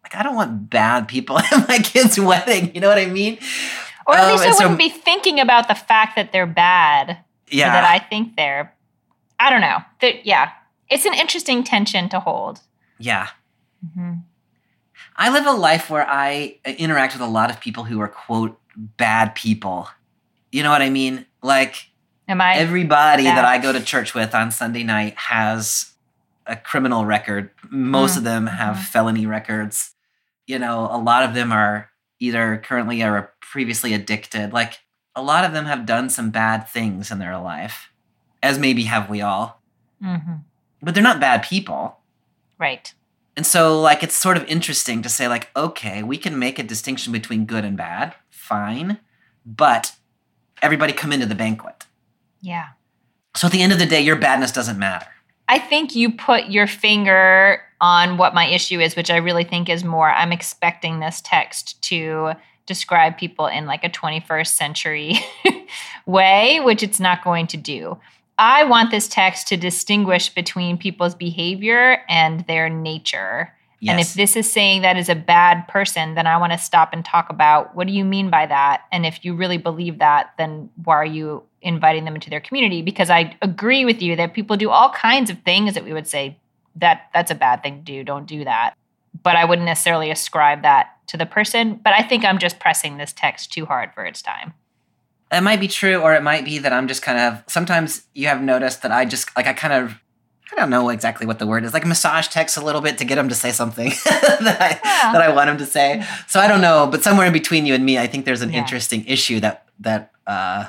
like 0.02 0.14
i 0.14 0.22
don't 0.22 0.34
want 0.36 0.68
bad 0.70 1.08
people 1.08 1.38
at 1.52 1.68
my 1.68 1.78
kid's 1.78 2.18
wedding 2.20 2.74
you 2.74 2.80
know 2.80 2.88
what 2.88 2.98
i 2.98 3.06
mean 3.06 3.38
Or 4.06 4.14
at 4.16 4.24
Um, 4.24 4.32
least 4.32 4.44
I 4.44 4.50
so- 4.52 4.64
wouldn't 4.64 4.78
be 4.78 4.88
thinking 4.88 5.38
about 5.40 5.68
the 5.68 5.74
fact 5.74 6.16
that 6.16 6.32
they're 6.32 6.46
bad. 6.46 7.18
yeah 7.50 7.70
That 7.72 7.84
I 7.84 7.98
think 7.98 8.34
they're. 8.36 8.74
I 9.38 9.50
don't 9.50 9.60
know. 9.60 9.78
That 10.00 10.26
yeah. 10.26 10.50
It's 10.88 11.04
an 11.06 11.14
interesting 11.14 11.62
tension 11.62 12.08
to 12.08 12.18
hold. 12.20 12.60
yeah 12.98 13.28
hmm 13.94 14.14
I 15.16 15.30
live 15.30 15.46
a 15.46 15.52
life 15.52 15.90
where 15.90 16.06
I 16.08 16.56
interact 16.64 17.12
with 17.14 17.22
a 17.22 17.26
lot 17.26 17.50
of 17.50 17.60
people 17.60 17.84
who 17.84 18.00
are 18.00 18.08
quote 18.08 18.58
bad 18.76 19.34
people. 19.34 19.88
You 20.52 20.62
know 20.62 20.70
what 20.70 20.82
I 20.82 20.90
mean? 20.90 21.26
Like 21.42 21.90
Am 22.28 22.40
I? 22.40 22.54
everybody 22.56 23.24
Yeah. 23.24 23.34
that 23.36 23.44
I 23.44 23.58
go 23.58 23.72
to 23.72 23.80
church 23.82 24.14
with 24.14 24.34
on 24.34 24.50
Sunday 24.50 24.82
night 24.84 25.16
has 25.16 25.92
a 26.46 26.56
criminal 26.56 27.04
record. 27.04 27.50
Most 27.68 28.14
Mm. 28.14 28.16
of 28.18 28.24
them 28.24 28.46
have 28.46 28.76
Mhm. 28.76 28.84
felony 28.84 29.26
records. 29.26 29.94
You 30.46 30.58
know, 30.58 30.88
a 30.90 30.96
lot 30.98 31.22
of 31.22 31.34
them 31.34 31.52
are 31.52 31.90
either 32.18 32.56
currently 32.58 33.02
or 33.02 33.32
previously 33.40 33.94
addicted. 33.94 34.52
Like 34.52 34.80
a 35.14 35.22
lot 35.22 35.44
of 35.44 35.52
them 35.52 35.66
have 35.66 35.86
done 35.86 36.08
some 36.08 36.30
bad 36.30 36.68
things 36.68 37.10
in 37.10 37.18
their 37.18 37.36
life, 37.38 37.90
as 38.42 38.58
maybe 38.58 38.84
have 38.84 39.08
we 39.10 39.20
all. 39.20 39.60
hmm 40.02 40.16
But 40.82 40.94
they're 40.94 41.02
not 41.02 41.20
bad 41.20 41.42
people. 41.42 41.98
Right. 42.58 42.94
And 43.36 43.46
so, 43.46 43.80
like, 43.80 44.02
it's 44.02 44.14
sort 44.14 44.36
of 44.36 44.44
interesting 44.44 45.02
to 45.02 45.08
say, 45.08 45.28
like, 45.28 45.50
okay, 45.56 46.02
we 46.02 46.16
can 46.16 46.38
make 46.38 46.58
a 46.58 46.62
distinction 46.62 47.12
between 47.12 47.46
good 47.46 47.64
and 47.64 47.76
bad, 47.76 48.14
fine, 48.28 48.98
but 49.46 49.92
everybody 50.62 50.92
come 50.92 51.12
into 51.12 51.26
the 51.26 51.34
banquet. 51.34 51.86
Yeah. 52.42 52.68
So 53.36 53.46
at 53.46 53.52
the 53.52 53.62
end 53.62 53.72
of 53.72 53.78
the 53.78 53.86
day, 53.86 54.00
your 54.00 54.16
badness 54.16 54.52
doesn't 54.52 54.78
matter. 54.78 55.06
I 55.48 55.58
think 55.58 55.94
you 55.94 56.12
put 56.12 56.46
your 56.46 56.66
finger 56.66 57.62
on 57.80 58.18
what 58.18 58.34
my 58.34 58.46
issue 58.46 58.80
is, 58.80 58.94
which 58.94 59.10
I 59.10 59.16
really 59.16 59.44
think 59.44 59.68
is 59.68 59.84
more 59.84 60.10
I'm 60.10 60.32
expecting 60.32 61.00
this 61.00 61.20
text 61.24 61.82
to 61.84 62.34
describe 62.66 63.18
people 63.18 63.46
in 63.46 63.66
like 63.66 63.82
a 63.82 63.88
21st 63.88 64.46
century 64.46 65.18
way, 66.06 66.60
which 66.60 66.82
it's 66.82 67.00
not 67.00 67.24
going 67.24 67.46
to 67.48 67.56
do. 67.56 67.98
I 68.40 68.64
want 68.64 68.90
this 68.90 69.06
text 69.06 69.48
to 69.48 69.58
distinguish 69.58 70.30
between 70.30 70.78
people's 70.78 71.14
behavior 71.14 72.02
and 72.08 72.40
their 72.46 72.70
nature. 72.70 73.52
Yes. 73.80 73.92
And 73.92 74.00
if 74.00 74.14
this 74.14 74.34
is 74.34 74.50
saying 74.50 74.80
that 74.80 74.96
is 74.96 75.10
a 75.10 75.14
bad 75.14 75.68
person, 75.68 76.14
then 76.14 76.26
I 76.26 76.38
want 76.38 76.52
to 76.52 76.58
stop 76.58 76.94
and 76.94 77.04
talk 77.04 77.28
about 77.28 77.76
what 77.76 77.86
do 77.86 77.92
you 77.92 78.02
mean 78.02 78.30
by 78.30 78.46
that? 78.46 78.84
And 78.90 79.04
if 79.04 79.26
you 79.26 79.34
really 79.34 79.58
believe 79.58 79.98
that, 79.98 80.32
then 80.38 80.70
why 80.84 80.96
are 80.96 81.04
you 81.04 81.42
inviting 81.60 82.06
them 82.06 82.14
into 82.14 82.30
their 82.30 82.40
community? 82.40 82.80
Because 82.80 83.10
I 83.10 83.36
agree 83.42 83.84
with 83.84 84.00
you 84.00 84.16
that 84.16 84.32
people 84.32 84.56
do 84.56 84.70
all 84.70 84.88
kinds 84.88 85.28
of 85.28 85.38
things 85.42 85.74
that 85.74 85.84
we 85.84 85.92
would 85.92 86.08
say 86.08 86.38
that 86.76 87.10
that's 87.12 87.30
a 87.30 87.34
bad 87.34 87.62
thing 87.62 87.76
to 87.76 87.82
do. 87.82 88.04
Don't 88.04 88.26
do 88.26 88.44
that. 88.44 88.74
But 89.22 89.36
I 89.36 89.44
wouldn't 89.44 89.66
necessarily 89.66 90.10
ascribe 90.10 90.62
that 90.62 90.96
to 91.08 91.18
the 91.18 91.26
person. 91.26 91.78
But 91.84 91.92
I 91.92 92.02
think 92.02 92.24
I'm 92.24 92.38
just 92.38 92.58
pressing 92.58 92.96
this 92.96 93.12
text 93.12 93.52
too 93.52 93.66
hard 93.66 93.92
for 93.92 94.06
its 94.06 94.22
time. 94.22 94.54
That 95.30 95.42
might 95.42 95.60
be 95.60 95.68
true, 95.68 95.96
or 95.96 96.14
it 96.14 96.22
might 96.22 96.44
be 96.44 96.58
that 96.58 96.72
I'm 96.72 96.88
just 96.88 97.02
kind 97.02 97.18
of. 97.18 97.42
Sometimes 97.46 98.02
you 98.14 98.26
have 98.28 98.42
noticed 98.42 98.82
that 98.82 98.90
I 98.92 99.04
just 99.04 99.34
like 99.36 99.46
I 99.46 99.52
kind 99.52 99.72
of. 99.74 99.94
I 100.52 100.56
don't 100.56 100.70
know 100.70 100.88
exactly 100.88 101.28
what 101.28 101.38
the 101.38 101.46
word 101.46 101.62
is. 101.64 101.72
Like 101.72 101.86
massage 101.86 102.26
text 102.26 102.56
a 102.56 102.60
little 102.64 102.80
bit 102.80 102.98
to 102.98 103.04
get 103.04 103.16
him 103.18 103.28
to 103.28 103.36
say 103.36 103.52
something 103.52 103.90
that 104.04 104.56
I 104.60 104.80
Yeah. 104.84 105.12
that 105.12 105.22
I 105.22 105.32
want 105.32 105.48
him 105.48 105.58
to 105.58 105.66
say. 105.66 106.04
So 106.26 106.40
I 106.40 106.48
don't 106.48 106.60
know, 106.60 106.88
but 106.90 107.04
somewhere 107.04 107.26
in 107.28 107.32
between 107.32 107.66
you 107.66 107.74
and 107.74 107.84
me, 107.86 107.98
I 107.98 108.08
think 108.08 108.24
there's 108.24 108.42
an 108.42 108.50
Yeah. 108.52 108.58
interesting 108.58 109.04
issue 109.06 109.38
that 109.40 109.68
that 109.78 110.10
uh, 110.26 110.64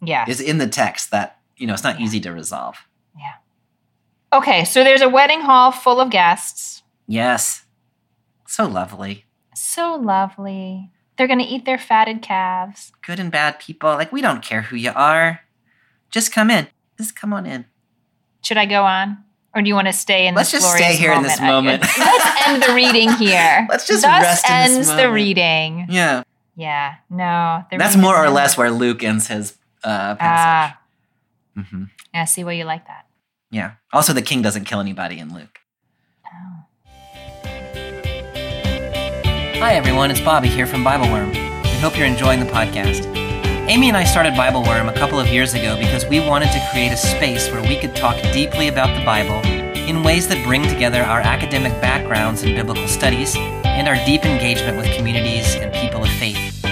Yeah. 0.00 0.24
is 0.26 0.40
in 0.40 0.56
the 0.56 0.66
text 0.66 1.10
that 1.10 1.38
you 1.58 1.66
know 1.66 1.74
it's 1.74 1.84
not 1.84 1.98
Yeah. 2.00 2.06
easy 2.06 2.20
to 2.20 2.32
resolve. 2.32 2.78
Yeah. 3.18 3.34
Okay. 4.32 4.64
So 4.64 4.82
there's 4.82 5.02
a 5.02 5.08
wedding 5.10 5.42
hall 5.42 5.72
full 5.72 6.00
of 6.00 6.08
guests. 6.08 6.82
Yes, 7.06 7.66
so 8.46 8.66
lovely. 8.66 9.26
So 9.54 9.94
lovely. 9.96 10.90
They're 11.18 11.26
going 11.26 11.40
to 11.40 11.44
eat 11.44 11.64
their 11.64 11.78
fatted 11.78 12.22
calves. 12.22 12.92
Good 13.04 13.18
and 13.18 13.30
bad 13.30 13.58
people. 13.58 13.90
Like 13.90 14.12
we 14.12 14.22
don't 14.22 14.42
care 14.42 14.62
who 14.62 14.76
you 14.76 14.92
are. 14.94 15.40
Just 16.10 16.32
come 16.32 16.48
in. 16.50 16.68
Just 16.96 17.16
come 17.16 17.32
on 17.32 17.44
in. 17.44 17.66
Should 18.42 18.56
I 18.56 18.66
go 18.66 18.84
on? 18.84 19.18
Or 19.54 19.60
do 19.62 19.68
you 19.68 19.74
want 19.74 19.88
to 19.88 19.92
stay 19.92 20.26
in 20.28 20.34
this? 20.34 20.52
Moment? 20.52 20.52
Let's 20.52 20.52
this 20.52 20.62
just 20.62 20.76
stay 20.76 20.96
here 20.96 21.12
in 21.12 21.22
this 21.22 21.40
moment. 21.40 21.82
Let's 21.98 22.46
end 22.48 22.62
the 22.62 22.72
reading 22.74 23.10
here. 23.12 23.66
Let's 23.70 23.86
just 23.86 24.02
Thus 24.02 24.22
rest 24.22 24.48
in 24.48 24.78
this 24.78 24.88
ends 24.88 25.02
the 25.02 25.10
reading. 25.10 25.86
Yeah, 25.88 26.22
Yeah. 26.54 26.94
No. 27.10 27.64
that's 27.76 27.96
more 27.96 28.16
or 28.16 28.30
less 28.30 28.56
where 28.56 28.70
Luke 28.70 29.02
ends 29.02 29.26
his 29.26 29.56
uh, 29.82 30.14
passage. 30.14 30.78
Ah. 31.56 31.62
hmm 31.62 31.84
I 32.14 32.24
see 32.26 32.44
why 32.44 32.52
you 32.52 32.64
like 32.64 32.86
that. 32.86 33.06
Yeah. 33.50 33.72
Also, 33.92 34.12
the 34.12 34.22
king 34.22 34.42
doesn't 34.42 34.64
kill 34.64 34.80
anybody 34.80 35.18
in 35.18 35.34
Luke. 35.34 35.58
Hi, 39.60 39.74
everyone. 39.74 40.12
It's 40.12 40.20
Bobby 40.20 40.46
here 40.46 40.68
from 40.68 40.84
Bible 40.84 41.10
Worm. 41.10 41.30
We 41.32 41.78
hope 41.80 41.98
you're 41.98 42.06
enjoying 42.06 42.38
the 42.38 42.46
podcast. 42.46 43.04
Amy 43.68 43.88
and 43.88 43.96
I 43.96 44.04
started 44.04 44.36
Bible 44.36 44.62
Worm 44.62 44.88
a 44.88 44.92
couple 44.92 45.18
of 45.18 45.26
years 45.26 45.52
ago 45.52 45.76
because 45.76 46.06
we 46.06 46.20
wanted 46.20 46.52
to 46.52 46.68
create 46.70 46.92
a 46.92 46.96
space 46.96 47.50
where 47.50 47.60
we 47.62 47.76
could 47.76 47.96
talk 47.96 48.14
deeply 48.32 48.68
about 48.68 48.96
the 48.96 49.04
Bible 49.04 49.44
in 49.44 50.04
ways 50.04 50.28
that 50.28 50.46
bring 50.46 50.62
together 50.62 51.02
our 51.02 51.18
academic 51.18 51.72
backgrounds 51.80 52.44
in 52.44 52.54
biblical 52.54 52.86
studies 52.86 53.34
and 53.64 53.88
our 53.88 53.96
deep 54.06 54.24
engagement 54.24 54.76
with 54.76 54.94
communities 54.94 55.56
and 55.56 55.74
people 55.74 56.04
of 56.04 56.10
faith. 56.10 56.64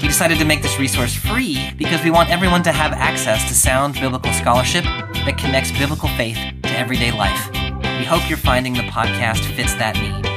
We 0.00 0.06
decided 0.06 0.38
to 0.38 0.44
make 0.44 0.62
this 0.62 0.78
resource 0.78 1.16
free 1.16 1.72
because 1.76 2.04
we 2.04 2.12
want 2.12 2.30
everyone 2.30 2.62
to 2.62 2.72
have 2.72 2.92
access 2.92 3.48
to 3.48 3.54
sound 3.54 3.94
biblical 3.94 4.32
scholarship 4.32 4.84
that 4.84 5.38
connects 5.38 5.72
biblical 5.72 6.08
faith 6.10 6.38
to 6.62 6.78
everyday 6.78 7.10
life. 7.10 7.50
We 7.98 8.04
hope 8.04 8.28
you're 8.28 8.38
finding 8.38 8.74
the 8.74 8.82
podcast 8.82 9.44
fits 9.56 9.74
that 9.74 9.96
need. 9.96 10.27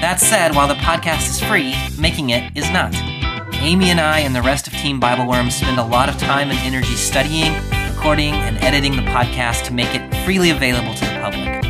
That 0.00 0.20
said, 0.20 0.54
while 0.54 0.68
the 0.68 0.74
podcast 0.74 1.28
is 1.30 1.40
free, 1.40 1.74
making 1.98 2.30
it 2.30 2.54
is 2.54 2.68
not. 2.70 2.94
Amy 3.54 3.90
and 3.90 3.98
I 3.98 4.20
and 4.20 4.36
the 4.36 4.42
rest 4.42 4.66
of 4.66 4.74
Team 4.74 5.00
Bible 5.00 5.26
Worm 5.26 5.50
spend 5.50 5.80
a 5.80 5.84
lot 5.84 6.10
of 6.10 6.18
time 6.18 6.50
and 6.50 6.58
energy 6.60 6.94
studying, 6.94 7.54
recording, 7.90 8.34
and 8.34 8.58
editing 8.58 8.94
the 8.94 9.02
podcast 9.02 9.64
to 9.64 9.72
make 9.72 9.94
it 9.94 10.14
freely 10.24 10.50
available 10.50 10.94
to 10.94 11.04
the 11.04 11.18
public. 11.18 11.64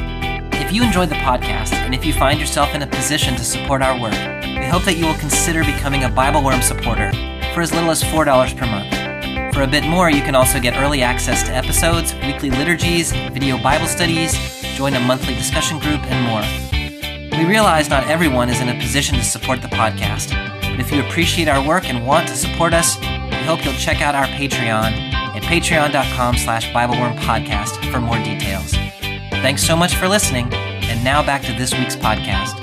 If 0.60 0.72
you 0.72 0.82
enjoyed 0.82 1.08
the 1.08 1.14
podcast, 1.14 1.72
and 1.72 1.94
if 1.94 2.04
you 2.04 2.12
find 2.12 2.40
yourself 2.40 2.74
in 2.74 2.82
a 2.82 2.86
position 2.86 3.36
to 3.36 3.44
support 3.44 3.80
our 3.80 3.98
work, 3.98 4.12
we 4.42 4.66
hope 4.66 4.84
that 4.84 4.96
you 4.98 5.06
will 5.06 5.14
consider 5.14 5.62
becoming 5.64 6.02
a 6.02 6.08
Bible 6.08 6.42
Worm 6.42 6.62
supporter 6.62 7.12
for 7.54 7.62
as 7.62 7.72
little 7.72 7.90
as 7.90 8.02
$4 8.02 8.56
per 8.56 8.66
month. 8.66 9.54
For 9.54 9.62
a 9.62 9.68
bit 9.68 9.84
more, 9.84 10.10
you 10.10 10.20
can 10.20 10.34
also 10.34 10.58
get 10.58 10.76
early 10.76 11.00
access 11.00 11.44
to 11.44 11.54
episodes, 11.54 12.12
weekly 12.16 12.50
liturgies, 12.50 13.12
video 13.12 13.56
Bible 13.56 13.86
studies, 13.86 14.36
join 14.74 14.94
a 14.94 15.00
monthly 15.00 15.34
discussion 15.36 15.78
group, 15.78 16.02
and 16.10 16.26
more. 16.26 16.85
We 17.36 17.44
realize 17.44 17.90
not 17.90 18.08
everyone 18.08 18.48
is 18.48 18.62
in 18.62 18.70
a 18.70 18.80
position 18.80 19.14
to 19.16 19.22
support 19.22 19.60
the 19.60 19.68
podcast, 19.68 20.30
but 20.62 20.80
if 20.80 20.90
you 20.90 21.02
appreciate 21.02 21.48
our 21.48 21.62
work 21.62 21.86
and 21.86 22.06
want 22.06 22.28
to 22.28 22.34
support 22.34 22.72
us, 22.72 22.98
we 22.98 23.36
hope 23.44 23.62
you'll 23.62 23.74
check 23.74 24.00
out 24.00 24.14
our 24.14 24.24
Patreon 24.24 24.92
at 25.12 25.42
patreon.com 25.42 26.38
slash 26.38 26.70
biblewormpodcast 26.70 27.92
for 27.92 28.00
more 28.00 28.16
details. 28.24 28.72
Thanks 29.42 29.62
so 29.62 29.76
much 29.76 29.94
for 29.96 30.08
listening, 30.08 30.50
and 30.54 31.04
now 31.04 31.22
back 31.22 31.42
to 31.42 31.52
this 31.52 31.74
week's 31.74 31.94
podcast. 31.94 32.58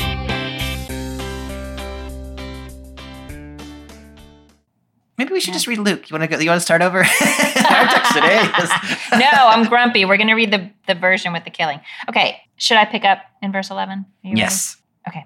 Maybe 5.20 5.34
we 5.34 5.40
should 5.40 5.54
just 5.54 5.68
read 5.68 5.78
Luke. 5.78 6.10
You 6.10 6.16
want 6.16 6.24
to 6.24 6.36
go? 6.36 6.42
You 6.42 6.50
want 6.50 6.60
to 6.60 6.66
start 6.66 6.82
over? 6.82 6.98
Our 7.00 7.86
text 7.88 8.14
today 8.14 8.44
no, 9.14 9.30
I'm 9.32 9.68
grumpy. 9.70 10.06
We're 10.06 10.18
going 10.18 10.28
to 10.28 10.34
read 10.34 10.52
the, 10.52 10.72
the 10.88 10.96
version 10.96 11.32
with 11.32 11.44
the 11.44 11.52
killing. 11.52 11.80
Okay, 12.10 12.42
should 12.64 12.78
I 12.78 12.86
pick 12.86 13.04
up 13.04 13.20
in 13.42 13.52
verse 13.52 13.70
11? 13.70 14.00
Are 14.00 14.06
you 14.22 14.30
ready? 14.30 14.40
yes. 14.40 14.78
Okay. 15.06 15.26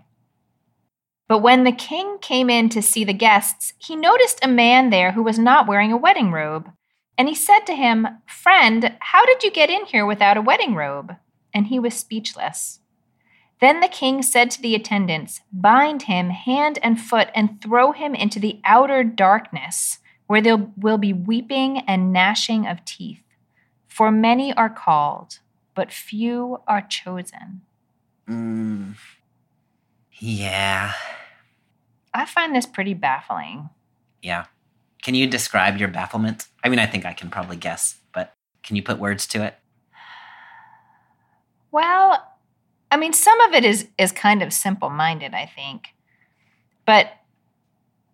But 1.27 1.43
when 1.43 1.65
the 1.65 1.71
king 1.71 2.17
came 2.19 2.49
in 2.49 2.67
to 2.69 2.81
see 2.81 3.03
the 3.03 3.13
guests, 3.13 3.73
he 3.77 3.95
noticed 3.95 4.39
a 4.41 4.47
man 4.47 4.89
there 4.89 5.11
who 5.11 5.21
was 5.21 5.37
not 5.37 5.67
wearing 5.67 5.91
a 5.91 5.97
wedding 5.97 6.31
robe. 6.31 6.71
And 7.15 7.27
he 7.27 7.35
said 7.35 7.59
to 7.67 7.75
him, 7.75 8.07
Friend, 8.25 8.97
how 9.01 9.23
did 9.25 9.43
you 9.43 9.51
get 9.51 9.69
in 9.69 9.85
here 9.85 10.03
without 10.03 10.37
a 10.37 10.41
wedding 10.41 10.73
robe? 10.73 11.15
And 11.53 11.67
he 11.67 11.77
was 11.77 11.93
speechless. 11.93 12.79
Then 13.61 13.81
the 13.81 13.87
king 13.87 14.23
said 14.23 14.49
to 14.51 14.61
the 14.61 14.73
attendants, 14.73 15.41
Bind 15.51 16.03
him 16.03 16.31
hand 16.31 16.79
and 16.81 16.99
foot 16.99 17.29
and 17.35 17.61
throw 17.61 17.91
him 17.91 18.15
into 18.15 18.39
the 18.39 18.61
outer 18.65 19.03
darkness, 19.03 19.99
where 20.25 20.41
there 20.41 20.71
will 20.75 20.97
be 20.97 21.13
weeping 21.13 21.79
and 21.87 22.11
gnashing 22.11 22.65
of 22.65 22.83
teeth. 22.83 23.21
For 23.87 24.11
many 24.11 24.53
are 24.53 24.69
called, 24.71 25.37
but 25.77 25.93
few 25.93 26.59
are 26.67 26.81
chosen. 26.81 27.61
Mm. 28.27 28.95
Yeah. 30.19 30.93
I 32.15 32.25
find 32.25 32.55
this 32.55 32.65
pretty 32.65 32.95
baffling. 32.95 33.69
Yeah. 34.23 34.45
Can 35.03 35.13
you 35.13 35.27
describe 35.27 35.77
your 35.77 35.87
bafflement? 35.87 36.47
I 36.63 36.69
mean, 36.69 36.79
I 36.79 36.87
think 36.87 37.05
I 37.05 37.13
can 37.13 37.29
probably 37.29 37.57
guess, 37.57 37.97
but 38.11 38.33
can 38.63 38.75
you 38.75 38.81
put 38.81 38.97
words 38.97 39.27
to 39.27 39.43
it? 39.43 39.53
Well, 41.71 42.25
I 42.89 42.97
mean, 42.97 43.13
some 43.13 43.39
of 43.41 43.53
it 43.53 43.63
is 43.63 43.87
is 43.99 44.11
kind 44.11 44.41
of 44.41 44.51
simple-minded, 44.51 45.35
I 45.35 45.45
think. 45.45 45.89
But 46.87 47.11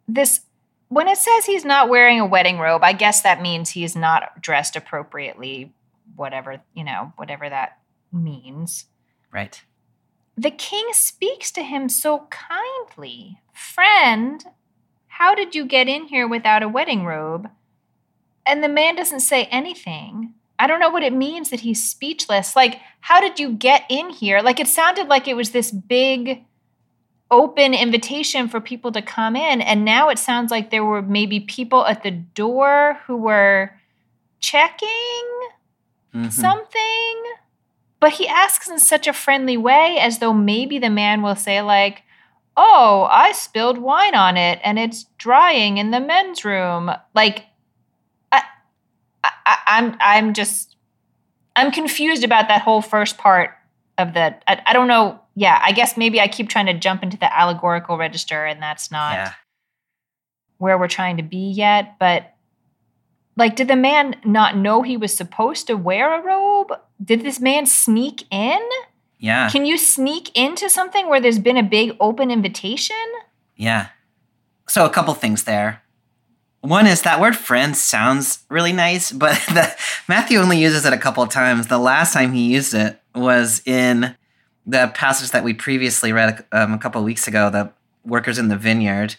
this 0.05 0.41
when 0.89 1.07
it 1.07 1.17
says 1.17 1.45
he's 1.45 1.63
not 1.63 1.87
wearing 1.87 2.19
a 2.19 2.25
wedding 2.25 2.59
robe, 2.59 2.83
I 2.83 2.91
guess 2.91 3.21
that 3.21 3.41
means 3.41 3.69
he's 3.69 3.95
not 3.95 4.41
dressed 4.41 4.75
appropriately, 4.75 5.73
whatever, 6.15 6.61
you 6.73 6.83
know, 6.83 7.13
whatever 7.15 7.49
that 7.49 7.79
means. 8.11 8.85
Right. 9.31 9.63
The 10.37 10.51
king 10.51 10.87
speaks 10.91 11.51
to 11.51 11.63
him 11.63 11.89
so 11.89 12.27
kindly. 12.29 13.39
Friend, 13.53 14.43
how 15.07 15.35
did 15.35 15.53
you 15.53 15.65
get 15.65 15.87
in 15.87 16.05
here 16.05 16.27
without 16.27 16.63
a 16.63 16.69
wedding 16.69 17.05
robe? 17.05 17.49
And 18.45 18.63
the 18.63 18.69
man 18.69 18.95
doesn't 18.95 19.21
say 19.21 19.45
anything. 19.45 20.33
I 20.59 20.67
don't 20.67 20.79
know 20.79 20.89
what 20.89 21.03
it 21.03 21.13
means 21.13 21.49
that 21.49 21.61
he's 21.61 21.87
speechless. 21.87 22.55
Like, 22.55 22.79
how 23.01 23.19
did 23.21 23.39
you 23.39 23.51
get 23.51 23.83
in 23.89 24.09
here? 24.09 24.41
Like, 24.41 24.59
it 24.59 24.67
sounded 24.67 25.07
like 25.07 25.27
it 25.27 25.35
was 25.35 25.51
this 25.51 25.71
big 25.71 26.45
open 27.31 27.73
invitation 27.73 28.47
for 28.47 28.61
people 28.61 28.91
to 28.91 29.01
come 29.01 29.35
in. 29.35 29.61
And 29.61 29.83
now 29.85 30.09
it 30.09 30.19
sounds 30.19 30.51
like 30.51 30.69
there 30.69 30.85
were 30.85 31.01
maybe 31.01 31.39
people 31.39 31.85
at 31.85 32.03
the 32.03 32.11
door 32.11 32.99
who 33.05 33.17
were 33.17 33.71
checking 34.39 34.89
Mhm. 36.13 36.31
something. 36.31 37.23
But 37.99 38.13
he 38.13 38.27
asks 38.27 38.69
in 38.69 38.79
such 38.79 39.07
a 39.07 39.13
friendly 39.13 39.57
way 39.57 39.97
as 39.99 40.19
though 40.19 40.33
maybe 40.33 40.77
the 40.79 40.89
man 40.89 41.21
will 41.21 41.35
say, 41.35 41.61
like, 41.61 42.03
Oh, 42.55 43.07
I 43.09 43.31
spilled 43.31 43.79
wine 43.79 44.13
on 44.13 44.37
it 44.37 44.59
and 44.63 44.77
it's 44.77 45.05
drying 45.17 45.77
in 45.79 45.89
the 45.89 45.99
men's 45.99 46.45
room. 46.45 46.91
Like, 47.15 47.45
I, 48.31 48.43
I, 49.23 49.57
I'm, 49.65 49.97
I'm 49.99 50.33
just, 50.33 50.75
I'm 51.55 51.71
confused 51.71 52.23
about 52.23 52.49
that 52.49 52.61
whole 52.61 52.81
first 52.83 53.17
part 53.17 53.51
of 53.97 54.13
the. 54.13 54.35
I, 54.47 54.61
I 54.67 54.73
don't 54.73 54.87
know. 54.87 55.19
Yeah, 55.35 55.59
I 55.63 55.71
guess 55.71 55.97
maybe 55.97 56.21
I 56.21 56.27
keep 56.27 56.47
trying 56.49 56.67
to 56.67 56.73
jump 56.75 57.01
into 57.01 57.17
the 57.17 57.35
allegorical 57.35 57.97
register, 57.97 58.45
and 58.45 58.61
that's 58.61 58.91
not 58.91 59.13
Yeah. 59.13 59.33
where 60.59 60.77
we're 60.77 60.87
trying 60.87 61.17
to 61.17 61.23
be 61.23 61.49
yet. 61.51 61.97
But 61.99 62.32
like, 63.35 63.55
did 63.55 63.67
the 63.67 63.75
man 63.75 64.15
not 64.23 64.55
know 64.55 64.81
he 64.81 64.97
was 64.97 65.15
supposed 65.15 65.67
to 65.67 65.75
wear 65.75 66.19
a 66.19 66.23
robe? 66.23 66.71
Did 67.03 67.23
this 67.23 67.39
man 67.39 67.65
sneak 67.65 68.25
in? 68.31 68.61
Yeah. 69.17 69.49
Can 69.49 69.65
you 69.65 69.77
sneak 69.77 70.37
into 70.37 70.69
something 70.69 71.09
where 71.09 71.19
there's 71.19 71.39
been 71.39 71.57
a 71.57 71.63
big 71.63 71.95
open 71.99 72.29
invitation? 72.29 72.95
Yeah. 73.55 73.87
So 74.67 74.85
a 74.85 74.89
couple 74.89 75.13
things 75.13 75.43
there. 75.43 75.81
One 76.61 76.87
is 76.87 77.01
that 77.01 77.19
word 77.19 77.35
friend 77.35 77.75
sounds 77.75 78.43
really 78.49 78.71
nice, 78.71 79.11
but 79.11 79.33
the, 79.47 79.75
Matthew 80.07 80.39
only 80.39 80.59
uses 80.59 80.85
it 80.85 80.93
a 80.93 80.97
couple 80.97 81.23
of 81.23 81.29
times. 81.29 81.67
The 81.67 81.77
last 81.77 82.13
time 82.13 82.33
he 82.33 82.53
used 82.53 82.73
it 82.73 83.01
was 83.15 83.61
in 83.65 84.15
the 84.65 84.91
passage 84.93 85.31
that 85.31 85.43
we 85.43 85.53
previously 85.53 86.13
read 86.13 86.45
um, 86.51 86.73
a 86.73 86.77
couple 86.77 87.01
of 87.01 87.05
weeks 87.05 87.27
ago, 87.27 87.49
the 87.49 87.73
workers 88.05 88.37
in 88.37 88.47
the 88.47 88.57
vineyard. 88.57 89.15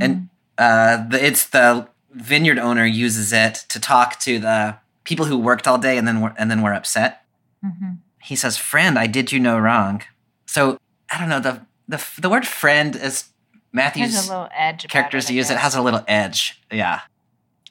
And 0.00 0.28
uh, 0.58 1.08
the, 1.08 1.24
it's 1.24 1.48
the 1.48 1.88
vineyard 2.14 2.58
owner 2.58 2.86
uses 2.86 3.32
it 3.32 3.64
to 3.68 3.80
talk 3.80 4.18
to 4.20 4.38
the 4.38 4.76
people 5.04 5.26
who 5.26 5.36
worked 5.38 5.66
all 5.68 5.78
day 5.78 5.98
and 5.98 6.06
then 6.08 6.20
were, 6.20 6.32
and 6.38 6.50
then 6.50 6.62
were 6.62 6.72
upset. 6.72 7.24
Mhm. 7.64 7.98
He 8.22 8.36
says, 8.36 8.56
"Friend, 8.56 8.98
I 8.98 9.06
did 9.06 9.32
you 9.32 9.40
no 9.40 9.58
wrong." 9.58 10.02
So 10.46 10.78
I 11.10 11.18
don't 11.18 11.28
know 11.28 11.40
the 11.40 11.60
the 11.88 12.02
the 12.18 12.30
word 12.30 12.46
friend 12.46 12.96
is 12.96 13.24
Matthew's 13.72 14.28
little 14.28 14.48
edge. 14.54 14.86
Characters 14.88 15.28
it, 15.28 15.34
use 15.34 15.50
it 15.50 15.58
has 15.58 15.74
a 15.74 15.82
little 15.82 16.04
edge. 16.06 16.62
Yeah. 16.70 17.00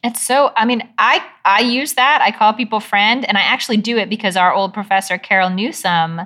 It's 0.04 0.22
so. 0.22 0.52
I 0.58 0.66
mean, 0.66 0.88
I 0.98 1.24
I 1.46 1.62
use 1.62 1.94
that. 1.94 2.22
I 2.22 2.32
call 2.32 2.54
people 2.54 2.82
friend, 2.82 3.24
and 3.26 3.38
I 3.38 3.42
actually 3.42 3.78
do 3.78 3.98
it 3.98 4.10
because 4.10 4.36
our 4.36 4.54
old 4.54 4.74
professor 4.74 5.18
Carol 5.18 5.50
Newsom 5.50 6.22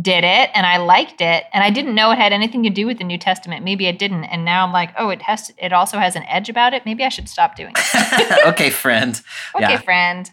did 0.00 0.24
it, 0.24 0.50
and 0.54 0.64
I 0.64 0.78
liked 0.78 1.20
it, 1.20 1.44
and 1.52 1.62
I 1.62 1.70
didn't 1.70 1.94
know 1.94 2.10
it 2.12 2.18
had 2.18 2.32
anything 2.32 2.62
to 2.62 2.70
do 2.70 2.86
with 2.86 2.98
the 2.98 3.04
New 3.04 3.18
Testament. 3.18 3.62
Maybe 3.64 3.86
it 3.86 3.98
didn't, 3.98 4.24
and 4.24 4.44
now 4.44 4.64
I'm 4.64 4.72
like, 4.72 4.90
oh, 4.98 5.10
it 5.10 5.22
has. 5.22 5.48
To, 5.48 5.54
it 5.58 5.72
also 5.72 5.98
has 5.98 6.16
an 6.16 6.22
edge 6.24 6.48
about 6.48 6.72
it. 6.72 6.86
Maybe 6.86 7.04
I 7.04 7.08
should 7.10 7.28
stop 7.28 7.56
doing 7.56 7.74
it. 7.76 8.46
okay, 8.46 8.70
friend. 8.70 9.20
Okay, 9.54 9.72
Yeah. 9.72 9.80
friend. 9.80 10.30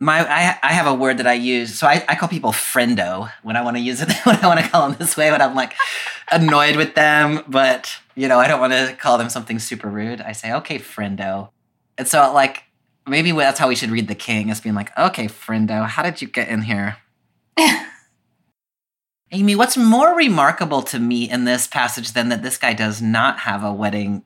My 0.00 0.20
I 0.28 0.58
I 0.62 0.72
have 0.72 0.86
a 0.86 0.94
word 0.94 1.18
that 1.18 1.26
I 1.26 1.34
use. 1.34 1.78
So 1.78 1.86
I, 1.86 2.04
I 2.08 2.14
call 2.16 2.28
people 2.28 2.52
friendo 2.52 3.30
when 3.42 3.56
I 3.56 3.62
want 3.62 3.76
to 3.76 3.82
use 3.82 4.00
it 4.02 4.10
when 4.24 4.36
I 4.42 4.46
want 4.46 4.60
to 4.60 4.68
call 4.68 4.88
them 4.88 4.96
this 4.98 5.16
way 5.16 5.30
when 5.30 5.40
I'm 5.40 5.54
like 5.54 5.74
annoyed 6.32 6.76
with 6.76 6.94
them, 6.94 7.44
but 7.46 7.94
you 8.16 8.26
know, 8.28 8.40
I 8.40 8.48
don't 8.48 8.60
want 8.60 8.72
to 8.72 8.96
call 8.98 9.16
them 9.18 9.28
something 9.28 9.58
super 9.58 9.88
rude. 9.88 10.20
I 10.20 10.32
say, 10.32 10.52
"Okay, 10.54 10.78
friendo." 10.78 11.50
And 11.98 12.08
so 12.08 12.32
like 12.32 12.64
maybe 13.06 13.30
that's 13.32 13.60
how 13.60 13.68
we 13.68 13.76
should 13.76 13.90
read 13.90 14.08
the 14.08 14.14
king 14.16 14.50
as 14.50 14.60
being 14.60 14.74
like, 14.74 14.96
"Okay, 14.98 15.26
friendo, 15.26 15.86
how 15.86 16.02
did 16.02 16.20
you 16.20 16.28
get 16.28 16.48
in 16.48 16.62
here?" 16.62 16.96
Amy, 19.32 19.54
what's 19.56 19.76
more 19.76 20.14
remarkable 20.14 20.82
to 20.82 20.98
me 20.98 21.28
in 21.30 21.44
this 21.44 21.66
passage 21.66 22.12
than 22.12 22.28
that 22.28 22.42
this 22.42 22.58
guy 22.58 22.74
does 22.74 23.00
not 23.00 23.40
have 23.40 23.64
a 23.64 23.72
wedding 23.72 24.22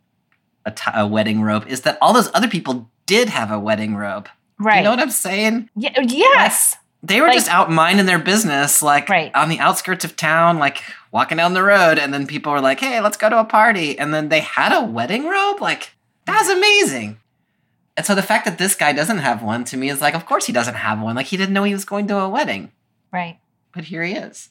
a, 0.64 0.70
t- 0.72 0.90
a 0.92 1.07
wedding 1.07 1.42
robe 1.42 1.64
is 1.68 1.82
that 1.82 1.96
all 2.02 2.12
those 2.12 2.28
other 2.34 2.48
people 2.48 2.90
did 3.07 3.28
have 3.28 3.52
a 3.52 3.59
wedding 3.59 3.94
robe. 3.94 4.28
Right. 4.59 4.78
You 4.78 4.82
know 4.82 4.90
what 4.90 4.98
I'm 4.98 5.11
saying? 5.12 5.70
Ye- 5.76 5.90
uh, 5.96 6.02
yes. 6.02 6.74
They 7.04 7.20
were 7.20 7.28
Like- 7.28 7.36
just 7.36 7.48
out 7.48 7.70
minding 7.70 8.07
their 8.07 8.18
business, 8.18 8.82
like 8.82 9.09
Right. 9.09 9.32
on 9.32 9.48
the 9.48 9.61
outskirts 9.61 10.04
of 10.04 10.16
town, 10.16 10.59
like 10.59 10.82
walking 11.12 11.36
down 11.36 11.54
the 11.54 11.62
road, 11.62 11.98
and 12.00 12.12
then 12.12 12.26
people 12.26 12.50
were 12.50 12.61
like, 12.61 12.80
"Hey, 12.80 13.00
let's 13.00 13.16
go 13.16 13.28
to 13.28 13.38
a 13.38 13.44
party," 13.44 13.96
and 13.96 14.12
then 14.12 14.28
they 14.28 14.40
had 14.40 14.72
a 14.72 14.82
wedding 14.82 15.26
robe. 15.28 15.61
Like 15.61 15.92
that's 16.24 16.48
amazing. 16.48 17.18
And 17.96 18.04
so 18.04 18.16
the 18.16 18.22
fact 18.22 18.44
that 18.44 18.59
this 18.59 18.74
guy 18.74 18.92
doesn't 18.92 19.18
have 19.18 19.44
one 19.44 19.62
to 19.66 19.76
me 19.76 19.88
is 19.88 20.00
like, 20.00 20.14
of 20.14 20.26
course 20.26 20.46
he 20.46 20.52
doesn't 20.52 20.74
have 20.74 21.00
one. 21.00 21.14
Like 21.14 21.26
he 21.26 21.36
didn't 21.36 21.54
know 21.54 21.62
he 21.62 21.72
was 21.74 21.84
going 21.84 22.09
to 22.09 22.18
a 22.18 22.28
wedding, 22.28 22.72
Right. 23.12 23.38
but 23.72 23.84
here 23.84 24.02
he 24.02 24.14
is. 24.14 24.48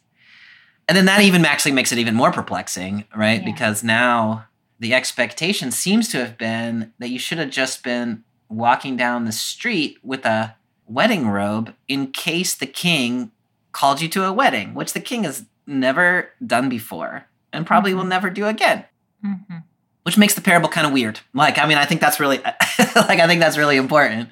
And 0.88 0.96
then 0.96 1.06
that 1.06 1.22
even 1.22 1.46
actually 1.46 1.72
makes 1.72 1.92
it 1.92 1.98
even 1.98 2.14
more 2.16 2.32
perplexing, 2.32 3.06
right? 3.16 3.40
Yeah. 3.42 3.46
Because 3.52 3.84
now 3.84 4.46
the 4.80 4.94
expectation 4.94 5.72
seems 5.72 6.08
to 6.10 6.20
have 6.20 6.38
been 6.38 6.94
that 7.00 7.10
you 7.10 7.18
should 7.20 7.38
have 7.40 7.50
just 7.50 7.84
been 7.84 8.24
walking 8.50 8.96
down 8.96 9.26
the 9.26 9.32
street 9.32 9.98
with 10.04 10.26
a 10.26 10.56
wedding 10.88 11.28
robe 11.28 11.74
in 11.88 12.08
case 12.12 12.54
the 12.54 12.68
king 12.68 13.32
called 13.72 14.00
you 14.02 14.08
to 14.10 14.24
a 14.24 14.32
wedding, 14.32 14.74
which 14.76 14.94
the 14.94 15.00
king 15.00 15.24
has 15.24 15.46
never 15.66 16.30
done 16.46 16.70
before. 16.70 17.26
and 17.52 17.66
probably 17.66 17.92
Mm-hmm. 17.92 17.98
will 18.00 18.06
never 18.06 18.30
do 18.30 18.46
again. 18.48 18.84
Mhm. 19.26 19.64
Which 20.04 20.18
makes 20.18 20.34
the 20.36 20.42
parable 20.42 20.68
kind 20.70 20.86
of 20.86 20.92
weird. 20.94 21.22
Like, 21.34 21.58
I 21.58 21.66
mean, 21.66 21.78
I 21.78 21.86
think 21.86 22.02
that's 22.02 22.20
really, 22.20 22.38
like, 22.44 23.20
I 23.20 23.28
think 23.28 23.40
that's 23.40 23.58
really 23.58 23.78
important. 23.78 24.30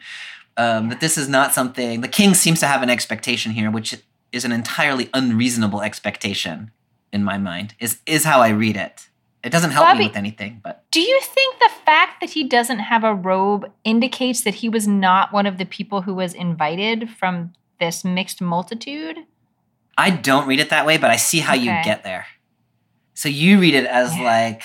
Um, 0.58 0.89
that 0.89 0.99
this 0.99 1.18
is 1.18 1.28
not 1.30 1.54
something 1.54 2.01
the 2.01 2.08
king 2.10 2.34
seems 2.36 2.60
to 2.60 2.68
have 2.68 2.84
an 2.84 2.89
expectation 2.89 3.54
here, 3.54 3.72
which 3.72 3.95
is 4.34 4.43
an 4.45 4.51
entirely 4.51 5.09
unreasonable 5.13 5.81
expectation 5.81 6.71
in 7.11 7.23
my 7.23 7.38
mind. 7.38 7.75
Is 7.79 7.99
is 8.05 8.23
how 8.25 8.41
I 8.41 8.49
read 8.49 8.75
it. 8.75 9.09
It 9.43 9.51
doesn't 9.51 9.71
help 9.71 9.88
Bobby- 9.88 9.99
me 9.99 10.07
with 10.07 10.15
anything, 10.17 10.61
but 10.63 10.86
Do 10.91 11.01
you 11.01 11.19
think 11.21 11.59
the 11.59 11.69
fact 11.86 12.21
that 12.21 12.29
he 12.31 12.43
doesn't 12.45 12.79
have 12.79 13.03
a 13.03 13.13
robe 13.13 13.69
indicates 13.84 14.41
that 14.41 14.55
he 14.55 14.69
was 14.69 14.88
not 14.88 15.34
one 15.34 15.45
of 15.45 15.57
the 15.57 15.65
people 15.65 16.01
who 16.03 16.13
was 16.13 16.34
invited 16.34 17.09
from 17.09 17.51
this 17.79 18.05
mixed 18.05 18.41
multitude? 18.41 19.17
I 19.97 20.09
don't 20.11 20.47
read 20.47 20.59
it 20.61 20.69
that 20.69 20.86
way. 20.86 20.97
But 20.97 21.11
I 21.11 21.17
see 21.17 21.39
how 21.39 21.53
you 21.55 21.71
get 21.84 22.03
there. 22.03 22.25
So 23.15 23.27
you 23.29 23.59
read 23.59 23.73
it 23.75 23.86
as 23.86 24.15
Yeah. 24.17 24.23
like 24.23 24.63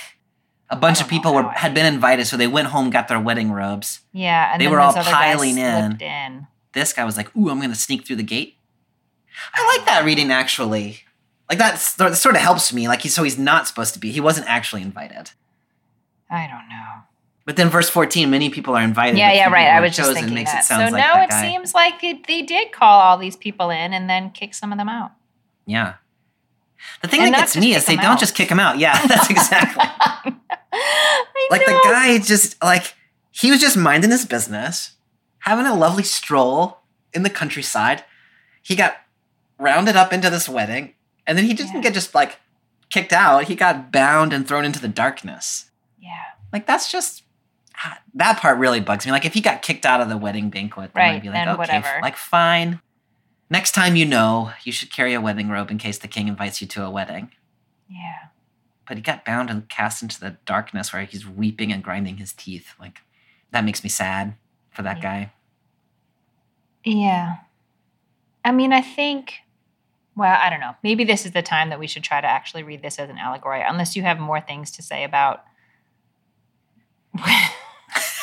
a 0.70 0.76
bunch 0.76 1.00
of 1.00 1.08
people 1.08 1.34
were 1.34 1.48
had 1.50 1.74
been 1.74 1.86
invited, 1.86 2.26
so 2.26 2.36
they 2.36 2.46
went 2.46 2.68
home, 2.68 2.90
got 2.90 3.08
their 3.08 3.18
wedding 3.20 3.50
robes. 3.50 4.00
Yeah, 4.12 4.52
and 4.52 4.60
They 4.60 4.66
then 4.66 4.72
were 4.72 4.80
all 4.80 4.90
other 4.96 5.02
piling 5.02 5.58
in. 5.58 6.00
in. 6.00 6.46
This 6.72 6.92
guy 6.92 7.04
was 7.04 7.16
like, 7.16 7.34
"Ooh, 7.36 7.50
I'm 7.50 7.58
going 7.58 7.70
to 7.70 7.76
sneak 7.76 8.06
through 8.06 8.16
the 8.16 8.22
gate." 8.22 8.57
I 9.55 9.76
like 9.76 9.86
that 9.86 10.05
reading 10.05 10.30
actually. 10.30 11.01
Like 11.49 11.59
that 11.59 11.78
sort 11.78 12.34
of 12.34 12.41
helps 12.41 12.72
me. 12.72 12.89
Like 12.89 13.03
he's 13.03 13.14
so 13.14 13.22
he's 13.22 13.39
not 13.39 13.66
supposed 13.66 13.95
to 13.95 14.01
be. 14.01 14.11
He 14.11 14.20
wasn't 14.20 14.49
actually 14.49 14.82
invited. 14.82 15.30
I 16.30 16.47
don't 16.47 16.68
know. 16.68 17.05
But 17.47 17.57
then 17.57 17.70
verse 17.70 17.89
14, 17.89 18.28
many 18.28 18.51
people 18.51 18.76
are 18.76 18.82
invited. 18.82 19.16
Yeah, 19.16 19.32
yeah, 19.32 19.51
right. 19.51 19.68
I 19.68 19.80
was 19.80 19.97
just 19.97 20.01
chosen, 20.11 20.14
thinking 20.16 20.34
makes 20.34 20.53
that. 20.53 20.64
It 20.64 20.66
so 20.66 20.74
like 20.76 20.93
now 20.93 21.14
that 21.14 21.30
it 21.30 21.51
seems 21.51 21.74
like 21.74 22.05
it, 22.05 22.26
they 22.26 22.43
did 22.43 22.72
call 22.72 23.01
all 23.01 23.16
these 23.16 23.36
people 23.36 23.70
in 23.70 23.95
and 23.95 24.11
then 24.11 24.30
kick 24.30 24.53
some 24.53 24.70
of 24.70 24.76
them 24.76 24.91
out. 24.91 25.12
Yeah. 25.64 25.95
The 27.01 27.09
thing 27.09 27.22
And 27.22 27.32
that 27.32 27.41
gets 27.41 27.57
me 27.57 27.74
is 27.74 27.86
they 27.86 27.95
them 27.95 28.03
don't 28.03 28.12
out. 28.12 28.20
just 28.20 28.34
kick 28.34 28.51
him 28.51 28.61
out. 28.61 28.78
Yeah, 28.78 29.01
that's 29.07 29.30
exactly. 29.30 29.82
I 29.82 30.34
like 31.51 31.64
the 31.64 31.80
guy 31.84 32.18
just 32.18 32.62
like 32.62 32.95
he 33.30 33.51
was 33.51 33.61
just 33.61 33.78
minding 33.78 34.11
his 34.11 34.26
business, 34.26 34.93
having 35.39 35.64
a 35.64 35.74
lovely 35.74 36.03
stroll 36.03 36.80
in 37.14 37.22
the 37.22 37.30
countryside. 37.30 38.05
He 38.62 38.76
got 38.76 38.97
rounded 39.59 39.96
up 39.96 40.12
into 40.12 40.30
this 40.30 40.48
wedding, 40.48 40.94
and 41.26 41.36
then 41.36 41.44
he 41.44 41.54
didn't 41.54 41.74
Yeah. 41.76 41.80
get 41.82 41.94
just 41.94 42.14
like 42.14 42.38
kicked 42.90 43.12
out. 43.12 43.44
He 43.44 43.54
got 43.54 43.90
bound 43.92 44.32
and 44.32 44.46
thrown 44.46 44.64
into 44.64 44.80
the 44.80 44.88
darkness. 44.88 45.70
Yeah, 45.98 46.14
Like 46.52 46.66
that's 46.66 46.90
just 46.90 47.22
ah, 47.84 47.98
that 48.14 48.38
part 48.40 48.59
really 48.59 48.80
bugs 48.80 49.04
me. 49.04 49.12
Like 49.12 49.24
if 49.26 49.34
he 49.34 49.40
got 49.40 49.62
kicked 49.62 49.84
out 49.84 50.00
of 50.00 50.09
the 50.09 50.16
wedding 50.16 50.48
banquet, 50.50 50.92
then 50.94 51.02
I'd 51.04 51.12
Right, 51.14 51.22
be 51.22 51.28
like, 51.30 51.46
okay, 51.48 51.56
whatever. 51.56 51.98
like 52.02 52.16
fine. 52.16 52.80
Next 53.50 53.72
time 53.72 53.96
you 53.96 54.04
know, 54.06 54.52
you 54.64 54.72
should 54.72 54.92
carry 54.92 55.14
a 55.14 55.20
wedding 55.20 55.48
robe 55.48 55.70
in 55.70 55.78
case 55.78 55.98
the 55.98 56.09
king 56.09 56.28
invites 56.28 56.61
you 56.61 56.66
to 56.68 56.84
a 56.84 56.90
wedding. 56.90 57.32
yeah. 57.88 58.28
But 58.86 58.96
he 58.96 59.02
got 59.02 59.24
bound 59.24 59.50
and 59.50 59.68
cast 59.68 60.02
into 60.02 60.18
the 60.18 60.38
darkness 60.46 60.92
where 60.94 61.02
he's 61.04 61.26
weeping 61.28 61.70
and 61.72 61.82
grinding 61.84 62.16
his 62.16 62.32
teeth. 62.32 62.72
Like 62.80 63.00
that 63.50 63.64
makes 63.64 63.82
me 63.84 63.90
sad 63.90 64.34
for 64.70 64.80
that 64.82 64.96
Yeah. 64.98 65.02
guy. 65.02 65.32
Yeah. 66.84 67.36
I 68.44 68.52
mean, 68.52 68.72
I 68.72 68.80
think, 68.80 69.34
well, 70.18 70.36
I 70.40 70.50
don't 70.50 70.60
know. 70.60 70.74
Maybe 70.82 71.04
this 71.04 71.24
is 71.24 71.32
the 71.32 71.42
time 71.42 71.70
that 71.70 71.78
we 71.78 71.86
should 71.86 72.02
try 72.02 72.20
to 72.20 72.26
actually 72.26 72.62
read 72.64 72.82
this 72.82 72.98
as 72.98 73.08
an 73.08 73.16
allegory, 73.18 73.62
unless 73.66 73.96
you 73.96 74.02
have 74.02 74.18
more 74.18 74.40
things 74.40 74.70
to 74.72 74.82
say 74.82 75.04
about. 75.04 75.44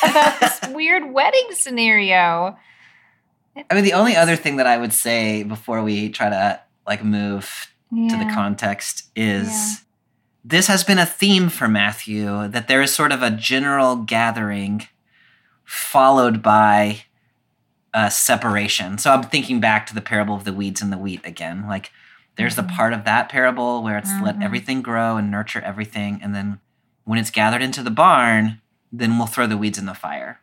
about 0.02 0.40
this 0.40 0.60
weird 0.74 1.12
wedding 1.12 1.48
scenario. 1.52 2.56
I 3.70 3.74
mean, 3.74 3.84
the 3.84 3.94
only 3.94 4.16
other 4.16 4.36
thing 4.36 4.56
that 4.56 4.66
I 4.66 4.76
would 4.78 4.92
say 4.92 5.42
before 5.42 5.82
we 5.82 6.10
try 6.10 6.28
to 6.30 6.60
like 6.86 7.02
move 7.02 7.72
to 7.90 8.16
the 8.16 8.30
context 8.34 9.04
is 9.16 9.48
Yeah. 9.48 9.74
this 10.44 10.66
has 10.66 10.84
been 10.84 10.98
a 10.98 11.06
theme 11.06 11.48
for 11.48 11.66
Matthew 11.68 12.48
that 12.48 12.68
there 12.68 12.82
is 12.82 12.94
sort 12.94 13.12
of 13.12 13.22
a 13.22 13.30
general 13.30 13.96
gathering 13.96 14.86
followed 15.64 16.42
by 16.42 17.04
a 17.96 18.10
separation. 18.10 18.98
So 18.98 19.10
I'm 19.12 19.22
thinking 19.24 19.58
back 19.58 19.86
to 19.86 19.94
the 19.94 20.00
parable 20.00 20.34
of 20.36 20.44
the 20.44 20.52
weeds 20.52 20.82
and 20.82 20.92
the 20.92 20.98
wheat 20.98 21.22
again. 21.24 21.66
Like 21.66 21.90
there's 22.36 22.52
Mhm. 22.52 22.56
the 22.68 22.74
part 22.74 22.92
of 22.92 23.04
that 23.04 23.28
parable 23.28 23.82
where 23.82 23.96
it's 23.96 24.12
let 24.20 24.36
Mhm. 24.38 24.44
everything 24.44 24.82
grow 24.82 25.16
and 25.16 25.30
nurture 25.30 25.62
everything 25.62 26.20
and 26.22 26.34
then 26.34 26.60
when 27.04 27.18
it's 27.18 27.30
gathered 27.30 27.62
into 27.62 27.82
the 27.82 27.90
barn, 27.90 28.60
then 28.92 29.16
we'll 29.16 29.26
throw 29.28 29.46
the 29.46 29.56
weeds 29.56 29.78
in 29.78 29.86
the 29.86 29.94
fire. 29.94 30.40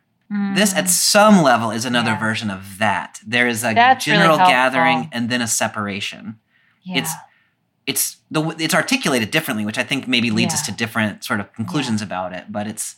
This, 0.54 0.74
at 0.74 0.86
Mm. 0.86 0.88
some 0.88 1.42
level, 1.42 1.70
is 1.70 1.84
another 1.84 2.12
Yeah. 2.12 2.18
version 2.18 2.50
of 2.50 2.78
that. 2.78 3.20
There 3.24 3.46
is 3.46 3.62
a 3.62 3.72
That's 3.72 4.04
general 4.04 4.38
helpful. 4.38 4.48
gathering 4.50 5.08
and 5.12 5.28
then 5.30 5.40
a 5.40 5.46
separation. 5.46 6.38
yeah. 6.82 6.98
It's 6.98 7.12
it's 7.86 8.16
the 8.30 8.42
it's 8.58 8.74
articulated 8.74 9.30
differently, 9.30 9.64
which 9.66 9.76
I 9.78 9.84
think 9.84 10.08
maybe 10.08 10.30
leads 10.30 10.54
us 10.54 10.62
to 10.62 10.72
different 10.72 11.22
sort 11.22 11.38
of 11.38 11.52
conclusions 11.52 12.00
about 12.02 12.32
it. 12.32 12.50
But 12.50 12.66
it's 12.66 12.96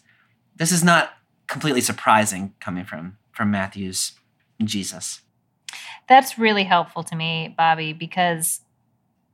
this 0.56 0.70
is 0.72 0.82
not 0.84 1.14
completely 1.48 1.80
surprising 1.80 2.54
coming 2.60 2.84
from 2.84 3.18
from 3.32 3.50
Matthew's 3.50 4.12
Jesus. 4.64 5.20
That's 6.08 6.38
really 6.38 6.64
helpful 6.64 7.02
to 7.04 7.16
me, 7.16 7.54
Bobby, 7.56 7.92
because 7.92 8.60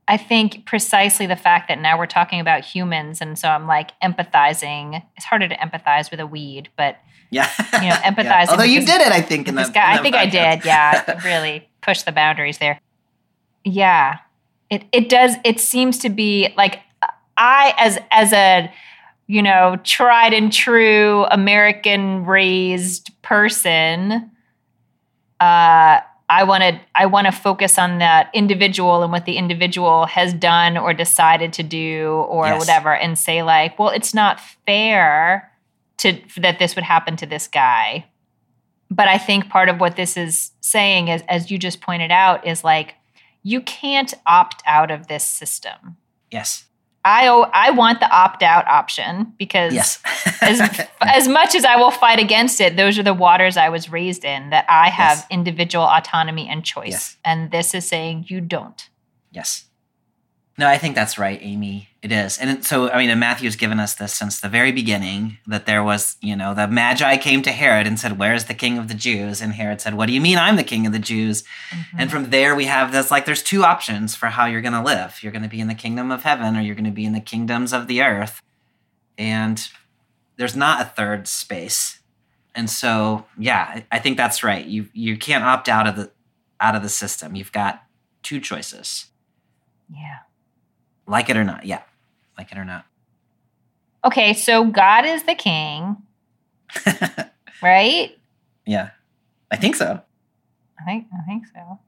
I 0.07 0.17
think 0.17 0.65
precisely 0.65 1.25
the 1.27 1.35
fact 1.35 1.67
that 1.69 1.79
now 1.79 1.97
we're 1.97 2.07
talking 2.07 2.39
about 2.39 2.65
humans, 2.65 3.21
and 3.21 3.37
so 3.37 3.47
I'm 3.47 3.67
like 3.67 3.91
empathizing. 4.01 5.01
It's 5.15 5.25
harder 5.25 5.47
to 5.47 5.55
empathize 5.55 6.11
with 6.11 6.19
a 6.19 6.27
weed, 6.27 6.69
but 6.75 6.97
Yeah, 7.29 7.49
You 7.81 7.89
know, 7.89 7.95
empathizing 8.03 8.49
Although 8.49 8.63
you 8.63 8.79
with 8.79 8.87
did 8.87 9.01
it, 9.01 9.11
I 9.11 9.21
think 9.21 9.47
in 9.47 9.55
this 9.55 9.67
that. 9.67 9.73
guy, 9.73 9.93
in 9.93 9.99
I 9.99 10.01
think 10.01 10.15
I 10.15 10.25
did. 10.25 10.65
Yeah, 10.65 11.21
really 11.25 11.69
push 11.81 12.01
the 12.01 12.11
boundaries 12.11 12.57
there. 12.57 12.79
Yeah, 13.63 14.17
it 14.69 14.83
it 14.91 15.07
does. 15.09 15.35
It 15.45 15.59
seems 15.59 15.99
to 15.99 16.09
be 16.09 16.53
like 16.57 16.79
I 17.37 17.73
as 17.77 17.97
as 18.11 18.33
a 18.33 18.71
you 19.27 19.41
know 19.41 19.77
tried 19.83 20.33
and 20.33 20.51
true 20.51 21.25
American 21.31 22.25
raised 22.25 23.11
person. 23.21 24.31
Uh, 25.39 25.99
I 26.29 26.43
want 26.45 26.63
to 26.63 26.79
I 26.95 27.05
want 27.05 27.25
to 27.25 27.31
focus 27.31 27.77
on 27.77 27.99
that 27.99 28.29
individual 28.33 29.03
and 29.03 29.11
what 29.11 29.25
the 29.25 29.37
individual 29.37 30.05
has 30.05 30.33
done 30.33 30.77
or 30.77 30.93
decided 30.93 31.53
to 31.53 31.63
do 31.63 32.25
or 32.29 32.47
Yes. 32.47 32.59
whatever, 32.59 32.95
and 32.95 33.17
say 33.19 33.43
like, 33.43 33.77
well, 33.77 33.89
it's 33.89 34.13
not 34.13 34.39
fair 34.65 35.51
to 35.97 36.17
that 36.37 36.59
this 36.59 36.75
would 36.75 36.85
happen 36.85 37.15
to 37.17 37.25
this 37.25 37.47
guy. 37.47 38.05
But 38.89 39.07
I 39.07 39.17
think 39.17 39.49
part 39.49 39.69
of 39.69 39.79
what 39.79 39.95
this 39.95 40.17
is 40.17 40.51
saying 40.61 41.07
is, 41.07 41.23
as 41.27 41.51
you 41.51 41.57
just 41.57 41.81
pointed 41.81 42.11
out, 42.11 42.47
is 42.47 42.63
like 42.63 42.95
you 43.43 43.59
can't 43.61 44.13
opt 44.25 44.63
out 44.65 44.91
of 44.91 45.07
this 45.07 45.23
system. 45.23 45.97
Yes. 46.31 46.65
I 47.05 47.27
I 47.53 47.71
want 47.71 47.99
the 47.99 48.09
opt 48.09 48.43
out 48.43 48.67
option 48.67 49.33
because 49.37 49.73
Yes. 49.73 49.99
as 50.41 50.87
as 51.01 51.27
much 51.27 51.53
as 51.55 51.65
I 51.65 51.75
will 51.75 51.91
fight 51.91 52.19
against 52.19 52.61
it, 52.61 52.77
those 52.77 52.97
are 52.97 53.03
the 53.03 53.13
waters 53.13 53.57
I 53.57 53.69
was 53.69 53.91
raised 53.91 54.23
in 54.23 54.49
that 54.51 54.65
I 54.69 54.89
have 54.89 55.17
Yes. 55.17 55.27
individual 55.29 55.85
autonomy 55.85 56.47
and 56.47 56.63
choice. 56.63 56.91
Yes. 56.91 57.17
And 57.25 57.51
this 57.51 57.73
is 57.73 57.85
saying 57.87 58.25
you 58.29 58.39
don't. 58.41 58.89
Yes. 59.31 59.65
No, 60.57 60.67
I 60.67 60.77
think 60.77 60.95
that's 60.95 61.17
right, 61.17 61.39
Amy. 61.41 61.89
It 62.03 62.11
is. 62.11 62.37
And 62.37 62.65
so, 62.65 62.91
I 62.91 62.97
mean, 62.97 63.09
and 63.09 63.19
Matthew's 63.19 63.55
given 63.55 63.79
us 63.79 63.95
this 63.95 64.13
since 64.13 64.41
the 64.41 64.49
very 64.49 64.73
beginning 64.73 65.37
that 65.47 65.65
there 65.65 65.81
was, 65.81 66.17
you 66.21 66.35
know, 66.35 66.53
the 66.53 66.67
Magi 66.67 67.15
came 67.15 67.41
to 67.43 67.51
Herod 67.53 67.87
and 67.87 67.97
said, 67.97 68.19
Where's 68.19 68.43
the 68.45 68.53
king 68.53 68.77
of 68.77 68.89
the 68.89 68.93
Jews? 68.93 69.39
And 69.41 69.53
Herod 69.53 69.79
said, 69.79 69.93
What 69.93 70.07
do 70.07 70.11
you 70.13 70.19
mean 70.19 70.37
I'm 70.37 70.57
the 70.57 70.65
king 70.65 70.85
of 70.85 70.91
the 70.91 70.99
Jews? 70.99 71.43
Mm-hmm. 71.71 71.99
And 71.99 72.11
from 72.11 72.29
there, 72.29 72.55
we 72.55 72.65
have 72.65 72.91
this 72.91 73.09
like, 73.09 73.25
there's 73.25 73.41
two 73.41 73.63
options 73.63 74.15
for 74.15 74.25
how 74.27 74.47
you're 74.47 74.59
going 74.61 74.73
to 74.73 74.81
live. 74.83 75.19
You're 75.21 75.31
going 75.31 75.43
to 75.43 75.49
be 75.49 75.61
in 75.61 75.67
the 75.67 75.73
kingdom 75.75 76.11
of 76.11 76.23
heaven 76.23 76.57
or 76.57 76.61
you're 76.61 76.75
going 76.75 76.83
to 76.83 76.91
be 76.91 77.05
in 77.05 77.13
the 77.13 77.21
kingdoms 77.21 77.71
of 77.71 77.87
the 77.87 78.01
earth. 78.01 78.41
And 79.17 79.65
there's 80.35 80.57
not 80.57 80.81
a 80.81 80.85
third 80.89 81.25
space. 81.29 81.99
And 82.53 82.69
so, 82.69 83.25
yeah, 83.37 83.63
I- 83.75 83.85
I 83.93 83.99
think 83.99 84.17
that's 84.17 84.43
right. 84.43 84.65
You 84.65 84.89
you 84.91 85.15
can't 85.17 85.45
opt 85.45 85.69
out 85.69 85.87
of 85.87 85.95
the 85.95 86.11
out 86.59 86.75
of 86.75 86.81
the 86.83 86.89
system. 86.89 87.35
You've 87.35 87.53
got 87.53 87.81
two 88.23 88.41
choices. 88.41 89.05
yeah. 89.89 90.19
Like 91.07 91.29
it 91.29 91.37
or 91.37 91.43
not. 91.43 91.65
Yeah. 91.65 91.81
Like 92.37 92.51
it 92.51 92.57
or 92.57 92.65
not. 92.65 92.85
Okay, 94.05 94.33
so 94.33 94.65
God 94.65 95.05
is 95.05 95.23
the 95.23 95.35
king, 95.35 95.97
right? 97.61 98.17
yeah. 98.65 98.89
I 99.51 99.55
think 99.55 99.75
so. 99.75 100.01
I 100.79 100.83
think 100.83 101.07
I 101.13 101.21
think 101.25 101.45
so. 101.47 101.79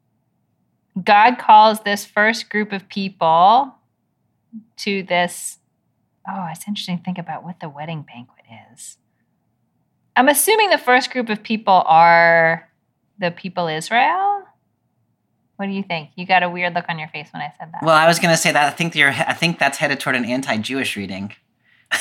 God 1.04 1.38
calls 1.38 1.82
this 1.82 2.06
first 2.06 2.50
group 2.50 2.72
of 2.72 2.88
people 2.88 3.74
to 4.78 5.04
this. 5.04 5.58
Oh, 6.28 6.48
it's 6.52 6.68
interesting 6.68 7.00
to 7.00 7.04
think 7.04 7.18
about 7.18 7.44
what 7.44 7.60
the 7.60 7.70
wedding 7.70 8.04
banquet 8.04 8.46
is. 8.72 8.98
I'm 10.16 10.30
assuming 10.30 10.70
the 10.70 10.78
first 10.78 11.12
group 11.12 11.30
of 11.30 11.44
people 11.44 11.84
are 11.86 12.70
the 13.20 13.32
people 13.32 13.68
Israel. 13.68 14.44
What 15.58 15.68
do 15.68 15.72
you 15.72 15.84
think? 15.84 16.10
You 16.16 16.26
got 16.26 16.44
a 16.44 16.50
weird 16.50 16.74
look 16.74 16.86
on 16.90 17.00
your 17.00 17.08
face 17.08 17.30
when 17.32 17.42
I 17.42 17.54
said 17.58 17.70
that. 17.72 17.82
Well, 17.82 17.96
I 17.96 18.08
was 18.08 18.20
going 18.20 18.32
to 18.34 18.38
say 18.38 18.52
that 18.52 18.68
I 18.68 18.76
think 18.76 18.96
you're 18.96 19.10
I 19.12 19.34
think 19.34 19.58
that's 19.58 19.78
headed 19.78 20.00
toward 20.00 20.16
an 20.16 20.26
anti-Jewish 20.26 20.98
reading. 20.98 21.34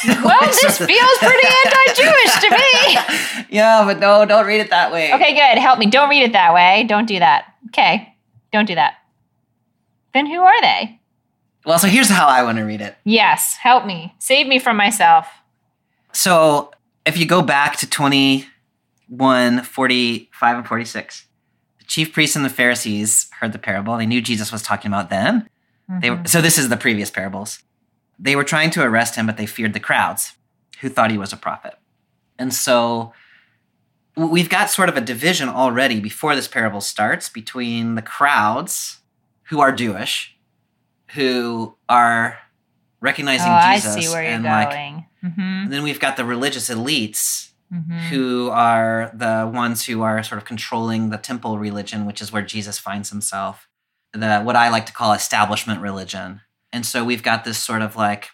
Well, 0.06 0.40
this 0.42 0.78
feels 0.78 1.18
pretty 1.18 1.48
anti-Jewish 1.66 2.34
to 2.40 2.50
me. 2.50 3.46
yeah, 3.56 3.84
but 3.84 4.00
no, 4.00 4.24
don't 4.24 4.46
read 4.46 4.60
it 4.60 4.70
that 4.70 4.92
way. 4.92 5.12
Okay, 5.14 5.34
good. 5.34 5.60
Help 5.60 5.78
me. 5.78 5.86
Don't 5.86 6.08
read 6.08 6.24
it 6.24 6.32
that 6.32 6.52
way. 6.52 6.84
Don't 6.88 7.06
do 7.06 7.18
that. 7.18 7.54
Okay. 7.68 8.14
Don't 8.52 8.66
do 8.66 8.74
that. 8.74 8.94
Then 10.14 10.26
who 10.26 10.40
are 10.40 10.60
they? 10.60 11.00
Well, 11.64 11.78
so 11.78 11.88
here's 11.88 12.08
how 12.08 12.26
I 12.26 12.42
want 12.42 12.58
to 12.58 12.64
read 12.64 12.80
it. 12.80 12.96
Yes, 13.04 13.56
help 13.56 13.86
me. 13.86 14.14
Save 14.18 14.46
me 14.46 14.58
from 14.58 14.76
myself. 14.76 15.26
So 16.12 16.70
if 17.06 17.16
you 17.18 17.26
go 17.26 17.42
back 17.42 17.76
to 17.78 17.88
21, 17.88 19.62
45, 19.62 20.56
and 20.56 20.66
46, 20.66 21.26
the 21.84 21.88
chief 21.88 22.12
priests 22.12 22.34
and 22.34 22.44
the 22.44 22.50
Pharisees 22.50 23.28
heard 23.40 23.52
the 23.52 23.58
parable. 23.58 23.96
They 23.96 24.06
knew 24.06 24.20
Jesus 24.22 24.50
was 24.50 24.62
talking 24.62 24.90
about 24.90 25.10
them. 25.10 25.46
They 26.00 26.10
were, 26.10 26.16
Mhm. 26.16 26.28
so 26.28 26.40
this 26.40 26.56
is 26.56 26.70
the 26.70 26.78
previous 26.78 27.10
parables. 27.10 27.62
They 28.18 28.34
were 28.34 28.44
trying 28.44 28.70
to 28.70 28.82
arrest 28.82 29.16
him, 29.16 29.26
but 29.26 29.36
they 29.36 29.46
feared 29.46 29.74
the 29.74 29.80
crowds 29.80 30.32
who 30.80 30.88
thought 30.88 31.10
he 31.10 31.18
was 31.18 31.32
a 31.32 31.36
prophet. 31.36 31.78
And 32.38 32.54
so 32.54 33.12
we've 34.16 34.48
got 34.48 34.70
sort 34.70 34.88
of 34.88 34.96
a 34.96 35.00
division 35.00 35.48
already 35.48 36.00
before 36.00 36.34
this 36.34 36.48
parable 36.48 36.80
starts 36.80 37.28
between 37.28 37.96
the 37.96 38.02
crowds 38.02 39.00
who 39.44 39.60
are 39.60 39.72
Jewish, 39.72 40.36
who 41.08 41.76
are 41.88 42.38
recognizing 43.00 43.48
oh, 43.48 43.52
I 43.54 43.76
Jesus 43.76 43.94
see 43.94 44.08
where 44.08 44.22
you're 44.22 44.32
and 44.32 44.44
like 44.44 44.70
mm-hmm. 44.70 45.40
and 45.40 45.72
then 45.72 45.82
we've 45.82 46.00
got 46.00 46.16
the 46.16 46.24
religious 46.24 46.70
elites 46.70 47.50
Mm-hmm. 47.74 47.98
who 48.10 48.50
are 48.50 49.10
the 49.12 49.50
ones 49.52 49.86
who 49.86 50.02
are 50.02 50.22
sort 50.22 50.38
of 50.38 50.44
controlling 50.44 51.10
the 51.10 51.16
temple 51.18 51.58
religion, 51.58 52.06
which 52.06 52.20
is 52.22 52.32
where 52.32 52.42
Jesus 52.42 52.78
finds 52.78 53.10
himself. 53.10 53.68
The 54.12 54.42
what 54.42 54.54
I 54.54 54.68
like 54.68 54.86
to 54.86 54.92
call 54.92 55.12
establishment 55.12 55.80
religion. 55.80 56.40
And 56.72 56.86
so 56.86 57.04
we've 57.04 57.22
got 57.22 57.44
this 57.44 57.58
sort 57.58 57.82
of 57.82 57.96
like 57.96 58.28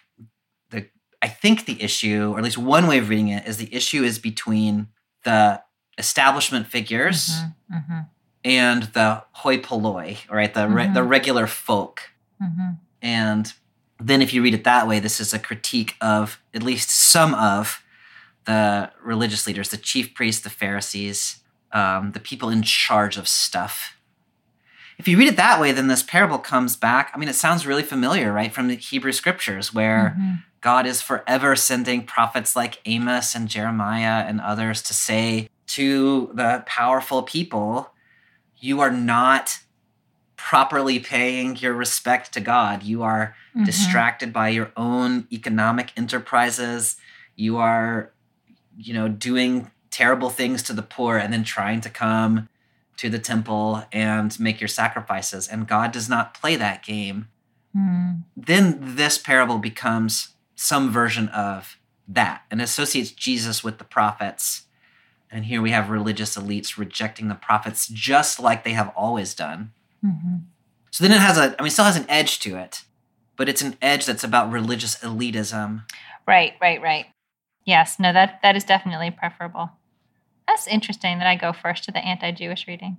the 0.69 0.85
I 1.23 1.27
think 1.27 1.65
the 1.65 1.81
issue, 1.81 2.31
or 2.33 2.37
at 2.37 2.43
least 2.43 2.57
one 2.59 2.85
way 2.85 2.99
of 2.99 3.09
reading 3.09 3.29
it, 3.29 3.47
is 3.47 3.57
the 3.57 3.73
issue 3.73 4.03
is 4.03 4.19
between 4.19 4.87
the 5.23 5.61
establishment 5.97 6.67
figures 6.67 7.29
Mm-hmm. 7.29 7.75
Mm-hmm. 7.75 7.99
and 8.43 8.83
the 8.93 9.23
hoi 9.31 9.57
polloi, 9.57 10.17
right? 10.29 10.53
The 10.53 10.67
re- 10.67 10.93
the 10.93 11.03
regular 11.03 11.47
folk. 11.47 12.01
Mm-hmm. 12.41 12.71
And 13.01 13.53
then, 13.99 14.21
if 14.21 14.33
you 14.33 14.43
read 14.43 14.53
it 14.53 14.63
that 14.65 14.87
way, 14.87 14.99
this 14.99 15.19
is 15.19 15.33
a 15.33 15.39
critique 15.39 15.95
of 16.01 16.41
at 16.53 16.61
least 16.63 16.89
some 16.89 17.33
of 17.33 17.81
the 18.45 18.91
religious 19.03 19.45
leaders, 19.47 19.69
the 19.69 19.77
chief 19.77 20.13
priests, 20.13 20.41
the 20.43 20.49
Pharisees, 20.49 21.37
um, 21.71 22.11
the 22.13 22.19
people 22.19 22.49
in 22.49 22.63
charge 22.63 23.17
of 23.17 23.27
stuff. 23.27 23.95
If 24.97 25.07
you 25.07 25.17
read 25.17 25.29
it 25.29 25.37
that 25.37 25.59
way, 25.59 25.71
then 25.71 25.87
this 25.87 26.03
parable 26.03 26.37
comes 26.37 26.75
back. 26.75 27.11
I 27.13 27.17
mean, 27.17 27.29
it 27.29 27.35
sounds 27.35 27.65
really 27.65 27.81
familiar, 27.83 28.31
right, 28.31 28.53
from 28.53 28.67
the 28.67 28.75
Hebrew 28.75 29.11
scriptures, 29.11 29.73
where 29.73 30.15
Mm-hmm. 30.17 30.33
God 30.61 30.85
is 30.85 31.01
forever 31.01 31.55
sending 31.55 32.05
prophets 32.05 32.55
like 32.55 32.81
Amos 32.85 33.33
and 33.33 33.47
Jeremiah 33.47 34.23
and 34.27 34.39
others 34.39 34.83
to 34.83 34.93
say 34.93 35.49
to 35.67 36.29
the 36.35 36.63
powerful 36.67 37.23
people, 37.23 37.93
You 38.59 38.79
are 38.79 38.91
not 38.91 39.57
properly 40.35 40.99
paying 40.99 41.55
your 41.55 41.73
respect 41.73 42.31
to 42.33 42.39
God. 42.41 42.83
You 42.83 43.01
are 43.03 43.35
Mm-hmm. 43.53 43.65
distracted 43.65 44.31
by 44.31 44.47
your 44.47 44.71
own 44.77 45.27
economic 45.29 45.91
enterprises. 45.97 46.95
You 47.35 47.57
are, 47.57 48.13
you 48.77 48.93
know, 48.93 49.07
doing 49.07 49.71
terrible 49.89 50.29
things 50.29 50.63
to 50.63 50.73
the 50.73 50.81
poor 50.81 51.17
and 51.17 51.33
then 51.33 51.43
trying 51.43 51.81
to 51.81 51.89
come 51.89 52.49
to 52.97 53.09
the 53.09 53.19
temple 53.19 53.83
and 53.91 54.39
make 54.39 54.61
your 54.61 54.67
sacrifices. 54.67 55.47
And 55.47 55.67
God 55.67 55.91
does 55.91 56.07
not 56.07 56.33
play 56.33 56.55
that 56.55 56.83
game 56.83 57.27
Mm-hmm. 57.75 58.19
then 58.35 58.95
this 58.97 59.17
parable 59.17 59.57
becomes 59.57 60.33
some 60.55 60.91
version 60.91 61.29
of 61.29 61.77
that 62.05 62.41
and 62.51 62.61
associates 62.61 63.11
Jesus 63.11 63.63
with 63.63 63.77
the 63.77 63.85
prophets. 63.85 64.63
And 65.31 65.45
here 65.45 65.61
we 65.61 65.71
have 65.71 65.89
religious 65.89 66.35
elites 66.35 66.77
rejecting 66.77 67.29
the 67.29 67.35
prophets 67.35 67.87
just 67.87 68.41
like 68.41 68.65
they 68.65 68.73
have 68.73 68.91
always 68.93 69.33
done. 69.33 69.71
Mm-hmm. 70.05 70.35
So 70.91 71.05
then 71.05 71.13
it 71.13 71.21
has 71.21 71.37
a, 71.37 71.55
I 71.57 71.61
mean, 71.61 71.67
it 71.67 71.71
still 71.71 71.85
has 71.85 71.95
an 71.95 72.09
edge 72.09 72.39
to 72.39 72.57
it, 72.57 72.83
but 73.37 73.47
it's 73.47 73.61
an 73.61 73.77
edge 73.81 74.05
that's 74.05 74.25
about 74.25 74.51
religious 74.51 74.97
elitism. 74.97 75.85
Right, 76.27 76.55
right, 76.59 76.81
right. 76.81 77.05
Yes, 77.65 77.99
no, 77.99 78.11
that 78.13 78.39
that 78.41 78.55
is 78.55 78.63
definitely 78.63 79.11
preferable. 79.11 79.71
That's 80.47 80.67
interesting 80.67 81.19
that 81.19 81.27
I 81.27 81.35
go 81.35 81.53
first 81.53 81.83
to 81.85 81.91
the 81.91 81.99
anti-Jewish 81.99 82.67
reading. 82.67 82.97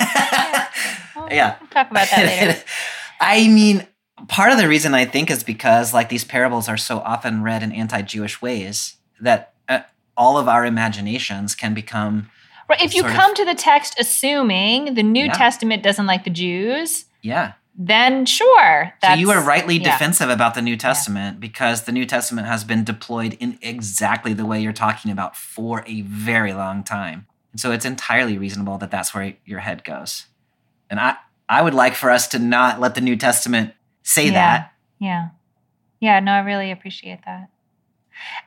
Well, 0.00 1.28
yeah. 1.30 1.56
we'll 1.60 1.68
talk 1.68 1.90
about 1.90 2.08
that 2.10 2.24
later. 2.24 2.62
I 3.20 3.48
mean, 3.48 3.86
part 4.28 4.52
of 4.52 4.58
the 4.58 4.68
reason 4.68 4.94
I 4.94 5.04
think 5.04 5.30
is 5.30 5.42
because 5.44 5.92
like 5.92 6.08
these 6.08 6.24
parables 6.24 6.68
are 6.68 6.76
so 6.76 6.98
often 7.00 7.42
read 7.42 7.62
in 7.62 7.72
anti-Jewish 7.72 8.40
ways 8.40 8.96
that 9.20 9.52
uh, 9.68 9.80
all 10.16 10.38
of 10.38 10.48
our 10.48 10.64
imaginations 10.64 11.54
can 11.54 11.74
become 11.74 12.30
Right, 12.68 12.80
if 12.80 12.94
you 12.94 13.00
sort 13.00 13.12
of- 13.12 13.18
come 13.18 13.34
to 13.34 13.44
the 13.44 13.54
text 13.54 13.96
assuming 13.98 14.94
the 14.94 15.02
New 15.02 15.26
Yeah. 15.26 15.34
Testament 15.34 15.82
doesn't 15.82 16.06
like 16.06 16.24
the 16.24 16.30
Jews, 16.30 17.04
yeah. 17.20 17.52
Then 17.76 18.24
sure. 18.24 18.92
So 19.04 19.14
you 19.14 19.30
are 19.30 19.42
rightly 19.42 19.76
yeah. 19.76 19.92
defensive 19.92 20.30
about 20.30 20.54
the 20.54 20.62
New 20.62 20.76
Testament 20.76 21.40
because 21.40 21.82
the 21.82 21.92
New 21.92 22.06
Testament 22.06 22.46
has 22.46 22.62
been 22.62 22.84
deployed 22.84 23.36
in 23.40 23.58
exactly 23.62 24.32
the 24.32 24.46
way 24.46 24.60
you're 24.60 24.72
talking 24.72 25.10
about 25.10 25.36
for 25.36 25.82
a 25.86 26.02
very 26.02 26.52
long 26.52 26.84
time. 26.84 27.26
And 27.52 27.60
so 27.60 27.72
it's 27.72 27.84
entirely 27.84 28.38
reasonable 28.38 28.78
that 28.78 28.90
that's 28.90 29.14
where 29.14 29.34
your 29.44 29.60
head 29.60 29.82
goes. 29.84 30.26
And 30.88 31.00
I 31.00 31.16
I 31.48 31.62
would 31.62 31.74
like 31.74 31.94
for 31.94 32.10
us 32.10 32.28
to 32.28 32.38
not 32.38 32.80
let 32.80 32.94
the 32.94 33.00
New 33.00 33.16
Testament 33.16 33.74
say 34.02 34.26
Yeah. 34.26 34.32
that. 34.32 34.72
Yeah. 34.98 35.28
Yeah, 36.00 36.20
no, 36.20 36.32
I 36.32 36.40
really 36.40 36.70
appreciate 36.70 37.20
that. 37.26 37.48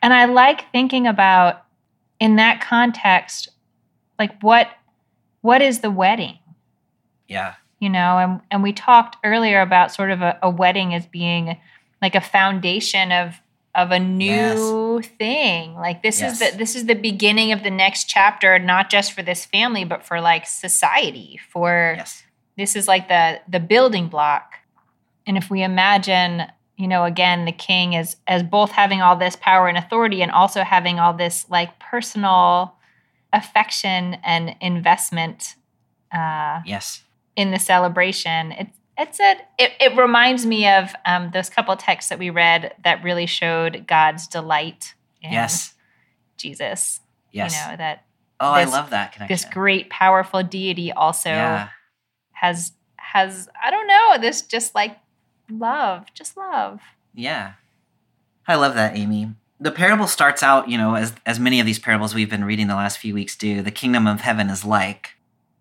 And 0.02 0.14
I 0.14 0.26
like 0.26 0.72
thinking 0.72 1.06
about 1.06 1.64
in 2.20 2.38
that 2.38 2.62
context, 2.62 3.50
like 4.18 4.42
what 4.42 4.70
what 5.42 5.62
is 5.62 5.80
the 5.80 5.92
wedding? 5.92 6.40
Yeah. 7.28 7.56
You 7.80 7.90
know, 7.90 8.18
and 8.18 8.42
and 8.50 8.64
we 8.64 8.74
talked 8.74 9.18
earlier 9.24 9.62
about 9.62 9.94
sort 9.94 10.12
of 10.12 10.22
a, 10.22 10.38
a 10.42 10.50
wedding 10.50 10.94
as 10.94 11.06
being 11.06 11.58
like 12.02 12.16
a 12.16 12.22
foundation 12.22 13.12
of 13.12 13.36
of 13.76 13.92
a 13.92 14.00
new 14.00 15.02
thing. 15.04 15.76
Like 15.76 16.02
this 16.02 16.20
is 16.22 16.40
the 16.40 16.58
this 16.58 16.76
is 16.76 16.86
the 16.86 16.96
beginning 16.96 17.52
of 17.52 17.62
the 17.64 17.70
next 17.70 18.06
chapter, 18.06 18.58
not 18.58 18.90
just 18.90 19.14
for 19.14 19.22
this 19.22 19.46
family, 19.46 19.84
but 19.84 20.04
for 20.04 20.20
like 20.22 20.48
society, 20.48 21.40
for 21.52 21.94
Yes. 21.98 22.24
this 22.58 22.76
is 22.76 22.88
like 22.88 23.08
the 23.08 23.40
the 23.48 23.60
building 23.60 24.08
block 24.08 24.54
and 25.28 25.38
if 25.38 25.50
we 25.52 25.62
imagine 25.62 26.44
you 26.78 26.88
know 26.88 27.04
again 27.04 27.46
the 27.46 27.52
king 27.52 27.96
as 27.96 28.16
as 28.26 28.42
both 28.42 28.72
having 28.72 29.02
all 29.02 29.16
this 29.16 29.36
power 29.36 29.68
and 29.68 29.78
authority 29.78 30.22
and 30.24 30.32
also 30.32 30.64
having 30.64 31.00
all 31.00 31.14
this 31.14 31.46
like 31.50 31.78
personal 31.80 32.74
affection 33.34 34.16
and 34.24 34.56
investment 34.62 35.56
uh, 36.14 36.62
Yes. 36.66 37.04
In 37.38 37.52
the 37.52 37.60
celebration 37.60 38.52
it's 38.52 38.78
it's 38.98 39.20
a 39.22 39.38
it, 39.58 39.72
it 39.80 39.98
reminds 39.98 40.46
me 40.46 40.68
of 40.68 40.94
um, 41.06 41.32
those 41.32 41.50
couple 41.50 41.76
texts 41.78 42.10
that 42.10 42.20
we 42.20 42.30
read 42.30 42.74
that 42.84 43.02
really 43.04 43.26
showed 43.26 43.86
god's 43.88 44.28
delight 44.28 44.94
in 45.22 45.32
Yes. 45.32 45.74
jesus 46.36 47.00
Yes. 47.32 47.54
you 47.56 47.72
know 47.72 47.78
that 47.78 48.04
oh, 48.42 48.52
I 48.52 48.66
love 48.66 48.90
that 48.90 49.14
connection. 49.14 49.34
this 49.34 49.46
great 49.46 49.90
powerful 49.90 50.44
deity 50.44 50.92
also 50.92 51.30
yeah. 51.30 51.70
has 52.32 52.74
has 52.98 53.48
I 53.64 53.72
don't 53.72 53.88
know 53.88 54.18
this 54.20 54.42
just 54.42 54.76
like 54.76 54.98
love, 55.50 56.14
just 56.14 56.38
love. 56.38 56.82
Yeah. 57.14 57.54
I 58.48 58.56
love 58.56 58.76
that, 58.76 58.96
Amy. 58.96 59.34
The 59.60 59.72
parable 59.72 60.08
starts 60.08 60.44
out, 60.44 60.70
you 60.70 60.78
know, 60.78 60.96
as 60.96 61.14
as 61.26 61.40
many 61.40 61.60
of 61.60 61.66
these 61.66 61.80
parables 61.80 62.14
we've 62.14 62.30
been 62.30 62.46
reading 62.46 62.68
the 62.68 62.76
last 62.76 63.00
few 63.00 63.14
weeks 63.14 63.36
do. 63.36 63.62
The 63.62 63.72
kingdom 63.72 64.08
of 64.08 64.22
heaven 64.22 64.50
is 64.50 64.64
like, 64.64 65.16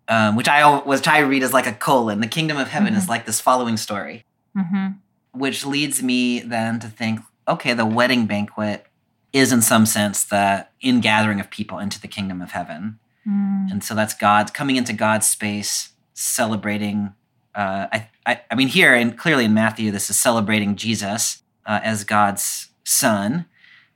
um, 0.07 0.35
which 0.35 0.47
I 0.47 0.79
was 0.79 1.01
trying 1.01 1.23
to 1.23 1.27
read 1.29 1.43
as 1.43 1.53
like 1.53 1.67
a 1.67 1.73
colon. 1.73 2.21
The 2.21 2.27
kingdom 2.27 2.57
of 2.57 2.67
heaven 2.69 2.93
is 2.93 3.09
like 3.09 3.25
this 3.25 3.39
following 3.41 3.77
story, 3.77 4.23
Mm-hmm. 4.57 4.87
which 5.33 5.65
leads 5.65 6.01
me 6.01 6.39
then 6.39 6.79
to 6.79 6.87
think, 6.87 7.19
okay, 7.47 7.73
the 7.73 7.85
wedding 7.85 8.25
banquet 8.25 8.85
is 9.33 9.51
in 9.51 9.61
some 9.61 9.85
sense 9.85 10.23
the 10.23 10.65
ingathering 10.81 11.39
of 11.39 11.49
people 11.51 11.77
into 11.79 11.99
the 12.01 12.07
kingdom 12.07 12.41
of 12.41 12.51
heaven, 12.51 12.99
Mm. 13.27 13.69
and 13.71 13.83
so 13.83 13.93
that's 13.93 14.13
God 14.13 14.53
coming 14.53 14.77
into 14.77 14.93
God's 14.93 15.27
space, 15.27 15.89
celebrating. 16.13 17.13
Uh, 17.53 17.87
I, 17.91 18.09
I, 18.25 18.41
I 18.51 18.55
mean, 18.55 18.69
here 18.69 18.93
and 18.95 19.17
clearly 19.17 19.43
in 19.45 19.53
Matthew, 19.53 19.91
this 19.91 20.09
is 20.09 20.17
celebrating 20.17 20.75
Jesus 20.77 21.43
uh, 21.65 21.81
as 21.83 22.03
God's 22.05 22.69
son. 22.85 23.45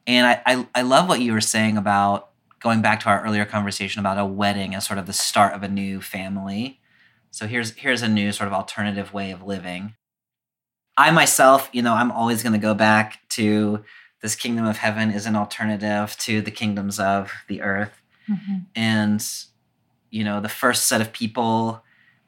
And 0.05 0.27
I, 0.27 0.41
I, 0.45 0.67
I 0.75 0.81
love 0.81 1.07
what 1.07 1.21
you 1.21 1.31
were 1.31 1.39
saying 1.39 1.77
about 1.77 2.30
going 2.61 2.81
back 2.81 2.99
to 3.01 3.09
our 3.09 3.23
earlier 3.23 3.45
conversation 3.45 3.99
about 3.99 4.17
a 4.17 4.25
wedding 4.25 4.75
as 4.75 4.85
sort 4.85 4.99
of 4.99 5.05
the 5.07 5.13
start 5.13 5.53
of 5.53 5.63
a 5.63 5.67
new 5.67 6.01
family. 6.01 6.79
So 7.31 7.47
here's 7.47 7.71
here's 7.75 8.01
a 8.01 8.07
new 8.07 8.31
sort 8.31 8.47
of 8.47 8.53
alternative 8.53 9.13
way 9.13 9.31
of 9.31 9.43
living. 9.43 9.95
I 10.97 11.11
myself, 11.11 11.69
you 11.71 11.81
know, 11.81 11.93
I'm 11.93 12.11
always 12.11 12.43
going 12.43 12.53
to 12.53 12.59
go 12.59 12.73
back 12.73 13.19
to 13.29 13.83
this 14.21 14.35
kingdom 14.35 14.65
of 14.65 14.77
heaven 14.77 15.09
is 15.11 15.25
an 15.25 15.35
alternative 15.35 16.15
to 16.19 16.41
the 16.41 16.51
kingdoms 16.51 16.99
of 16.99 17.31
the 17.47 17.61
earth 17.61 18.01
Mhm. 18.29 18.65
and 18.75 19.25
you 20.11 20.23
know 20.23 20.39
the 20.39 20.47
first 20.47 20.87
set 20.87 21.01
of 21.01 21.11
people 21.11 21.83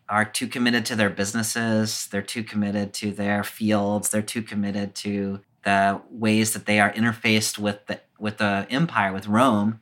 are 0.10 0.26
too 0.26 0.48
committed 0.48 0.86
to 0.88 0.96
their 0.96 1.12
businesses 1.12 2.08
they're 2.08 2.24
too 2.24 2.44
committed 2.44 2.94
to 2.94 3.12
their 3.12 3.44
fields 3.44 4.10
they're 4.10 4.24
too 4.24 4.42
committed 4.42 4.96
to 4.96 5.42
the 5.64 6.02
ways 6.10 6.54
that 6.54 6.66
they 6.66 6.80
are 6.80 6.92
interfaced 6.94 7.60
with 7.60 7.86
the 7.86 8.02
with 8.18 8.38
the 8.40 8.66
empire 8.72 9.14
with 9.14 9.28
rome 9.28 9.80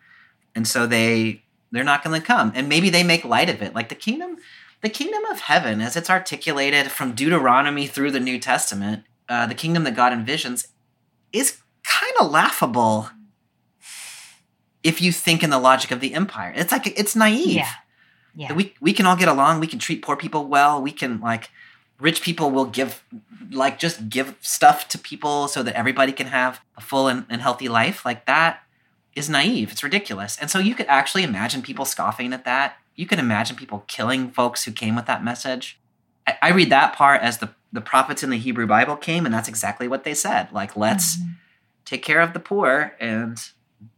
and 0.55 0.67
so 0.67 0.85
they 0.85 1.43
they're 1.71 1.83
not 1.83 2.03
going 2.03 2.19
to 2.19 2.25
come 2.25 2.51
and 2.55 2.67
maybe 2.67 2.89
they 2.89 3.03
make 3.03 3.23
light 3.23 3.49
of 3.49 3.61
it 3.61 3.73
like 3.73 3.89
the 3.89 3.95
kingdom 3.95 4.37
the 4.81 4.89
kingdom 4.89 5.23
of 5.25 5.41
heaven 5.41 5.79
as 5.81 5.95
it's 5.95 6.09
articulated 6.09 6.91
from 6.91 7.13
deuteronomy 7.13 7.87
through 7.87 8.11
the 8.11 8.19
new 8.19 8.39
testament 8.39 9.03
uh, 9.31 9.45
the 9.45 9.55
kingdom 9.55 9.85
that 9.85 9.95
God 9.95 10.11
envisions 10.11 10.67
is 11.31 11.61
kind 11.83 12.13
of 12.19 12.29
laughable 12.29 13.09
if 14.83 15.01
you 15.01 15.13
think 15.13 15.41
in 15.41 15.49
the 15.49 15.57
logic 15.57 15.89
of 15.89 16.01
the 16.01 16.13
empire. 16.13 16.51
It's 16.53 16.71
like 16.71 16.99
it's 16.99 17.15
naive. 17.15 17.47
Yeah. 17.47 17.71
Yeah. 18.35 18.51
We 18.51 18.73
we 18.81 18.91
can 18.91 19.05
all 19.05 19.15
get 19.15 19.29
along. 19.29 19.61
We 19.61 19.67
can 19.67 19.79
treat 19.79 20.01
poor 20.01 20.17
people 20.17 20.47
well. 20.47 20.81
We 20.81 20.91
can 20.91 21.21
like 21.21 21.49
rich 21.97 22.21
people 22.21 22.51
will 22.51 22.65
give 22.65 23.05
like 23.51 23.79
just 23.79 24.09
give 24.09 24.35
stuff 24.41 24.89
to 24.89 24.97
people 24.97 25.47
so 25.47 25.63
that 25.63 25.75
everybody 25.75 26.11
can 26.11 26.27
have 26.27 26.59
a 26.75 26.81
full 26.81 27.07
and, 27.07 27.25
and 27.29 27.41
healthy 27.41 27.69
life. 27.69 28.05
Like 28.05 28.25
that 28.25 28.63
is 29.15 29.29
naive. 29.29 29.71
It's 29.71 29.83
ridiculous. 29.83 30.37
And 30.39 30.49
so 30.49 30.59
you 30.59 30.73
could 30.75 30.87
actually 30.87 31.23
imagine 31.23 31.61
people 31.61 31.85
scoffing 31.85 32.33
at 32.33 32.45
that. 32.45 32.77
You 32.95 33.05
could 33.05 33.19
imagine 33.19 33.55
people 33.55 33.83
killing 33.87 34.31
folks 34.31 34.63
who 34.63 34.71
came 34.71 34.95
with 34.95 35.05
that 35.05 35.23
message. 35.23 35.79
I, 36.27 36.37
I 36.41 36.49
read 36.51 36.69
that 36.69 36.93
part 36.95 37.21
as 37.21 37.37
the 37.39 37.49
the 37.73 37.81
prophets 37.81 38.21
in 38.21 38.29
the 38.29 38.37
Hebrew 38.37 38.67
Bible 38.67 38.97
came, 38.97 39.25
and 39.25 39.33
that's 39.33 39.47
exactly 39.47 39.87
what 39.87 40.03
they 40.03 40.13
said. 40.13 40.51
Like, 40.51 40.75
let's 40.75 41.17
Mhm. 41.17 41.35
take 41.85 42.03
care 42.03 42.19
of 42.19 42.33
the 42.33 42.39
poor, 42.39 42.93
and 42.99 43.41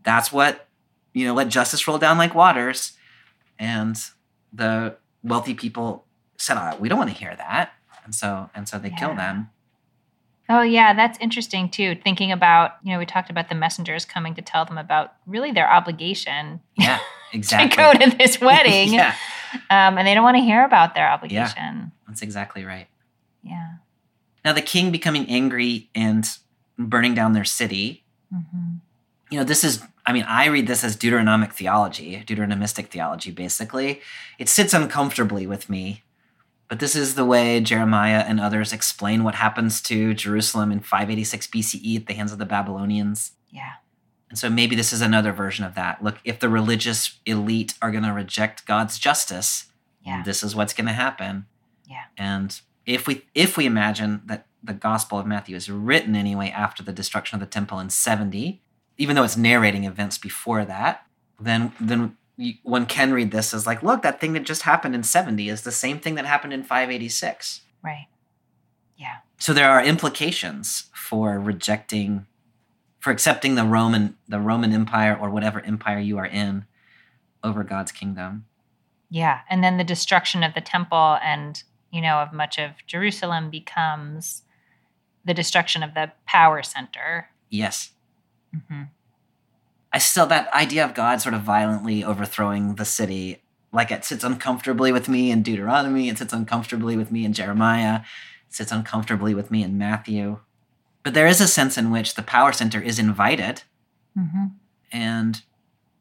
that's 0.03 0.31
what 0.31 0.67
you 1.13 1.25
know. 1.25 1.33
Let 1.33 1.49
justice 1.49 1.87
roll 1.87 1.97
down 1.97 2.19
like 2.19 2.35
waters, 2.35 2.93
and 3.57 3.97
the 4.51 4.97
wealthy 5.23 5.55
people 5.55 6.05
said, 6.37 6.57
"Uh, 6.57 6.75
"We 6.79 6.87
don't 6.87 6.99
want 6.99 7.09
to 7.09 7.17
hear 7.17 7.35
that," 7.35 7.73
and 8.05 8.13
so 8.13 8.51
and 8.53 8.69
so 8.69 8.77
they 8.77 8.91
kill 8.91 9.15
them. 9.15 9.49
Oh, 10.49 10.61
yeah, 10.61 10.93
that's 10.93 11.17
interesting 11.19 11.69
too. 11.69 11.95
Thinking 12.03 12.31
about, 12.31 12.71
you 12.83 12.91
know, 12.91 12.99
we 12.99 13.05
talked 13.05 13.29
about 13.29 13.49
the 13.49 13.55
messengers 13.55 14.03
coming 14.05 14.35
to 14.35 14.41
tell 14.41 14.65
them 14.65 14.77
about 14.77 15.13
really 15.25 15.51
their 15.51 15.69
obligation 15.71 16.59
Yeah, 16.75 16.99
exactly. 17.33 17.69
to 17.69 17.75
go 17.75 17.93
to 18.11 18.17
this 18.17 18.41
wedding. 18.41 18.93
yeah, 18.93 19.15
um, 19.69 19.97
and 19.97 20.05
they 20.07 20.13
don't 20.13 20.23
want 20.23 20.37
to 20.37 20.43
hear 20.43 20.65
about 20.65 20.95
their 20.95 21.07
obligation. 21.09 21.55
Yeah, 21.57 21.85
that's 22.07 22.21
exactly 22.21 22.65
right. 22.65 22.87
Yeah. 23.41 23.75
Now 24.43 24.51
the 24.53 24.61
king 24.61 24.91
becoming 24.91 25.25
angry 25.29 25.89
and 25.95 26.27
burning 26.77 27.13
down 27.13 27.31
their 27.33 27.45
city. 27.45 28.03
hmm 28.31 28.75
You 29.31 29.39
know, 29.39 29.43
this 29.45 29.63
is. 29.63 29.81
I 30.05 30.11
mean, 30.11 30.25
I 30.27 30.47
read 30.47 30.67
this 30.67 30.83
as 30.83 30.97
Deuteronomic 30.97 31.53
theology, 31.53 32.21
Deuteronomistic 32.27 32.87
theology. 32.87 33.31
Basically, 33.31 34.01
it 34.37 34.49
sits 34.49 34.73
uncomfortably 34.73 35.47
with 35.47 35.69
me 35.69 36.02
But 36.73 36.79
this 36.79 36.95
is 36.95 37.13
the 37.13 37.23
way 37.23 37.59
Jeremiah 37.59 38.25
and 38.27 38.39
others 38.39 38.73
explain 38.73 39.23
what 39.23 39.35
happens 39.35 39.79
to 39.83 40.15
Jerusalem 40.15 40.71
in 40.71 40.79
586 40.79 41.45
BCE 41.45 41.97
at 41.97 42.07
the 42.07 42.15
hands 42.15 42.31
of 42.31 42.39
the 42.39 42.47
Babylonians. 42.47 43.33
Yeah. 43.51 43.73
And 44.31 44.39
so 44.39 44.49
maybe 44.49 44.75
this 44.75 44.91
is 44.91 44.99
another 44.99 45.33
version 45.33 45.65
of 45.65 45.75
that. 45.75 46.03
Look, 46.03 46.17
if 46.23 46.39
the 46.39 46.49
religious 46.49 47.19
elite 47.27 47.75
are 47.79 47.91
going 47.91 48.05
to 48.05 48.11
reject 48.11 48.65
God's 48.65 48.97
justice, 48.97 49.65
Yeah. 50.03 50.23
this 50.25 50.41
is 50.41 50.55
what's 50.55 50.73
going 50.73 50.87
to 50.87 50.93
happen. 50.93 51.45
Yeah. 51.87 52.05
And 52.17 52.59
if 52.87 53.05
we 53.05 53.23
if 53.35 53.55
we 53.55 53.67
imagine 53.67 54.23
that 54.25 54.47
the 54.63 54.73
Gospel 54.73 55.19
of 55.19 55.27
Matthew 55.27 55.55
is 55.55 55.69
written 55.69 56.15
anyway 56.15 56.49
after 56.49 56.81
the 56.81 56.91
destruction 56.91 57.35
of 57.35 57.39
the 57.39 57.45
temple 57.45 57.77
in 57.77 57.91
70, 57.91 58.63
even 58.97 59.15
though 59.15 59.23
it's 59.23 59.37
narrating 59.37 59.83
events 59.83 60.17
before 60.17 60.65
that, 60.65 61.05
then 61.39 61.71
then 61.79 62.17
you, 62.43 62.55
one 62.63 62.85
can 62.85 63.13
read 63.13 63.31
this 63.31 63.53
as 63.53 63.65
like, 63.65 63.81
look, 63.83 64.01
that 64.01 64.19
thing 64.19 64.33
that 64.33 64.43
just 64.43 64.63
happened 64.63 64.95
in 64.95 65.03
70 65.03 65.49
is 65.49 65.61
the 65.61 65.71
same 65.71 65.99
thing 65.99 66.15
that 66.15 66.25
happened 66.25 66.53
in 66.53 66.63
586. 66.63 67.61
Right. 67.83 68.07
Yeah. 68.97 69.17
So 69.39 69.53
there 69.53 69.69
are 69.69 69.83
implications 69.83 70.89
for 70.93 71.39
rejecting, 71.39 72.27
for 72.99 73.11
accepting 73.11 73.55
the 73.55 73.65
Roman 73.65 74.17
the 74.27 74.39
Roman 74.39 74.73
Empire 74.73 75.17
or 75.19 75.29
whatever 75.29 75.61
empire 75.61 75.99
you 75.99 76.17
are 76.17 76.25
in 76.25 76.65
over 77.43 77.63
God's 77.63 77.91
kingdom. 77.91 78.45
Yeah. 79.09 79.41
And 79.49 79.63
then 79.63 79.77
the 79.77 79.83
destruction 79.83 80.43
of 80.43 80.53
the 80.53 80.61
temple 80.61 81.17
and, 81.23 81.61
you 81.91 82.01
know, 82.01 82.17
of 82.17 82.33
much 82.33 82.57
of 82.57 82.71
Jerusalem 82.87 83.49
becomes 83.49 84.43
the 85.25 85.33
destruction 85.33 85.83
of 85.83 85.93
the 85.93 86.11
power 86.25 86.63
center. 86.63 87.29
Yes, 87.49 87.91
hmm 88.69 88.83
I 89.93 89.99
still 89.99 90.25
that 90.27 90.51
idea 90.53 90.83
of 90.83 90.93
God 90.95 91.21
sort 91.21 91.35
of 91.35 91.41
violently 91.41 92.03
overthrowing 92.03 92.75
the 92.75 92.85
city, 92.85 93.41
like 93.71 93.91
it 93.91 94.03
sits 94.03 94.23
uncomfortably 94.23 94.91
with 94.91 95.07
me 95.07 95.29
in 95.31 95.43
Deuteronomy. 95.43 96.09
It 96.09 96.17
sits 96.17 96.33
uncomfortably 96.33 96.97
with 96.97 97.11
me 97.11 97.25
in 97.25 97.33
Jeremiah. 97.33 98.01
It 98.47 98.53
sits 98.55 98.71
uncomfortably 98.71 99.33
with 99.35 99.51
me 99.51 99.63
in 99.63 99.77
Matthew. 99.77 100.39
But 101.03 101.13
there 101.13 101.27
is 101.27 101.39
a 101.41 101.47
sense 101.47 101.77
in 101.77 101.91
which 101.91 102.15
the 102.15 102.23
power 102.23 102.51
center 102.51 102.81
is 102.81 102.97
invited 102.99 103.63
hmm 104.17 104.45
and 104.91 105.41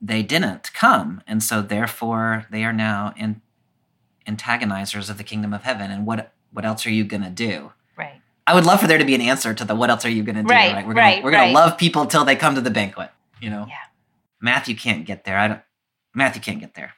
they 0.02 0.22
didn't 0.22 0.70
come 0.74 1.22
and 1.26 1.42
so 1.42 1.62
therefore 1.62 2.44
they 2.50 2.62
are 2.62 2.72
now 2.74 3.14
in, 3.16 3.40
antagonizers 4.26 5.10
of 5.10 5.18
the 5.18 5.24
kingdom 5.24 5.52
of 5.52 5.62
heaven 5.62 5.90
and 5.90 6.06
what 6.06 6.32
what 6.52 6.64
else 6.64 6.86
are 6.86 6.90
you 6.90 7.04
going 7.04 7.22
to 7.22 7.30
do 7.30 7.72
Right. 7.96 8.20
i 8.46 8.54
would 8.54 8.64
love 8.66 8.80
for 8.80 8.86
there 8.86 8.98
to 8.98 9.04
be 9.04 9.14
an 9.14 9.20
answer 9.20 9.54
to 9.54 9.64
the 9.64 9.74
what 9.74 9.90
else 9.90 10.04
are 10.04 10.10
you 10.10 10.22
going 10.22 10.36
to 10.36 10.42
do 10.42 10.48
Right, 10.48 10.86
we're 10.86 10.92
right, 10.94 11.14
gonna, 11.14 11.24
we're 11.24 11.30
going 11.30 11.42
right. 11.42 11.48
to 11.48 11.54
love 11.54 11.78
people 11.78 12.06
till 12.06 12.24
they 12.24 12.36
come 12.36 12.54
to 12.54 12.60
the 12.60 12.70
banquet 12.70 13.10
you 13.42 13.50
know 13.50 13.66
Yeah. 13.68 13.74
matthew 14.40 14.74
can't 14.76 15.04
get 15.04 15.24
there 15.24 15.36
i 15.38 15.48
don't 15.48 15.60
matthew 16.14 16.40
can't 16.40 16.60
get 16.60 16.74
there 16.74 16.92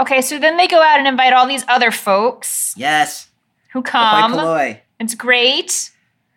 Okay. 0.00 0.22
So 0.22 0.38
then 0.38 0.56
they 0.56 0.66
go 0.66 0.80
out 0.82 0.98
and 0.98 1.06
invite 1.06 1.34
all 1.34 1.46
these 1.46 1.64
other 1.68 1.90
folks 1.90 2.74
yes 2.76 3.28
who 3.72 3.82
come. 3.82 4.32
polloi. 4.32 4.80
It's 4.98 5.14
great. 5.14 5.90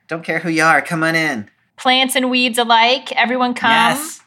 don't 0.07 0.23
care 0.25 0.39
who 0.39 0.49
you 0.49 0.61
are 0.63 0.81
come 0.81 1.03
on 1.03 1.15
in 1.15 1.49
Plants 1.77 2.15
and 2.15 2.29
weeds 2.29 2.57
alike. 2.57 3.11
Everyone 3.13 3.53
come. 3.53 3.71
yes 3.71 4.21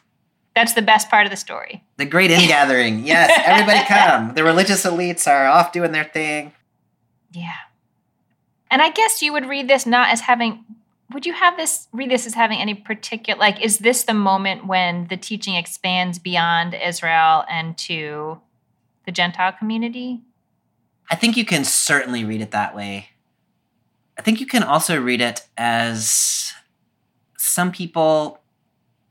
That's 0.55 0.73
the 0.73 0.81
best 0.81 1.09
part 1.09 1.25
of 1.27 1.29
the 1.31 1.37
story. 1.37 1.83
the 1.97 2.05
great 2.05 2.31
ingathering 2.31 3.05
yes 3.13 3.29
everybody 3.45 3.85
come 3.85 4.33
the 4.33 4.43
religious 4.43 4.83
elites 4.85 5.27
are 5.27 5.45
off 5.47 5.71
doing 5.71 5.91
their 5.91 6.05
thing 6.05 6.51
Yeah. 7.31 7.53
And 8.71 8.81
I 8.81 8.89
guess 8.91 9.21
you 9.21 9.31
would 9.33 9.45
read 9.45 9.67
this 9.67 9.85
not 9.85 10.09
as 10.09 10.21
having 10.21 10.65
would 11.11 11.25
you 11.25 11.33
have 11.33 11.57
this 11.57 11.87
read 11.91 12.11
this 12.11 12.25
as 12.25 12.33
having 12.33 12.59
any 12.59 12.75
particular 12.75 13.39
like 13.39 13.61
is 13.61 13.79
this 13.79 14.03
the 14.03 14.13
moment 14.13 14.67
when 14.67 15.07
the 15.07 15.17
teaching 15.17 15.55
expands 15.55 16.19
beyond 16.19 16.75
Israel 16.75 17.45
and 17.49 17.77
to 17.79 18.39
the 19.05 19.11
Gentile 19.11 19.51
community? 19.51 20.21
I 21.09 21.15
think 21.15 21.35
you 21.35 21.45
can 21.45 21.63
certainly 21.63 22.23
read 22.23 22.41
it 22.41 22.51
that 22.51 22.75
way. 22.75 23.09
I 24.17 24.21
think 24.21 24.39
you 24.39 24.45
can 24.45 24.63
also 24.63 25.01
read 25.01 25.21
it 25.21 25.47
as 25.57 26.53
some 27.37 27.71
people 27.71 28.41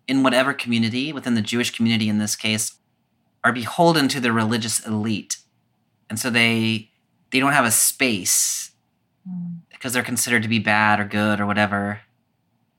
in 0.07 0.23
whatever 0.23 0.55
community, 0.55 1.13
within 1.13 1.35
the 1.35 1.43
Jewish 1.43 1.75
community 1.75 2.09
in 2.09 2.19
this 2.19 2.37
case, 2.37 2.75
are 3.43 3.53
beholden 3.53 4.09
to 4.09 4.21
the 4.21 4.33
religious 4.33 4.85
elite. 4.87 5.39
And 6.09 6.19
so 6.19 6.31
they 6.31 6.91
they 7.31 7.41
don't 7.41 7.53
have 7.53 7.65
a 7.65 7.71
space 7.71 8.71
because 9.79 9.93
they're 9.93 10.03
considered 10.03 10.43
to 10.43 10.49
be 10.49 10.59
bad 10.59 10.99
or 10.99 11.05
good 11.05 11.41
or 11.41 11.47
whatever. 11.47 12.01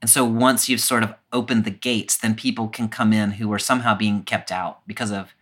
And 0.02 0.10
so 0.10 0.24
once 0.24 0.68
you've 0.68 0.80
sort 0.80 1.02
of 1.02 1.14
opened 1.32 1.64
the 1.64 1.70
gates, 1.70 2.16
then 2.16 2.34
people 2.34 2.68
can 2.68 2.88
come 2.88 3.12
in 3.12 3.32
who 3.32 3.52
are 3.52 3.58
somehow 3.58 3.94
being 3.94 4.22
kept 4.22 4.52
out 4.52 4.86
because 4.86 5.10
of 5.10 5.34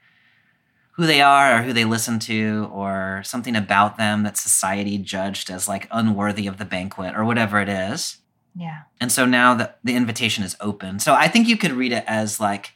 who 0.93 1.07
they 1.07 1.21
are 1.21 1.59
or 1.59 1.63
who 1.63 1.73
they 1.73 1.85
listen 1.85 2.19
to 2.19 2.69
or 2.73 3.23
something 3.25 3.55
about 3.55 3.97
them 3.97 4.25
that 4.25 4.37
society 4.37 4.99
judged 4.99 5.51
as 5.51 5.69
like 5.69 5.89
unworthy 5.91 6.47
of 6.47 6.59
the 6.59 6.65
banquet 6.65 7.15
or 7.17 7.25
whatever 7.25 7.61
it 7.61 7.69
is. 7.69 8.19
Yeah. 8.57 8.83
And 9.01 9.13
so 9.13 9.25
now 9.25 9.55
the, 9.55 9.75
the 9.85 9.95
invitation 9.95 10.43
is 10.43 10.57
open. 10.61 10.99
So 10.99 11.15
I 11.15 11.29
think 11.29 11.47
you 11.47 11.57
could 11.57 11.73
read 11.73 11.93
it 11.93 12.05
as 12.09 12.41
like 12.41 12.73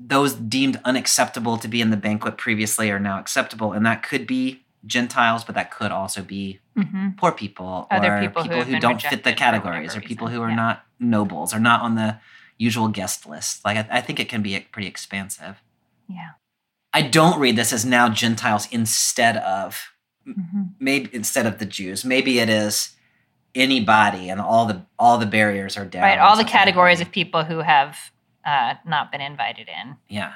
those 0.00 0.32
deemed 0.32 0.80
unacceptable 0.84 1.58
to 1.58 1.68
be 1.68 1.80
in 1.80 1.90
the 1.90 1.96
banquet 1.96 2.38
previously 2.38 2.90
are 2.90 3.00
now 3.00 3.18
acceptable. 3.18 3.72
And 3.72 3.84
that 3.84 4.02
could 4.02 4.26
be 4.26 4.62
Gentiles, 4.86 5.44
but 5.44 5.54
that 5.54 5.70
could 5.70 5.90
also 5.92 6.22
be 6.22 6.60
hmm 6.76 7.10
poor 7.16 7.32
people 7.32 7.86
Other 7.90 8.16
or 8.16 8.20
people 8.20 8.44
who 8.44 8.50
have 8.58 8.68
been 8.68 8.80
don't 8.80 9.02
fit 9.02 9.24
the 9.24 9.32
categories 9.32 9.96
or 9.96 10.00
people 10.00 10.28
who 10.28 10.40
are 10.42 10.50
Yeah. 10.50 10.56
not 10.56 10.84
nobles 11.00 11.52
or 11.54 11.58
not 11.60 11.82
on 11.82 11.94
the 11.96 12.20
usual 12.58 12.88
guest 12.88 13.26
list. 13.26 13.64
Like 13.64 13.76
I, 13.76 13.98
I 13.98 14.00
think 14.00 14.20
it 14.20 14.28
can 14.28 14.42
be 14.42 14.58
pretty 14.72 14.88
expansive. 14.88 15.62
Yeah. 16.08 16.30
I 16.92 17.02
don't 17.02 17.38
read 17.40 17.56
this 17.56 17.72
as 17.72 17.84
now 17.84 18.08
Gentiles 18.08 18.68
instead 18.70 19.36
of 19.38 19.90
hmm 20.24 20.62
maybe 20.78 21.10
instead 21.12 21.46
of 21.46 21.58
the 21.58 21.66
Jews. 21.66 22.04
Maybe 22.04 22.38
it 22.38 22.48
is 22.48 22.94
anybody 23.54 24.28
and 24.28 24.40
all 24.40 24.66
the 24.66 24.86
all 24.98 25.18
the 25.18 25.26
barriers 25.26 25.76
are 25.76 25.84
down. 25.86 26.02
Right. 26.02 26.18
All 26.18 26.36
the 26.36 26.44
categories 26.44 27.00
of 27.00 27.10
people 27.10 27.44
who 27.44 27.58
have 27.58 27.96
uh, 28.44 28.74
not 28.86 29.10
been 29.10 29.20
invited 29.20 29.68
in. 29.68 29.96
yeah. 30.08 30.34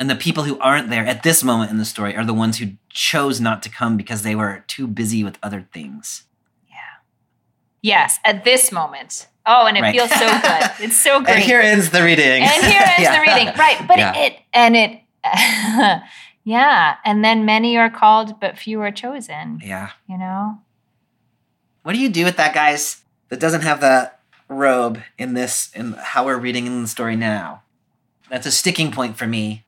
And 0.00 0.08
the 0.10 0.16
people 0.16 0.42
who 0.44 0.58
aren't 0.58 0.88
there 0.90 1.06
at 1.06 1.22
this 1.22 1.44
moment 1.44 1.70
in 1.70 1.76
the 1.76 1.84
story 1.84 2.16
are 2.16 2.24
the 2.24 2.34
ones 2.34 2.56
who 2.58 2.72
chose 2.88 3.40
not 3.40 3.62
to 3.64 3.68
come 3.68 3.96
because 3.98 4.22
they 4.22 4.34
were 4.34 4.64
too 4.66 4.86
busy 4.88 5.22
with 5.22 5.38
other 5.42 5.68
things. 5.74 6.24
Yeah. 6.68 6.76
Yes. 7.82 8.18
At 8.24 8.42
this 8.44 8.72
moment. 8.72 9.28
Oh, 9.46 9.66
and 9.66 9.76
it 9.76 9.82
Right. 9.82 9.94
feels 9.94 10.10
so 10.10 10.18
good. 10.40 10.70
It's 10.86 10.96
so 11.00 11.20
great. 11.20 11.34
And 11.36 11.42
here 11.44 11.60
ends 11.60 11.90
the 11.90 12.02
reading. 12.02 12.42
and 12.42 12.62
here 12.64 12.80
ends 12.82 12.94
Yeah. 13.02 13.14
the 13.14 13.20
reading 13.30 13.54
right 13.58 13.86
but 13.86 13.98
Yeah. 13.98 14.16
it 14.16 14.38
and 14.54 14.74
it 14.76 15.00
yeah 16.44 16.96
and 17.04 17.22
then 17.24 17.44
many 17.44 17.76
are 17.76 17.90
called 17.90 18.40
but 18.40 18.58
few 18.58 18.80
are 18.80 18.90
chosen 18.90 19.60
Yeah. 19.62 19.90
you 20.08 20.16
know 20.18 20.58
What 21.82 21.92
do 21.94 21.98
you 21.98 22.08
do 22.08 22.24
with 22.24 22.36
that, 22.36 22.54
guys? 22.54 23.02
That 23.28 23.38
doesn't 23.40 23.62
have 23.62 23.80
the 23.80 24.12
robe 24.48 25.00
in 25.18 25.34
this 25.34 25.70
in 25.74 25.92
how 25.92 26.24
we're 26.26 26.38
reading 26.38 26.66
in 26.66 26.82
the 26.82 26.88
story 26.88 27.16
now. 27.16 27.62
That's 28.30 28.46
a 28.46 28.50
sticking 28.50 28.90
point 28.92 29.16
for 29.16 29.26
me. 29.26 29.64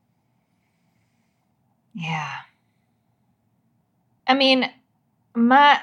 Yeah 1.95 2.39
i 4.27 4.35
mean 4.35 4.71
my 5.35 5.79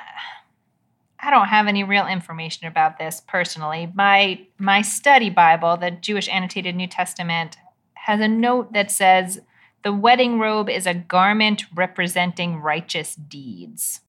I 1.22 1.32
don't 1.32 1.48
have 1.48 1.68
any 1.68 1.84
real 1.84 2.08
information 2.08 2.68
about 2.68 2.98
this 2.98 3.22
personally. 3.28 3.92
My 3.94 4.46
my 4.58 4.82
study 4.82 5.30
Bible, 5.30 5.76
the 5.76 5.92
Jewish 5.92 6.30
annotated 6.30 6.76
New 6.76 6.88
Testament, 6.88 7.58
has 7.96 8.22
a 8.22 8.28
note 8.28 8.72
that 8.74 8.90
says 8.90 9.42
the 9.84 9.94
wedding 9.94 10.40
robe 10.40 10.70
is 10.70 10.86
a 10.86 10.94
garment 10.94 11.64
representing 11.76 12.58
righteous 12.58 13.16
deeds. 13.16 14.02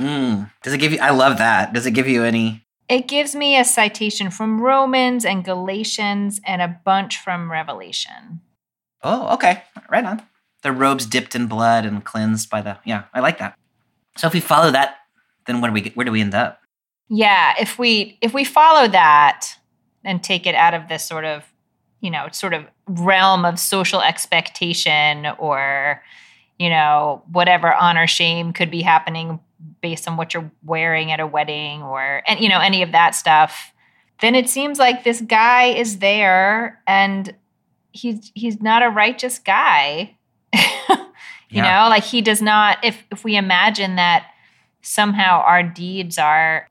Mm. 0.00 0.50
Does 0.62 0.72
it 0.72 0.78
give 0.78 0.92
you? 0.92 0.98
I 1.00 1.10
love 1.10 1.38
that. 1.38 1.72
Does 1.72 1.86
it 1.86 1.92
give 1.92 2.08
you 2.08 2.24
any? 2.24 2.64
It 2.88 3.06
gives 3.06 3.34
me 3.36 3.56
a 3.56 3.64
citation 3.64 4.30
from 4.30 4.60
Romans 4.60 5.24
and 5.24 5.44
Galatians 5.44 6.40
and 6.46 6.62
a 6.62 6.80
bunch 6.84 7.18
from 7.18 7.52
Revelation. 7.52 8.40
Oh, 9.02 9.34
okay. 9.34 9.62
Right 9.90 10.04
on. 10.04 10.22
The 10.62 10.72
robes 10.72 11.06
dipped 11.06 11.34
in 11.34 11.46
blood 11.46 11.84
and 11.84 12.04
cleansed 12.04 12.50
by 12.50 12.62
the. 12.62 12.78
Yeah, 12.84 13.04
I 13.14 13.20
like 13.20 13.38
that. 13.38 13.56
So 14.16 14.26
if 14.26 14.32
we 14.32 14.40
follow 14.40 14.70
that, 14.70 14.96
then 15.46 15.60
where 15.60 15.70
do 15.70 15.74
we 15.74 15.92
where 15.94 16.04
do 16.04 16.12
we 16.12 16.20
end 16.20 16.34
up? 16.34 16.60
Yeah, 17.08 17.54
if 17.58 17.78
we 17.78 18.18
if 18.20 18.34
we 18.34 18.44
follow 18.44 18.88
that 18.88 19.56
and 20.04 20.22
take 20.22 20.46
it 20.46 20.54
out 20.54 20.74
of 20.74 20.88
this 20.88 21.04
sort 21.04 21.24
of, 21.24 21.44
you 22.00 22.10
know, 22.10 22.28
sort 22.32 22.54
of 22.54 22.64
realm 22.86 23.44
of 23.44 23.58
social 23.58 24.00
expectation 24.00 25.26
or 25.38 26.02
you 26.58 26.68
know, 26.68 27.22
whatever 27.30 27.72
honor 27.72 28.08
shame 28.08 28.52
could 28.52 28.68
be 28.68 28.82
happening 28.82 29.38
based 29.80 30.08
on 30.08 30.16
what 30.16 30.34
you're 30.34 30.50
wearing 30.64 31.12
at 31.12 31.20
a 31.20 31.26
wedding 31.26 31.82
or 31.82 32.22
and 32.26 32.40
you 32.40 32.48
know 32.48 32.60
any 32.60 32.82
of 32.82 32.92
that 32.92 33.14
stuff 33.14 33.72
then 34.20 34.34
it 34.34 34.48
seems 34.48 34.78
like 34.78 35.04
this 35.04 35.20
guy 35.20 35.64
is 35.64 35.98
there 35.98 36.80
and 36.86 37.34
he's 37.92 38.30
he's 38.34 38.60
not 38.60 38.82
a 38.82 38.88
righteous 38.88 39.38
guy 39.38 40.16
you 40.54 40.98
Yeah. 41.50 41.84
know 41.84 41.88
like 41.90 42.04
he 42.04 42.20
does 42.22 42.40
not 42.42 42.78
if 42.84 43.04
if 43.10 43.24
we 43.24 43.36
imagine 43.36 43.96
that 43.96 44.26
somehow 44.82 45.40
our 45.40 45.62
deeds 45.62 46.18
are 46.18 46.68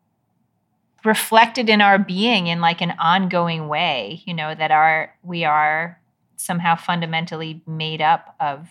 reflected 1.03 1.69
in 1.69 1.79
our 1.81 1.97
being 1.99 2.47
in 2.47 2.59
like 2.59 2.81
an 2.81 2.91
ongoing 2.99 3.67
way 3.67 4.21
you 4.25 4.33
know 4.33 4.53
that 4.53 4.71
our 4.71 5.13
we 5.23 5.43
are 5.45 5.99
somehow 6.35 6.75
fundamentally 6.75 7.61
made 7.67 8.01
up 8.01 8.35
of 8.39 8.67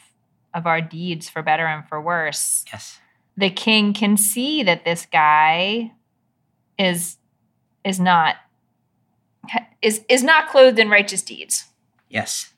of 0.53 0.67
our 0.67 0.81
deeds 0.81 1.29
for 1.29 1.43
better 1.43 1.67
and 1.67 1.87
for 1.89 2.01
worse 2.01 2.65
Yes. 2.73 2.99
the 3.37 3.51
king 3.51 3.93
can 3.93 4.17
see 4.17 4.63
that 4.63 4.85
this 4.85 5.07
guy 5.07 5.93
is 6.79 7.17
is 7.85 7.99
not 8.01 8.37
is 9.81 10.03
is 10.09 10.23
not 10.23 10.49
clothed 10.49 10.79
in 10.79 10.89
righteous 10.91 11.23
deeds 11.23 11.65
Yes. 12.09 12.53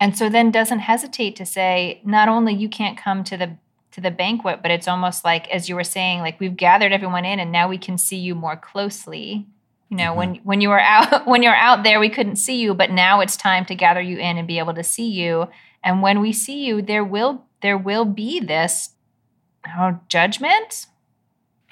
And 0.00 0.16
so 0.16 0.30
then 0.30 0.50
doesn't 0.50 0.80
hesitate 0.80 1.36
to 1.36 1.46
say 1.46 2.00
not 2.04 2.28
only 2.28 2.54
you 2.54 2.68
can't 2.68 2.96
come 2.96 3.22
to 3.24 3.36
the 3.36 3.56
to 3.92 4.00
the 4.00 4.10
banquet 4.10 4.60
but 4.62 4.70
it's 4.70 4.88
almost 4.88 5.24
like 5.24 5.48
as 5.50 5.68
you 5.68 5.74
were 5.74 5.84
saying 5.84 6.20
like 6.20 6.40
we've 6.40 6.56
gathered 6.56 6.92
everyone 6.92 7.24
in 7.24 7.38
and 7.38 7.52
now 7.52 7.68
we 7.68 7.78
can 7.78 7.98
see 7.98 8.16
you 8.16 8.34
more 8.34 8.56
closely. 8.56 9.46
You 9.88 9.96
know 9.96 10.14
when 10.14 10.36
mm-hmm. 10.36 10.44
when 10.48 10.60
you 10.60 10.68
were 10.68 10.80
out 10.80 11.26
when 11.26 11.42
you're 11.42 11.54
out 11.54 11.82
there 11.82 12.00
we 12.00 12.08
couldn't 12.08 12.36
see 12.36 12.60
you 12.60 12.74
but 12.74 12.90
now 12.90 13.20
it's 13.20 13.36
time 13.36 13.64
to 13.66 13.74
gather 13.74 14.00
you 14.00 14.18
in 14.18 14.38
and 14.38 14.48
be 14.48 14.58
able 14.58 14.74
to 14.74 14.84
see 14.84 15.08
you. 15.08 15.48
And 15.84 16.02
when 16.02 16.20
we 16.20 16.32
see 16.32 16.64
you 16.64 16.80
there 16.80 17.04
will 17.04 17.44
there 17.60 17.78
will 17.78 18.04
be 18.04 18.40
this 18.40 18.90
oh, 19.76 20.00
judgment? 20.08 20.86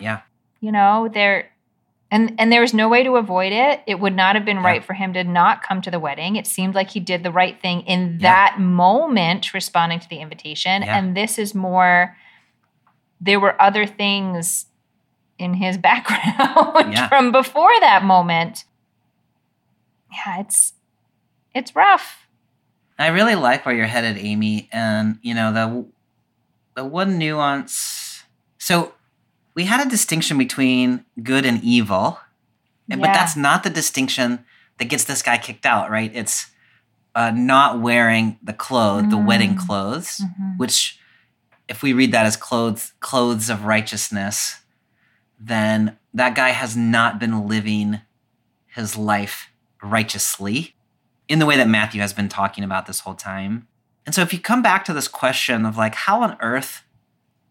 Yeah. 0.00 0.20
you 0.60 0.70
know 0.70 1.08
there 1.12 1.50
and 2.10 2.34
and 2.38 2.50
there 2.52 2.60
was 2.60 2.72
no 2.74 2.88
way 2.88 3.02
to 3.02 3.16
avoid 3.16 3.52
it 3.52 3.82
it 3.86 4.00
would 4.00 4.14
not 4.16 4.34
have 4.34 4.44
been 4.44 4.58
Yeah. 4.58 4.64
right 4.66 4.84
for 4.84 4.94
him 4.94 5.12
to 5.12 5.24
not 5.24 5.62
come 5.62 5.80
to 5.82 5.90
the 5.90 5.98
wedding 6.00 6.36
it 6.36 6.46
seemed 6.46 6.74
like 6.74 6.90
he 6.90 7.00
did 7.00 7.22
the 7.22 7.30
right 7.32 7.60
thing 7.60 7.82
in 7.82 8.18
Yeah. 8.20 8.30
that 8.32 8.60
moment 8.60 9.52
responding 9.54 10.00
to 10.00 10.08
the 10.08 10.18
invitation 10.20 10.82
Yeah. 10.82 10.96
and 10.98 11.16
this 11.16 11.38
is 11.38 11.54
more 11.54 12.16
there 13.20 13.40
were 13.40 13.60
other 13.60 13.84
things 13.86 14.66
in 15.38 15.54
his 15.54 15.76
background 15.88 16.96
from 17.08 17.30
before 17.32 17.78
that 17.80 18.02
moment 18.04 18.64
yeah 20.12 20.40
it's 20.40 20.72
it's 21.54 21.74
rough 21.76 22.24
I 23.00 23.06
really 23.08 23.36
like 23.36 23.64
where 23.64 23.76
you're 23.76 23.86
headed, 23.86 24.18
Amy. 24.18 24.68
And 24.72 25.20
you 25.22 25.32
know 25.32 25.52
the 25.52 25.86
the 26.74 26.84
one 26.84 27.16
nuance. 27.16 28.24
So 28.58 28.92
we 29.58 29.64
had 29.64 29.84
a 29.84 29.90
distinction 29.90 30.38
between 30.38 31.04
good 31.20 31.44
and 31.44 31.60
evil, 31.64 32.20
and- 32.88 33.00
but 33.00 33.12
that's 33.12 33.34
not 33.34 33.64
the 33.64 33.70
distinction 33.70 34.44
that 34.78 34.84
gets 34.84 35.02
this 35.02 35.20
guy 35.20 35.36
kicked 35.36 35.66
out, 35.66 35.90
right? 35.90 36.12
It's 36.14 36.46
uh, 37.16 37.32
not 37.32 37.80
wearing 37.80 38.38
the 38.40 38.52
clothes, 38.52 39.10
the 39.10 39.16
wedding 39.18 39.56
Mm. 39.56 39.66
clothes, 39.66 40.20
Mhm. 40.20 40.56
which, 40.58 41.00
if 41.66 41.82
we 41.82 41.92
read 41.92 42.12
that 42.12 42.24
as 42.24 42.36
clothes, 42.36 42.92
clothes 43.00 43.50
of 43.50 43.64
righteousness, 43.64 44.60
then 45.40 45.96
that 46.14 46.36
guy 46.36 46.50
has 46.50 46.76
not 46.76 47.18
been 47.18 47.48
living 47.48 48.00
his 48.68 48.96
life 48.96 49.48
righteously 49.82 50.76
in 51.26 51.40
the 51.40 51.46
way 51.46 51.56
that 51.56 51.66
Matthew 51.66 52.00
has 52.00 52.12
been 52.12 52.28
talking 52.28 52.62
about 52.62 52.86
this 52.86 53.00
whole 53.00 53.16
time. 53.16 53.66
And 54.06 54.14
so 54.14 54.22
if 54.22 54.32
you 54.32 54.38
come 54.38 54.62
back 54.62 54.84
to 54.84 54.92
this 54.92 55.08
question 55.08 55.66
of 55.66 55.76
like, 55.76 55.96
how 55.96 56.22
on 56.22 56.36
earth, 56.38 56.84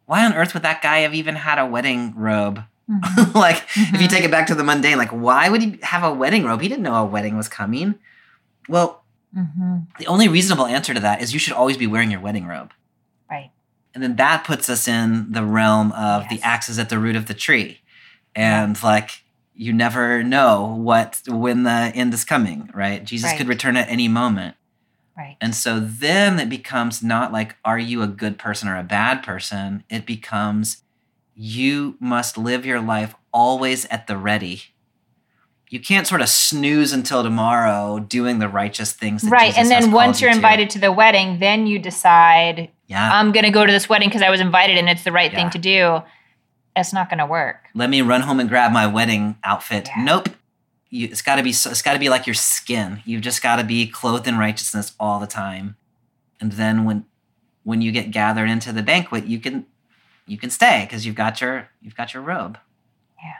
why 0.08 0.26
on 0.26 0.34
earth 0.34 0.53
would 0.55 0.64
that 0.64 0.82
guy 0.82 0.99
have 0.99 1.14
even 1.14 1.36
had 1.36 1.60
a 1.60 1.66
wedding 1.66 2.14
robe? 2.16 2.64
Mhm. 2.89 3.36
like, 3.45 3.64
if 3.76 4.01
you 4.01 4.08
Mhm. 4.08 4.10
take 4.10 4.24
it 4.24 4.32
back 4.32 4.47
to 4.47 4.55
the 4.55 4.64
mundane, 4.64 4.97
like, 4.97 5.12
why 5.12 5.49
would 5.49 5.62
he 5.62 5.78
have 5.84 6.03
a 6.03 6.12
wedding 6.14 6.43
robe? 6.45 6.62
He 6.62 6.68
didn't 6.70 6.84
know 6.84 6.95
a 6.95 7.05
wedding 7.05 7.38
was 7.38 7.47
coming. 7.49 7.95
Well, 8.68 9.03
Mhm. 9.38 9.88
the 9.99 10.08
only 10.08 10.28
reasonable 10.30 10.66
answer 10.66 10.93
to 10.93 10.99
that 11.01 11.22
is 11.22 11.34
you 11.34 11.39
should 11.39 11.53
always 11.53 11.78
be 11.78 11.86
wearing 11.86 12.10
your 12.10 12.22
wedding 12.22 12.47
robe. 12.47 12.72
right 13.30 13.51
And 13.93 14.01
then 14.01 14.16
that 14.16 14.43
puts 14.45 14.70
us 14.70 14.88
in 14.88 15.32
the 15.34 15.43
realm 15.43 15.91
of 15.91 16.30
the 16.30 16.36
Yes. 16.36 16.43
axe 16.45 16.70
is 16.70 16.80
at 16.80 16.88
the 16.89 16.97
root 16.99 17.16
of 17.18 17.26
the 17.26 17.34
tree. 17.34 17.82
And 18.36 18.82
like 18.82 19.24
you 19.53 19.74
never 19.74 20.24
know 20.24 20.64
what 20.78 21.22
when 21.28 21.64
the 21.64 21.91
end 21.95 22.14
is 22.14 22.24
coming, 22.24 22.70
right? 22.74 23.03
Jesus 23.03 23.34
could 23.34 23.47
return 23.49 23.76
at 23.76 23.89
any 23.89 24.08
moment. 24.08 24.55
Right 25.18 25.38
And 25.41 25.55
so 25.55 25.80
then 25.80 26.39
it 26.39 26.49
becomes 26.49 27.01
not 27.03 27.32
like 27.34 27.55
are 27.65 27.80
you 27.80 28.01
a 28.03 28.07
good 28.07 28.38
person 28.38 28.68
or 28.70 28.78
a 28.78 28.84
bad 28.84 29.24
person? 29.24 29.84
It 29.89 30.05
becomes 30.05 30.84
you 31.36 31.95
must 31.99 32.38
live 32.38 32.65
your 32.65 32.82
life 32.82 33.15
always 33.32 33.86
at 33.86 34.07
the 34.07 34.18
ready. 34.18 34.61
You 35.70 35.80
can't 35.82 36.07
sort 36.07 36.22
of 36.22 36.30
snooze 36.30 36.93
until 36.93 37.24
tomorrow 37.24 37.99
doing 37.99 38.39
the 38.39 38.47
righteous 38.47 38.93
things. 38.93 39.22
That 39.24 39.32
right 39.32 39.53
Jesus 39.53 39.59
and 39.59 39.70
then 39.72 39.91
once 39.91 40.22
you 40.22 40.26
you're 40.28 40.34
to. 40.34 40.38
invited 40.38 40.70
to 40.72 40.80
the 40.80 40.91
wedding 40.91 41.39
then 41.39 41.68
you 41.68 41.78
decide 41.80 42.72
yeah, 42.88 43.09
I'm 43.20 43.34
going 43.34 43.43
to 43.43 43.51
go 43.51 43.65
to 43.65 43.72
this 43.72 43.89
wedding 43.89 44.07
because 44.07 44.22
I 44.22 44.30
was 44.30 44.39
invited 44.39 44.78
and 44.78 44.88
it's 44.88 45.03
the 45.03 45.11
right 45.11 45.30
Yeah. 45.32 45.38
thing 45.39 45.49
to 45.51 45.57
do. 45.59 46.01
It's 46.76 46.93
not 46.93 47.09
going 47.09 47.18
to 47.20 47.26
work. 47.26 47.65
let 47.74 47.89
me 47.89 48.01
run 48.01 48.22
home 48.22 48.39
and 48.39 48.47
grab 48.47 48.72
my 48.72 48.88
wedding 48.88 49.36
outfit. 49.43 49.89
Yeah. 49.95 50.03
Nope. 50.03 50.30
You, 50.90 51.08
it's 51.12 51.22
got 51.22 51.36
to 51.36 51.44
be. 51.44 51.52
so- 51.52 51.70
It's 51.70 51.82
got 51.82 51.94
to 51.94 52.00
be 52.00 52.10
like 52.10 52.26
your 52.28 52.34
skin. 52.34 53.02
You've 53.06 53.22
just 53.22 53.42
got 53.44 53.58
to 53.58 53.64
be 53.64 53.88
clothed 53.88 54.28
in 54.28 54.38
righteousness 54.38 54.94
all 55.00 55.20
the 55.20 55.28
time. 55.28 55.76
And 56.40 56.54
then 56.54 56.84
when 56.86 57.06
when 57.64 57.82
you 57.82 57.92
get 57.92 58.12
gathered 58.12 58.50
into 58.50 58.72
the 58.72 58.84
banquet, 58.84 59.26
you 59.26 59.40
can 59.40 59.66
you 60.26 60.38
can 60.38 60.50
stay 60.50 60.86
because 60.86 61.06
you've 61.06 61.16
got 61.16 61.42
your 61.42 61.70
you've 61.82 61.96
got 61.96 62.14
your 62.14 62.24
robe. 62.24 62.58
Yeah. 63.22 63.34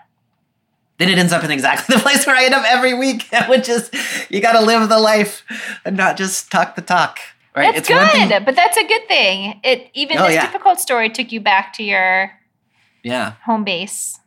Then 0.98 1.10
it 1.10 1.18
ends 1.18 1.32
up 1.32 1.44
in 1.44 1.52
exactly 1.52 1.96
the 1.96 2.02
place 2.02 2.26
where 2.28 2.36
I 2.36 2.44
end 2.46 2.54
up 2.54 2.66
every 2.68 2.94
week, 2.94 3.28
which 3.48 3.70
is 3.70 3.90
you 4.30 4.42
got 4.42 4.54
to 4.60 4.62
live 4.66 4.90
the 4.90 5.00
life 5.00 5.44
and 5.86 5.96
not 5.96 6.18
just 6.18 6.52
talk 6.52 6.76
the 6.76 6.82
talk. 6.82 7.20
Right? 7.56 7.74
That's 7.74 7.88
thing- 7.88 8.30
good, 8.30 8.46
but 8.46 8.56
that's 8.56 8.78
a 8.78 8.86
good 8.86 9.08
thing. 9.08 9.60
It 9.64 9.90
even 9.94 10.18
Oh, 10.18 10.26
this 10.26 10.36
yeah. 10.36 10.46
difficult 10.46 10.80
story 10.80 11.10
took 11.10 11.32
you 11.32 11.40
back 11.40 11.74
to 11.74 11.84
your 11.84 12.32
yeah. 13.04 13.34
home 13.46 13.64
base. 13.64 14.20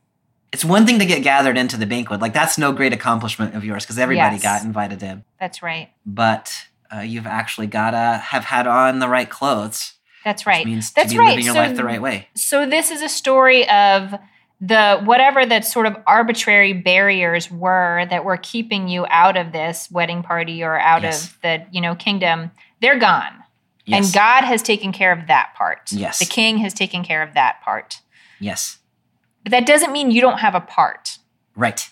It's 0.53 0.65
one 0.65 0.85
thing 0.87 0.99
to 0.99 1.07
get 1.07 1.23
gathered 1.23 1.57
into 1.57 1.77
the 1.77 1.87
banquet. 1.87 2.21
Like 2.21 2.33
that's 2.33 2.59
no 2.59 2.73
great 2.73 2.93
accomplishment 2.93 3.55
of 3.55 3.65
yours 3.65 3.85
because 3.85 3.99
everybody 3.99 4.37
Yes. 4.37 4.43
got 4.43 4.65
invited 4.65 5.03
in. 5.03 5.25
That's 5.39 5.63
right. 5.63 5.91
but 6.05 6.67
uh, 6.93 7.01
you've 7.01 7.27
actually 7.27 7.69
gotta 7.69 8.19
have 8.19 8.45
had 8.45 8.67
on 8.67 8.99
the 8.99 9.09
right 9.09 9.31
clothes. 9.31 9.93
That's 10.25 10.45
right. 10.45 10.67
means 10.67 10.93
That's 10.93 11.11
to 11.13 11.15
be 11.15 11.19
right. 11.21 11.29
living 11.31 11.45
your 11.45 11.55
So- 11.55 11.61
life 11.61 11.77
the 11.77 11.85
right 11.85 12.03
way. 12.03 12.29
So 12.35 12.67
this 12.67 12.91
is 12.91 13.01
a 13.01 13.09
story 13.09 13.69
of 13.69 14.15
the 14.61 15.01
whatever 15.05 15.47
that 15.47 15.65
sort 15.65 15.87
of 15.87 15.97
arbitrary 16.07 16.73
barriers 16.75 17.51
were 17.51 18.05
that 18.11 18.25
were 18.25 18.37
keeping 18.37 18.89
you 18.89 19.07
out 19.09 19.37
of 19.37 19.53
this 19.53 19.89
wedding 19.91 20.23
party 20.23 20.63
or 20.65 20.79
out 20.79 21.03
Yes. 21.03 21.29
of 21.29 21.39
the, 21.43 21.65
you 21.71 21.81
know, 21.81 21.95
kingdom. 21.95 22.51
They're 22.83 22.99
gone. 22.99 23.33
Yes. 23.87 24.05
And 24.07 24.15
God 24.15 24.45
has 24.45 24.61
taken 24.61 24.93
care 24.93 25.13
of 25.13 25.29
that 25.29 25.55
part. 25.57 25.91
Yes. 25.93 26.19
The 26.19 26.27
king 26.27 26.59
has 26.59 26.75
taken 26.75 27.03
care 27.05 27.23
of 27.23 27.33
that 27.35 27.63
part. 27.63 28.01
yes. 28.41 28.79
But 29.43 29.51
that 29.53 29.67
doesn't 29.67 29.93
mean 29.93 30.11
you 30.11 30.21
don't 30.21 30.39
have 30.39 30.55
a 30.55 30.61
part. 30.61 31.19
Right. 31.57 31.89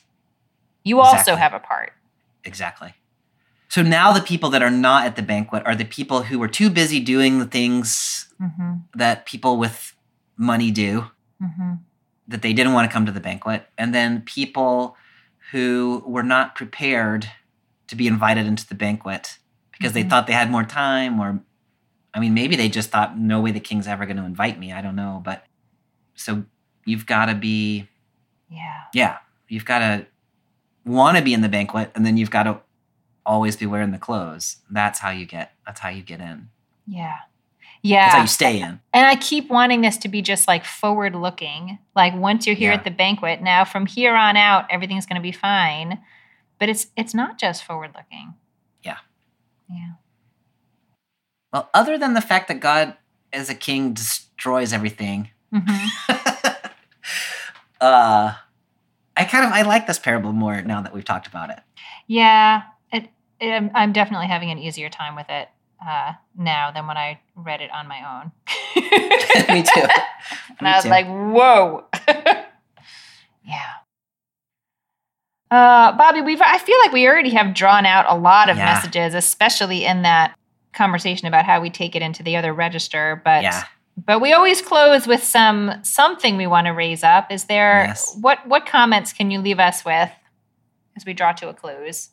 You 0.85 1.01
also 1.01 1.35
have 1.37 1.53
a 1.55 1.59
part. 1.59 1.93
Exactly. 2.45 2.95
So 3.69 3.83
now 3.83 4.13
the 4.13 4.21
people 4.23 4.49
that 4.51 4.63
are 4.63 4.71
not 4.71 5.05
at 5.07 5.17
the 5.17 5.23
banquet 5.23 5.63
are 5.67 5.75
the 5.75 5.85
people 5.85 6.23
who 6.25 6.39
were 6.39 6.49
too 6.49 6.71
busy 6.71 7.01
doing 7.01 7.39
the 7.39 7.47
things 7.47 8.25
Mm-hmm. 8.41 8.75
that 8.95 9.27
people 9.27 9.57
with 9.59 9.95
money 10.37 10.71
do 10.71 11.07
Mm-hmm. 11.43 11.73
that 12.29 12.43
they 12.43 12.53
didn't 12.53 12.73
want 12.73 12.89
to 12.89 12.93
come 12.93 13.05
to 13.07 13.11
the 13.13 13.21
banquet, 13.21 13.67
and 13.77 13.93
then 13.95 14.21
people 14.23 14.97
who 15.51 16.03
were 16.07 16.23
not 16.23 16.55
prepared 16.55 17.29
to 17.89 17.97
be 17.97 18.07
invited 18.07 18.47
into 18.47 18.67
the 18.69 18.75
banquet 18.77 19.39
because 19.73 19.93
they 19.93 20.05
Mhm. 20.05 20.11
thought 20.11 20.27
they 20.29 20.33
had 20.35 20.51
more 20.51 20.63
time, 20.65 21.19
or 21.21 21.41
I 22.15 22.21
mean, 22.21 22.33
maybe 22.35 22.55
they 22.55 22.69
just 22.69 22.91
thought, 22.91 23.19
no 23.19 23.41
way 23.41 23.51
the 23.51 23.61
king's 23.61 23.87
ever 23.89 24.05
going 24.07 24.17
to 24.19 24.25
invite 24.25 24.59
me. 24.59 24.73
I 24.73 24.81
don't 24.83 24.97
know. 24.97 25.21
But 25.25 25.45
so 26.15 26.45
you've 26.89 27.07
got 27.07 27.27
to 27.27 27.35
be 27.35 27.87
Yeah. 28.51 28.83
Yeah, 28.95 29.19
you've 29.49 29.65
got 29.65 29.81
to 29.81 30.07
want 30.85 31.17
to 31.19 31.23
be 31.23 31.35
in 31.35 31.43
the 31.43 31.49
banquet, 31.49 31.91
and 31.95 32.05
then 32.07 32.17
you've 32.17 32.31
got 32.31 32.45
to 32.45 32.61
always 33.27 33.57
be 33.57 33.67
wearing 33.67 33.91
the 33.91 33.99
clothes. 33.99 34.57
That's 34.71 34.99
how 34.99 35.11
you 35.11 35.27
get. 35.27 35.53
That's 35.67 35.81
how 35.81 35.91
you 35.91 36.03
get 36.03 36.21
in. 36.21 36.49
Yeah. 36.87 37.17
Yeah. 37.83 38.07
That's 38.07 38.15
how 38.15 38.21
you 38.23 38.27
stay 38.27 38.61
in. 38.61 38.81
And 38.95 39.07
I 39.07 39.15
keep 39.17 39.51
wanting 39.51 39.83
this 39.83 39.99
to 39.99 40.09
be 40.09 40.23
just 40.23 40.49
like 40.49 40.65
forward 40.65 41.15
looking. 41.15 41.79
Like 41.95 42.15
once 42.17 42.47
you're 42.47 42.57
here 42.57 42.71
Yeah. 42.73 42.79
at 42.79 42.85
the 42.85 42.91
banquet, 42.91 43.43
now 43.43 43.65
from 43.67 43.85
here 43.87 44.17
on 44.17 44.37
out, 44.37 44.67
everything's 44.71 45.05
going 45.07 45.17
to 45.21 45.23
be 45.23 45.31
fine. 45.33 45.99
But 46.59 46.69
it's 46.71 46.87
it's 46.97 47.15
not 47.15 47.39
just 47.39 47.63
forward 47.65 47.91
looking. 47.95 48.35
Yeah. 48.83 48.97
Yeah. 49.71 49.93
Well, 51.53 51.69
other 51.75 51.99
than 51.99 52.15
the 52.15 52.21
fact 52.21 52.49
that 52.49 52.61
God, 52.61 52.97
as 53.33 53.49
a 53.51 53.55
king, 53.55 53.93
destroys 53.93 54.73
everything, 54.73 55.31
hmm 55.53 55.87
uh, 57.81 58.33
I 59.17 59.25
kind 59.25 59.45
of 59.45 59.53
I 59.53 59.63
like 59.63 59.87
this 59.87 59.99
parable 59.99 60.33
more 60.33 60.63
now 60.63 60.81
that 60.83 60.95
we've 60.95 61.05
talked 61.05 61.27
about 61.27 61.51
it. 61.51 61.59
Yeah. 62.07 62.63
It, 62.93 63.09
it, 63.41 63.71
I'm- 63.75 63.93
definitely 63.93 64.27
having 64.29 64.51
an 64.51 64.59
easier 64.59 64.89
time 64.89 65.15
with 65.17 65.27
it 65.29 65.49
uh, 65.87 66.13
now 66.37 66.71
than 66.71 66.87
when 66.87 66.97
I 66.97 67.21
read 67.37 67.61
it 67.61 67.71
on 67.71 67.87
my 67.89 68.23
own. 68.23 68.33
Me 69.55 69.63
too. 69.63 69.81
and 70.51 70.61
Me 70.63 70.71
I 70.71 70.75
was 70.77 70.85
too. 70.85 70.91
like, 70.91 71.07
whoa. 71.07 71.85
yeah. 73.45 73.73
Uh, 75.51 75.93
Bobby, 75.97 76.21
we've 76.21 76.43
I 76.43 76.59
feel 76.59 76.77
like 76.85 76.93
we 76.93 77.07
already 77.07 77.31
have 77.31 77.55
drawn 77.55 77.87
out 77.87 78.05
a 78.09 78.15
lot 78.19 78.51
of 78.51 78.57
Yeah. 78.59 78.67
messages, 78.67 79.15
especially 79.15 79.85
in 79.87 80.03
that 80.03 80.37
conversation 80.75 81.27
about 81.27 81.45
how 81.47 81.61
we 81.61 81.71
take 81.71 81.97
it 81.97 82.03
into 82.03 82.23
the 82.23 82.37
other 82.37 82.53
register. 82.53 83.21
But 83.25 83.43
Yeah. 83.43 83.65
But 84.07 84.21
we 84.21 84.33
always 84.33 84.63
close 84.63 85.07
with 85.07 85.23
some 85.23 85.73
something 85.83 86.37
we 86.37 86.47
want 86.47 86.67
to 86.67 86.73
raise 86.73 87.03
up. 87.03 87.31
Is 87.33 87.45
there 87.45 87.85
Yes. 87.89 88.17
what 88.21 88.47
what 88.47 88.65
comments 88.67 89.13
can 89.13 89.31
you 89.31 89.41
leave 89.41 89.59
us 89.59 89.85
with 89.85 90.11
as 90.97 91.05
we 91.05 91.13
draw 91.15 91.33
to 91.33 91.49
a 91.49 91.55
close? 91.55 92.11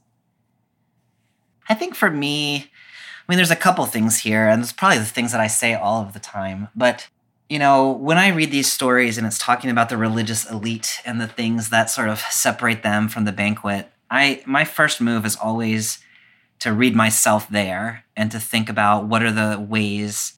I 1.69 1.73
think 1.75 1.95
for 1.95 2.09
me, 2.09 2.57
I 2.57 3.31
mean, 3.31 3.37
there's 3.37 3.51
a 3.51 3.55
couple 3.55 3.85
things 3.85 4.19
here, 4.19 4.47
and 4.47 4.61
it's 4.61 4.71
probably 4.71 4.99
the 4.99 5.05
things 5.05 5.31
that 5.31 5.41
I 5.41 5.47
say 5.47 5.73
all 5.73 6.01
of 6.01 6.13
the 6.13 6.19
time. 6.19 6.67
But, 6.75 7.07
you 7.49 7.57
know, 7.57 7.89
when 7.91 8.17
I 8.19 8.27
read 8.29 8.51
these 8.51 8.71
stories 8.71 9.17
and 9.17 9.25
it's 9.25 9.39
talking 9.39 9.71
about 9.71 9.89
the 9.89 9.97
religious 9.97 10.49
elite 10.49 11.01
and 11.05 11.19
the 11.19 11.27
things 11.27 11.69
that 11.69 11.89
sort 11.89 12.09
of 12.09 12.19
separate 12.19 12.83
them 12.83 13.07
from 13.09 13.25
the 13.25 13.31
banquet, 13.31 13.91
I 14.09 14.43
my 14.45 14.63
first 14.65 15.01
move 15.01 15.25
is 15.25 15.35
always 15.35 15.99
to 16.59 16.71
read 16.71 16.95
myself 16.95 17.49
there 17.49 18.05
and 18.15 18.31
to 18.31 18.39
think 18.39 18.69
about 18.69 19.05
what 19.07 19.21
are 19.23 19.31
the 19.31 19.59
ways 19.59 20.37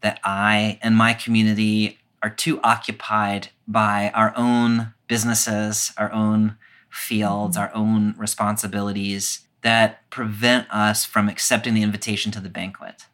that 0.00 0.20
I 0.24 0.78
and 0.82 0.96
my 0.96 1.14
community 1.14 1.98
are 2.22 2.30
too 2.30 2.60
occupied 2.62 3.48
by 3.66 4.10
our 4.14 4.32
own 4.36 4.94
businesses, 5.06 5.92
our 5.96 6.12
own 6.12 6.56
fields, 6.90 7.56
mm-hmm. 7.56 7.64
our 7.64 7.74
own 7.74 8.14
responsibilities 8.16 9.40
that 9.62 10.08
prevent 10.10 10.66
us 10.70 11.04
from 11.04 11.28
accepting 11.28 11.74
the 11.74 11.82
invitation 11.82 12.30
to 12.32 12.40
the 12.40 12.48
banquet. 12.48 13.06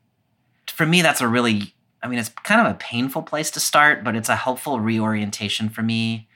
For 0.69 0.87
me, 0.87 1.03
that's 1.03 1.21
a 1.21 1.29
really, 1.29 1.75
I 2.03 2.09
mean, 2.09 2.19
it's 2.19 2.29
kind 2.29 2.67
of 2.67 2.73
a 2.73 2.79
painful 2.79 3.23
place 3.23 3.51
to 3.53 3.61
start, 3.61 4.05
but 4.05 4.17
it's 4.17 4.29
a 4.29 4.37
helpful 4.37 4.81
reorientation 4.81 5.69
for 5.69 5.83
me 5.83 6.29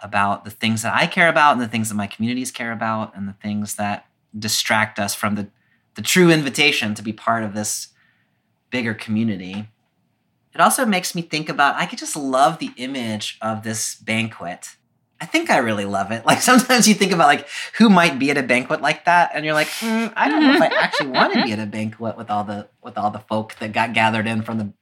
about 0.00 0.44
the 0.44 0.50
things 0.50 0.82
that 0.82 0.94
I 0.94 1.06
care 1.06 1.28
about 1.28 1.52
and 1.52 1.60
the 1.60 1.68
things 1.68 1.88
that 1.88 1.94
my 1.94 2.08
communities 2.08 2.50
care 2.50 2.72
about 2.72 3.16
and 3.16 3.28
the 3.28 3.34
things 3.34 3.76
that 3.76 4.06
distract 4.36 4.98
us 4.98 5.14
from 5.14 5.36
the, 5.36 5.48
the 5.94 6.02
true 6.02 6.30
invitation 6.30 6.94
to 6.94 7.02
be 7.02 7.12
part 7.12 7.44
of 7.44 7.54
this 7.54 7.88
bigger 8.70 8.94
community. 8.94 9.68
It 10.54 10.60
also 10.60 10.84
makes 10.84 11.14
me 11.14 11.22
think 11.22 11.48
about, 11.48 11.76
I 11.76 11.86
could 11.86 11.98
just 11.98 12.16
love 12.16 12.58
the 12.58 12.70
image 12.76 13.38
of 13.40 13.62
this 13.62 13.94
banquet. 13.94 14.76
I 15.20 15.24
think 15.24 15.50
I 15.50 15.58
really 15.58 15.84
love 15.84 16.10
it. 16.10 16.24
Like 16.32 16.42
sometimes 16.42 16.88
you 16.88 16.94
think 16.94 17.12
about 17.12 17.28
like 17.28 17.48
who 17.78 17.88
might 17.88 18.18
be 18.18 18.30
at 18.30 18.38
a 18.38 18.42
banquet 18.42 18.82
like 18.82 19.04
that, 19.04 19.30
and 19.34 19.44
you're 19.44 19.54
like, 19.54 19.68
"Mm, 19.68 20.12
I 20.16 20.28
don't 20.28 20.42
know 20.42 20.54
if 20.54 20.60
I 20.60 20.66
actually 20.66 21.10
want 21.10 21.32
to 21.34 21.44
be 21.44 21.52
at 21.52 21.60
a 21.60 21.66
banquet 21.66 22.16
with 22.16 22.28
all 22.28 22.42
the 22.42 22.68
with 22.82 22.98
all 22.98 23.10
the 23.10 23.20
folk 23.20 23.54
that 23.60 23.72
got 23.72 23.92
gathered 23.92 24.26
in 24.26 24.42
from 24.42 24.58
the 24.58 24.72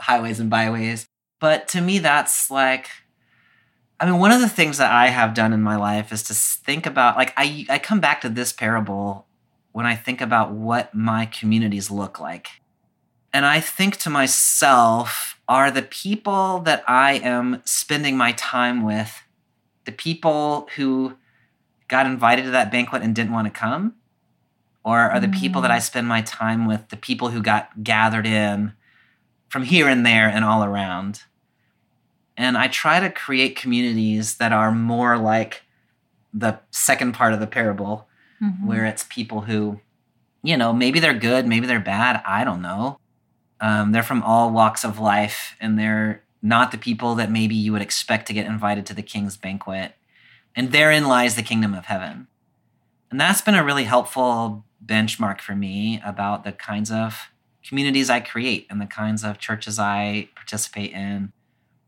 highways 0.00 0.40
and 0.40 0.50
byways. 0.50 1.06
But 1.40 1.68
to 1.68 1.80
me, 1.80 1.98
that's 1.98 2.50
like, 2.50 2.88
I 4.00 4.10
mean, 4.10 4.18
one 4.18 4.32
of 4.32 4.40
the 4.40 4.48
things 4.48 4.78
that 4.78 4.90
I 4.90 5.08
have 5.08 5.34
done 5.34 5.52
in 5.52 5.62
my 5.62 5.76
life 5.76 6.12
is 6.12 6.22
to 6.24 6.34
think 6.34 6.86
about 6.86 7.16
like 7.16 7.32
I 7.36 7.66
I 7.68 7.78
come 7.78 8.00
back 8.00 8.20
to 8.22 8.28
this 8.28 8.52
parable 8.52 9.26
when 9.72 9.86
I 9.86 9.94
think 9.94 10.20
about 10.20 10.52
what 10.52 10.94
my 10.94 11.26
communities 11.26 11.90
look 11.90 12.18
like. 12.18 12.48
And 13.36 13.44
I 13.44 13.60
think 13.60 13.98
to 13.98 14.08
myself, 14.08 15.38
are 15.46 15.70
the 15.70 15.82
people 15.82 16.60
that 16.60 16.82
I 16.88 17.18
am 17.18 17.60
spending 17.66 18.16
my 18.16 18.32
time 18.32 18.82
with 18.82 19.20
the 19.84 19.92
people 19.92 20.70
who 20.74 21.18
got 21.86 22.06
invited 22.06 22.44
to 22.44 22.50
that 22.52 22.72
banquet 22.72 23.02
and 23.02 23.14
didn't 23.14 23.34
want 23.34 23.44
to 23.44 23.50
come? 23.50 23.96
Or 24.82 25.00
are 25.00 25.20
the 25.20 25.28
people 25.28 25.60
that 25.60 25.70
I 25.70 25.80
spend 25.80 26.08
my 26.08 26.22
time 26.22 26.66
with 26.66 26.88
the 26.88 26.96
people 26.96 27.28
who 27.28 27.42
got 27.42 27.84
gathered 27.84 28.26
in 28.26 28.72
from 29.50 29.64
here 29.64 29.86
and 29.86 30.06
there 30.06 30.30
and 30.30 30.42
all 30.42 30.64
around? 30.64 31.24
And 32.38 32.56
I 32.56 32.68
try 32.68 33.00
to 33.00 33.10
create 33.10 33.54
communities 33.54 34.36
that 34.36 34.54
are 34.54 34.72
more 34.72 35.18
like 35.18 35.62
the 36.32 36.58
second 36.70 37.12
part 37.12 37.34
of 37.34 37.40
the 37.40 37.46
parable, 37.46 38.08
Mhm. 38.42 38.64
where 38.64 38.86
it's 38.86 39.04
people 39.10 39.42
who, 39.42 39.82
you 40.42 40.56
know, 40.56 40.72
maybe 40.72 41.00
they're 41.00 41.12
good, 41.12 41.46
maybe 41.46 41.66
they're 41.66 41.78
bad, 41.80 42.22
I 42.24 42.42
don't 42.42 42.62
know. 42.62 42.98
Um, 43.60 43.92
they're 43.92 44.02
from 44.02 44.22
all 44.22 44.50
walks 44.50 44.84
of 44.84 44.98
life, 44.98 45.56
and 45.60 45.78
they're 45.78 46.22
not 46.42 46.70
the 46.70 46.78
people 46.78 47.14
that 47.16 47.30
maybe 47.30 47.54
you 47.54 47.72
would 47.72 47.82
expect 47.82 48.26
to 48.26 48.32
get 48.32 48.46
invited 48.46 48.86
to 48.86 48.94
the 48.94 49.02
king's 49.02 49.36
banquet. 49.36 49.94
And 50.54 50.72
therein 50.72 51.06
lies 51.06 51.34
the 51.34 51.42
kingdom 51.42 51.74
of 51.74 51.86
heaven. 51.86 52.28
And 53.10 53.20
that's 53.20 53.40
been 53.40 53.54
a 53.54 53.64
really 53.64 53.84
helpful 53.84 54.64
benchmark 54.84 55.40
for 55.40 55.54
me 55.54 56.00
about 56.04 56.44
the 56.44 56.52
kinds 56.52 56.90
of 56.90 57.30
communities 57.66 58.10
I 58.10 58.20
create 58.20 58.66
and 58.70 58.80
the 58.80 58.86
kinds 58.86 59.24
of 59.24 59.38
churches 59.38 59.78
I 59.78 60.28
participate 60.34 60.92
in, 60.92 61.32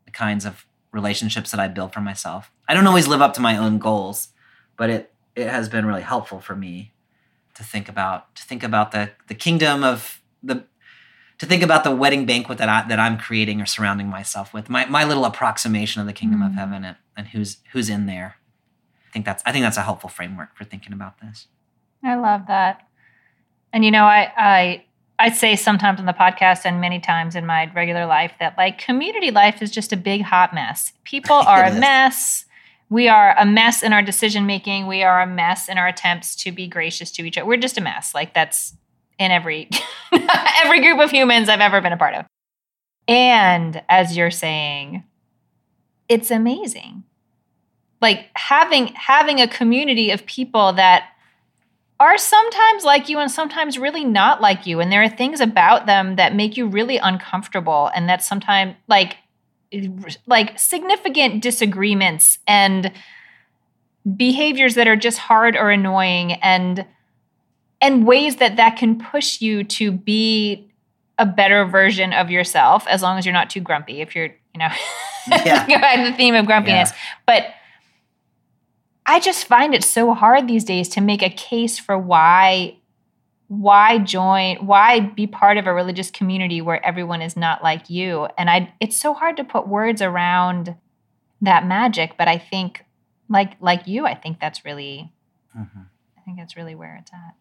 the 0.05 0.11
kinds 0.11 0.45
of 0.45 0.67
relationships 0.93 1.51
that 1.51 1.61
I 1.61 1.69
build 1.69 1.93
for 1.93 2.01
myself. 2.01 2.51
I 2.69 2.75
don't 2.75 2.87
always 2.87 3.07
live 3.07 3.23
up 3.23 3.35
to 3.35 3.41
my 3.41 3.57
own 3.57 3.79
goals, 3.79 4.29
but 4.77 4.91
it 4.91 5.13
it 5.37 5.49
has 5.49 5.69
been 5.69 5.87
really 5.87 6.03
helpful 6.03 6.41
for 6.41 6.57
me 6.57 6.93
to 7.55 7.63
think 7.63 7.89
about 7.89 8.35
to 8.35 8.43
think 8.43 8.63
about 8.63 8.91
the 8.93 9.11
the 9.29 9.35
kingdom 9.35 9.85
of 9.85 10.21
the 10.43 10.65
to 11.39 11.47
think 11.47 11.63
about 11.63 11.85
the 11.85 11.91
wedding 11.95 12.27
banquet 12.27 12.59
that 12.59 12.69
I 12.69 12.87
that 12.89 12.99
I'm 12.99 13.19
creating 13.19 13.61
or 13.61 13.67
surrounding 13.67 14.09
myself 14.09 14.53
with. 14.53 14.69
My 14.69 14.87
my 14.87 15.05
little 15.05 15.25
approximation 15.25 16.01
of 16.01 16.07
the 16.07 16.13
kingdom 16.13 16.43
of 16.43 16.53
Mm. 16.53 16.57
heaven 16.57 16.85
and, 16.85 16.97
and 17.17 17.29
who's 17.29 17.59
who's 17.73 17.89
in 17.89 18.07
there. 18.07 18.37
I 19.09 19.11
think 19.13 19.25
that's 19.25 19.43
I 19.47 19.53
think 19.53 19.63
that's 19.65 19.77
a 19.77 19.83
helpful 19.83 20.11
framework 20.11 20.57
for 20.57 20.65
thinking 20.65 20.93
about 20.93 21.21
this. 21.21 21.47
I 22.05 22.15
love 22.17 22.47
that. 22.49 22.87
And 23.73 23.85
you 23.85 23.91
know, 23.91 24.05
I 24.05 24.33
I 24.37 24.85
I 25.21 25.31
say 25.31 25.57
sometimes 25.57 25.99
on 25.99 26.07
the 26.07 26.13
podcast 26.13 26.65
and 26.65 26.81
many 26.81 27.01
times 27.01 27.35
in 27.35 27.45
my 27.45 27.71
regular 27.75 28.07
life 28.07 28.33
that 28.39 28.57
like 28.57 28.79
community 28.79 29.31
life 29.31 29.61
is 29.63 29.71
just 29.71 29.93
a 29.93 29.97
big 29.97 30.23
hot 30.23 30.55
mess. 30.55 30.93
People 31.05 31.35
are 31.47 31.65
a 31.65 31.75
mess. 31.75 32.45
We 32.91 33.09
are 33.09 33.35
a 33.39 33.45
mess 33.45 33.83
in 33.83 33.93
our 33.93 34.01
decision 34.01 34.47
making. 34.47 34.87
We 34.87 35.03
are 35.03 35.21
a 35.21 35.27
mess 35.27 35.69
in 35.69 35.77
our 35.77 35.87
attempts 35.89 36.35
to 36.37 36.53
be 36.53 36.67
gracious 36.67 37.11
to 37.13 37.23
each 37.25 37.37
other. 37.37 37.47
We're 37.47 37.59
just 37.59 37.77
a 37.77 37.83
mess. 37.83 38.15
Like 38.15 38.33
that's 38.33 38.75
in 39.19 39.31
every 39.31 39.69
every 40.65 40.81
group 40.81 41.01
of 41.01 41.11
humans 41.11 41.49
I've 41.49 41.61
ever 41.61 41.81
been 41.81 41.93
a 41.93 41.97
part 41.97 42.15
of. 42.15 42.27
And 43.07 43.83
as 43.89 44.17
you're 44.17 44.31
saying, 44.31 45.05
it's 46.09 46.31
amazing. 46.31 47.05
Like 48.01 48.29
having 48.35 48.89
having 48.89 49.41
a 49.41 49.49
community 49.49 50.11
of 50.11 50.25
people 50.27 50.73
that 50.75 51.11
are 52.01 52.17
sometimes 52.17 52.85
like 52.85 53.09
you 53.09 53.19
and 53.19 53.31
sometimes 53.31 53.79
really 53.79 54.05
not 54.05 54.41
like 54.41 54.67
you 54.67 54.79
and 54.79 54.93
there 54.93 55.03
are 55.03 55.09
things 55.09 55.41
about 55.41 55.87
them 55.87 56.15
that 56.15 56.35
make 56.35 56.57
you 56.57 56.67
really 56.67 56.97
uncomfortable 56.97 57.91
and 57.95 58.09
that 58.09 58.23
sometimes 58.23 58.77
like 58.87 59.17
like 60.27 60.59
significant 60.59 61.43
disagreements 61.43 62.39
and 62.47 62.93
behaviors 64.17 64.77
that 64.77 64.87
are 64.87 64.97
just 64.97 65.19
hard 65.19 65.57
or 65.57 65.71
annoying 65.71 66.33
and 66.35 66.87
and 67.81 68.07
ways 68.07 68.37
that 68.37 68.57
that 68.57 68.77
can 68.77 68.99
push 68.99 69.41
you 69.41 69.65
to 69.65 69.91
be 69.93 70.71
a 71.19 71.27
better 71.27 71.65
version 71.65 72.13
of 72.13 72.31
yourself 72.31 72.87
as 72.89 73.03
long 73.03 73.19
as 73.19 73.27
you're 73.27 73.33
not 73.33 73.51
too 73.51 73.61
grumpy 73.61 74.01
if 74.01 74.15
you're 74.15 74.27
you 74.55 74.59
know 74.59 74.69
Yeah. 75.29 75.67
go 75.67 75.75
back 75.79 75.97
to 76.05 76.11
the 76.11 76.17
theme 76.17 76.35
of 76.35 76.47
grumpiness 76.47 76.91
but 77.27 77.47
I 79.05 79.21
just 79.21 79.47
find 79.47 79.75
it 79.75 79.85
so 79.85 80.13
hard 80.15 80.49
these 80.49 80.65
days 80.65 80.89
to 80.91 81.01
make 81.01 81.23
a 81.23 81.31
case 81.31 81.79
for 81.79 81.99
why 81.99 82.77
why 83.49 83.99
join 83.99 84.57
why 84.67 85.01
be 85.01 85.27
part 85.27 85.57
of 85.57 85.67
a 85.67 85.73
religious 85.73 86.11
community 86.11 86.61
where 86.61 86.85
everyone 86.85 87.23
is 87.23 87.37
not 87.37 87.63
like 87.63 87.89
you 87.89 88.29
and 88.37 88.51
I 88.51 88.73
it's 88.81 88.99
so 89.01 89.15
hard 89.15 89.37
to 89.39 89.45
put 89.45 89.67
words 89.67 90.03
around 90.03 90.77
that 91.41 91.67
magic 91.67 92.17
but 92.19 92.29
I 92.29 92.37
think 92.39 92.85
like 93.29 93.57
like 93.61 93.87
you 93.87 94.07
I 94.07 94.15
think 94.15 94.39
that's 94.41 94.65
really 94.65 95.13
Mhm. 95.59 95.87
I 96.17 96.21
think 96.25 96.37
that's 96.37 96.57
really 96.57 96.75
where 96.75 96.97
it's 97.01 97.11
at. 97.13 97.35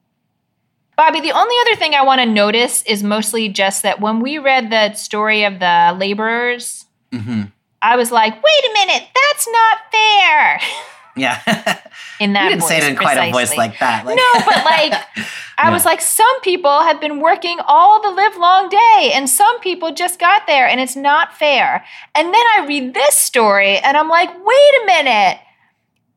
Bobby, 0.98 1.22
the 1.22 1.32
only 1.32 1.56
other 1.62 1.76
thing 1.76 1.94
I 1.94 2.04
want 2.04 2.20
to 2.22 2.26
notice 2.26 2.82
is 2.84 3.04
mostly 3.04 3.50
just 3.50 3.84
that 3.84 4.02
when 4.02 4.20
we 4.20 4.40
read 4.40 4.72
the 4.72 4.94
story 4.94 5.44
of 5.44 5.60
the 5.60 5.96
laborers 5.98 6.86
Mhm. 7.14 7.52
I 7.82 7.96
was 7.96 8.12
like, 8.12 8.34
wait 8.34 8.72
a 8.72 8.74
minute, 8.74 9.08
that's 9.16 9.48
not 9.48 9.78
fair. 9.92 10.60
Yeah. 11.16 11.40
In 12.20 12.34
that 12.34 12.44
you 12.44 12.50
didn't 12.52 12.62
say 12.64 12.78
it 12.78 12.82
voice, 12.82 12.90
in 12.92 12.96
quite 12.96 13.18
a 13.18 13.32
voice 13.32 13.58
like 13.58 13.80
that. 13.80 14.06
Like, 14.06 14.18
no, 14.18 14.46
but 14.46 14.64
like 14.66 14.94
I 15.58 15.64
Yeah. 15.68 15.72
was 15.72 15.84
like, 15.84 16.00
some 16.00 16.42
people 16.42 16.82
have 16.82 17.02
been 17.02 17.20
working 17.22 17.58
all 17.66 18.00
the 18.04 18.12
live 18.12 18.38
long 18.38 18.70
day, 18.70 19.12
and 19.16 19.28
some 19.28 19.60
people 19.62 19.92
just 19.92 20.20
got 20.20 20.46
there, 20.46 20.68
and 20.68 20.80
it's 20.80 20.96
not 20.96 21.36
fair. 21.36 21.84
And 22.14 22.28
then 22.28 22.44
I 22.56 22.66
read 22.68 22.94
this 22.94 23.16
story, 23.16 23.80
and 23.80 23.98
I'm 23.98 24.10
like, 24.10 24.30
wait 24.30 24.74
a 24.84 24.86
minute. 24.86 25.40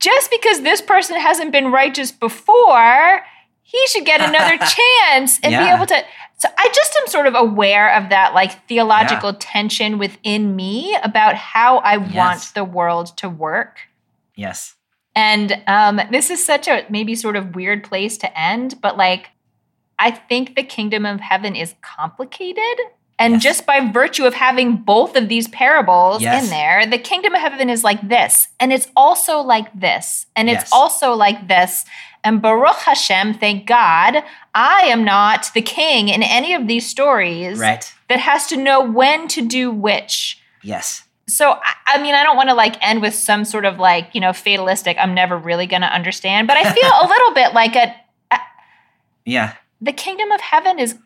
Just 0.00 0.30
because 0.30 0.60
this 0.60 0.82
person 0.82 1.16
hasn't 1.18 1.50
been 1.50 1.72
righteous 1.72 2.12
before, 2.12 3.22
he 3.70 3.86
should 3.88 4.04
get 4.04 4.20
another 4.20 4.56
chance 4.76 5.38
and 5.42 5.52
be 5.52 5.70
able 5.70 5.86
to. 5.86 6.04
So 6.38 6.48
I 6.58 6.68
just 6.74 6.96
am 7.00 7.06
sort 7.06 7.26
of 7.26 7.34
aware 7.34 7.94
of 7.94 8.08
that 8.10 8.34
like 8.34 8.66
theological 8.66 9.34
tension 9.34 9.98
within 9.98 10.56
me 10.56 10.96
about 11.04 11.34
how 11.34 11.78
I 11.78 11.98
want 11.98 12.52
the 12.54 12.64
world 12.64 13.16
to 13.18 13.28
work. 13.28 13.78
yes. 14.34 14.74
And 15.16 15.60
um, 15.66 16.00
this 16.12 16.30
is 16.30 16.44
such 16.44 16.68
a 16.68 16.86
maybe 16.88 17.16
sort 17.16 17.34
of 17.34 17.56
weird 17.56 17.82
place 17.82 18.16
to 18.18 18.38
end, 18.40 18.76
but 18.80 18.96
like, 18.96 19.30
I 19.98 20.12
think 20.12 20.54
the 20.54 20.62
kingdom 20.62 21.04
of 21.04 21.18
heaven 21.20 21.56
is 21.56 21.74
complicated. 21.82 22.78
And 23.18 23.34
Yes. 23.34 23.42
just 23.42 23.66
by 23.66 23.80
virtue 23.92 24.24
of 24.24 24.34
having 24.34 24.76
both 24.76 25.16
of 25.16 25.28
these 25.28 25.46
parables 25.48 26.22
Yes. 26.22 26.44
in 26.44 26.50
there, 26.50 26.86
the 26.86 26.96
kingdom 26.96 27.34
of 27.34 27.40
heaven 27.40 27.68
is 27.68 27.82
like 27.84 28.00
this, 28.08 28.48
and 28.60 28.72
it's 28.72 28.86
also 28.96 29.40
like 29.40 29.68
this, 29.78 30.26
and 30.36 30.48
it's 30.48 30.62
Yes. 30.62 30.70
also 30.72 31.12
like 31.14 31.48
this. 31.48 31.84
And 32.22 32.42
Baruch 32.42 32.76
Hashem, 32.76 33.34
thank 33.34 33.66
God, 33.66 34.22
I 34.54 34.82
am 34.82 35.04
not 35.04 35.50
the 35.54 35.62
king 35.62 36.08
in 36.08 36.22
any 36.22 36.52
of 36.54 36.66
these 36.66 36.86
stories 36.86 37.58
Right. 37.58 37.92
that 38.08 38.20
has 38.20 38.46
to 38.48 38.56
know 38.56 38.82
when 38.84 39.26
to 39.28 39.40
do 39.46 39.70
which 39.70 40.38
Yes. 40.62 41.04
so 41.26 41.52
I, 41.52 41.72
I 41.94 42.02
mean 42.02 42.14
i 42.14 42.22
don't 42.22 42.36
want 42.36 42.48
to 42.50 42.54
like 42.54 42.76
end 42.82 43.00
with 43.00 43.14
some 43.14 43.44
sort 43.46 43.64
of 43.64 43.78
like 43.78 44.08
you 44.14 44.20
know 44.20 44.32
fatalistic 44.34 44.96
i'm 45.00 45.14
never 45.14 45.38
really 45.38 45.66
going 45.66 45.80
to 45.82 45.86
understand 45.94 46.46
but 46.48 46.56
i 46.58 46.64
feel 46.74 46.90
a 47.02 47.06
little 47.08 47.32
bit 47.32 47.54
like 47.54 47.76
a, 47.76 47.94
Yeah. 49.24 49.54
the 49.80 49.92
kingdom 49.92 50.30
of 50.32 50.40
heaven 50.40 50.78
is 50.78 50.98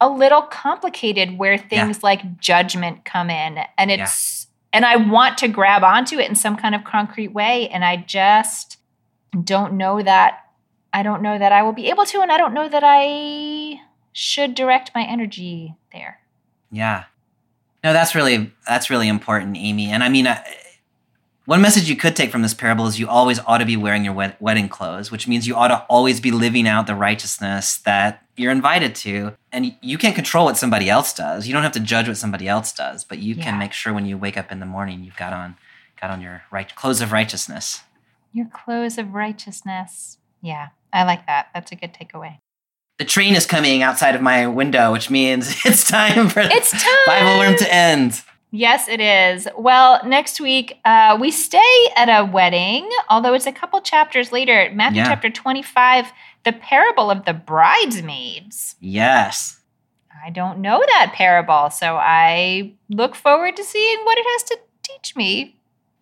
a 0.00 0.08
little 0.08 0.42
complicated 0.42 1.38
where 1.38 1.58
things 1.58 2.02
like 2.02 2.40
judgment 2.40 3.04
come 3.04 3.28
in 3.30 3.58
and 3.78 3.90
it's 3.90 4.46
and 4.72 4.84
i 4.86 4.96
want 4.96 5.36
to 5.38 5.46
grab 5.48 5.84
onto 5.84 6.18
it 6.18 6.28
in 6.28 6.34
some 6.34 6.56
kind 6.56 6.74
of 6.74 6.82
concrete 6.84 7.28
way 7.32 7.68
and 7.68 7.84
i 7.84 7.96
just 7.96 8.78
don't 9.44 9.72
know 9.74 10.02
that 10.02 10.44
i 10.92 11.02
don't 11.02 11.22
know 11.22 11.38
that 11.38 11.52
i 11.52 11.62
will 11.62 11.72
be 11.72 11.88
able 11.88 12.04
to 12.04 12.20
and 12.20 12.32
i 12.32 12.36
don't 12.38 12.54
know 12.54 12.68
that 12.68 12.82
i 12.84 13.80
should 14.12 14.54
direct 14.54 14.90
my 14.94 15.04
energy 15.04 15.74
there 15.92 16.20
Yeah. 16.72 17.04
No, 17.82 17.92
that's 17.94 18.14
really 18.14 18.52
that's 18.68 18.90
really 18.90 19.08
important, 19.08 19.56
Amy. 19.56 19.90
And 19.90 20.04
I 20.04 20.10
mean, 20.10 20.26
uh, 20.26 20.42
one 21.46 21.62
message 21.62 21.88
you 21.88 21.96
could 21.96 22.14
take 22.14 22.30
from 22.30 22.42
this 22.42 22.52
parable 22.52 22.86
is 22.86 22.98
you 23.00 23.08
always 23.08 23.40
ought 23.46 23.58
to 23.58 23.64
be 23.64 23.76
wearing 23.76 24.04
your 24.04 24.12
wed- 24.12 24.36
wedding 24.38 24.68
clothes, 24.68 25.10
which 25.10 25.26
means 25.26 25.46
you 25.48 25.54
ought 25.56 25.68
to 25.68 25.84
always 25.88 26.20
be 26.20 26.30
living 26.30 26.68
out 26.68 26.86
the 26.86 26.94
righteousness 26.94 27.78
that 27.78 28.22
you're 28.36 28.52
invited 28.52 28.94
to. 28.96 29.32
And 29.50 29.74
you 29.80 29.96
can't 29.96 30.14
control 30.14 30.44
what 30.44 30.58
somebody 30.58 30.90
else 30.90 31.14
does. 31.14 31.46
You 31.46 31.54
don't 31.54 31.62
have 31.62 31.72
to 31.72 31.80
judge 31.80 32.06
what 32.06 32.18
somebody 32.18 32.46
else 32.46 32.70
does, 32.72 33.02
but 33.02 33.18
you 33.18 33.34
Yeah. 33.34 33.44
can 33.44 33.58
make 33.58 33.72
sure 33.72 33.92
when 33.94 34.04
you 34.04 34.18
wake 34.18 34.36
up 34.36 34.52
in 34.52 34.60
the 34.60 34.66
morning 34.66 35.02
you've 35.02 35.16
got 35.16 35.32
on 35.32 35.56
got 36.00 36.10
on 36.10 36.20
your 36.20 36.42
right 36.50 36.74
clothes 36.76 37.00
of 37.00 37.12
righteousness. 37.12 37.80
Your 38.32 38.46
clothes 38.46 38.98
of 38.98 39.12
righteousness. 39.14 40.18
Yeah, 40.40 40.68
I 40.92 41.04
like 41.04 41.26
that. 41.26 41.48
That's 41.54 41.72
a 41.72 41.76
good 41.76 41.92
takeaway. 41.92 42.38
The 42.98 43.04
train 43.04 43.34
is 43.34 43.46
coming 43.46 43.82
outside 43.82 44.14
of 44.14 44.20
my 44.22 44.46
window, 44.46 44.92
which 44.92 45.10
means 45.10 45.48
it's 45.64 45.88
time 45.88 46.28
for 46.28 46.40
It's 46.40 46.70
the 46.70 46.78
time. 46.78 46.94
Bible 47.06 47.38
worm 47.38 47.56
to 47.56 47.72
end. 47.74 48.22
Yes, 48.52 48.88
it 48.88 49.00
is. 49.00 49.46
Well, 49.56 50.00
next 50.04 50.40
week 50.40 50.78
uh, 50.84 51.16
we 51.20 51.30
stay 51.30 51.88
at 51.96 52.08
a 52.08 52.24
wedding, 52.24 52.88
although 53.08 53.32
it's 53.34 53.46
a 53.46 53.52
couple 53.52 53.80
chapters 53.80 54.32
later. 54.32 54.70
Matthew 54.74 54.98
Yeah. 55.02 55.06
chapter 55.08 55.30
25, 55.30 56.12
the 56.44 56.52
parable 56.52 57.10
of 57.10 57.24
the 57.24 57.32
bridesmaids. 57.32 58.74
Yes. 58.80 59.60
I 60.24 60.30
don't 60.30 60.58
know 60.58 60.82
that 60.86 61.12
parable, 61.14 61.70
so 61.70 61.96
I 61.96 62.74
look 62.90 63.14
forward 63.14 63.56
to 63.56 63.64
seeing 63.64 63.98
what 64.04 64.18
it 64.18 64.26
has 64.32 64.42
to 64.44 64.58
teach 64.82 65.16
me. 65.16 65.56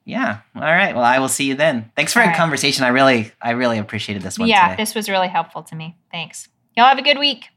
Yeah. 0.08 0.38
All 0.56 0.62
right. 0.62 0.94
Well, 0.94 1.04
I 1.04 1.18
will 1.18 1.28
see 1.28 1.44
you 1.44 1.54
then. 1.54 1.92
Thanks 1.94 2.14
for 2.14 2.20
All 2.20 2.24
a 2.24 2.28
right. 2.28 2.36
conversation. 2.36 2.82
I 2.82 2.88
really, 2.88 3.30
I 3.42 3.50
really 3.50 3.76
appreciated 3.76 4.22
this 4.22 4.38
one 4.38 4.48
yeah, 4.48 4.70
today. 4.70 4.82
this 4.82 4.94
was 4.94 5.10
really 5.10 5.28
helpful 5.28 5.62
to 5.64 5.74
me. 5.76 5.98
Thanks. 6.10 6.48
Y'all 6.74 6.86
have 6.86 6.96
a 6.96 7.02
good 7.02 7.18
week. 7.18 7.50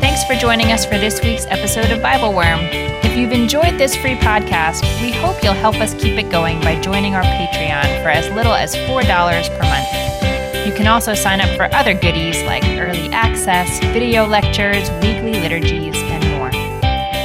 Thanks 0.00 0.24
for 0.24 0.34
joining 0.36 0.72
us 0.72 0.86
for 0.86 0.96
this 0.96 1.22
week's 1.22 1.44
episode 1.46 1.90
of 1.90 2.00
Bible 2.00 2.32
Worm. 2.32 2.60
If 3.04 3.14
you've 3.14 3.32
enjoyed 3.32 3.78
this 3.78 3.94
free 3.94 4.14
podcast, 4.14 4.82
we 5.02 5.12
hope 5.12 5.42
you'll 5.42 5.52
help 5.52 5.76
us 5.76 5.92
keep 5.94 6.18
it 6.18 6.30
going 6.30 6.60
by 6.62 6.80
joining 6.80 7.14
our 7.14 7.22
Patreon 7.22 8.02
for 8.02 8.08
as 8.08 8.30
little 8.30 8.54
as 8.54 8.74
$4 8.74 9.58
per 9.58 9.62
month. 9.64 10.66
You 10.66 10.72
can 10.72 10.86
also 10.86 11.12
sign 11.12 11.42
up 11.42 11.54
for 11.58 11.64
other 11.74 11.92
goodies 11.92 12.42
like 12.44 12.64
early 12.64 13.08
access, 13.10 13.80
video 13.92 14.26
lectures, 14.26 14.90
weekly 15.02 15.34
liturgies. 15.34 16.03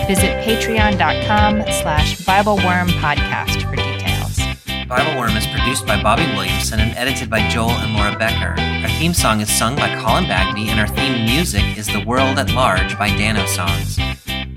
Visit 0.09 0.43
patreon.com 0.43 1.61
slash 1.83 2.17
BibleWorm 2.21 2.89
podcast 2.97 3.61
for 3.69 3.75
details. 3.75 4.39
Bible 4.87 5.19
Worm 5.19 5.37
is 5.37 5.45
produced 5.45 5.85
by 5.85 6.01
Bobby 6.01 6.25
Williamson 6.33 6.79
and 6.79 6.97
edited 6.97 7.29
by 7.29 7.47
Joel 7.47 7.69
and 7.69 7.93
Laura 7.93 8.17
Becker. 8.17 8.59
Our 8.59 8.89
theme 8.97 9.13
song 9.13 9.39
is 9.39 9.55
sung 9.55 9.75
by 9.75 9.93
Colin 10.01 10.23
Bagby, 10.23 10.69
and 10.69 10.79
our 10.79 10.87
theme 10.87 11.25
music 11.25 11.77
is 11.77 11.85
The 11.85 12.03
World 12.07 12.39
at 12.39 12.51
Large 12.55 12.97
by 12.97 13.09
Dano 13.09 13.45
Songs. 13.45 13.99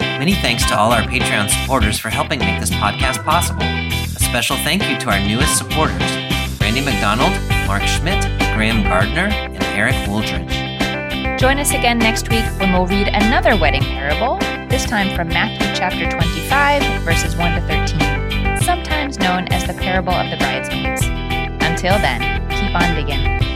Many 0.00 0.32
thanks 0.32 0.64
to 0.70 0.74
all 0.74 0.90
our 0.90 1.03
Patreon 1.03 1.50
supporters 1.50 1.98
for 1.98 2.09
helping 2.09 2.38
make 2.38 2.59
this 2.59 2.70
podcast 2.70 3.22
possible. 3.22 3.61
A 3.61 4.20
special 4.20 4.57
thank 4.57 4.88
you 4.88 4.98
to 5.00 5.11
our 5.11 5.20
newest 5.20 5.59
supporters 5.59 6.00
Randy 6.62 6.80
McDonald, 6.80 7.38
Mark 7.66 7.82
Schmidt, 7.82 8.22
Graham 8.57 8.84
Gardner, 8.84 9.28
and 9.28 9.62
Eric 9.76 9.96
Wooldridge. 10.09 10.61
Join 11.43 11.59
us 11.59 11.72
again 11.72 11.99
next 11.99 12.30
week 12.30 12.45
when 12.61 12.72
we'll 12.72 12.86
read 12.86 13.09
another 13.09 13.57
wedding 13.57 13.82
parable, 13.82 14.38
this 14.68 14.84
time 14.84 15.12
from 15.16 15.26
Matthew 15.26 15.66
chapter 15.74 16.09
25, 16.09 17.03
verses 17.03 17.34
1 17.34 17.61
to 17.61 17.61
13, 17.66 18.62
sometimes 18.62 19.18
known 19.18 19.49
as 19.49 19.66
the 19.66 19.74
parable 19.74 20.12
of 20.12 20.30
the 20.30 20.36
bridesmaids. 20.36 21.03
Until 21.64 21.99
then, 21.99 22.49
keep 22.49 22.72
on 22.76 22.95
digging. 22.95 23.51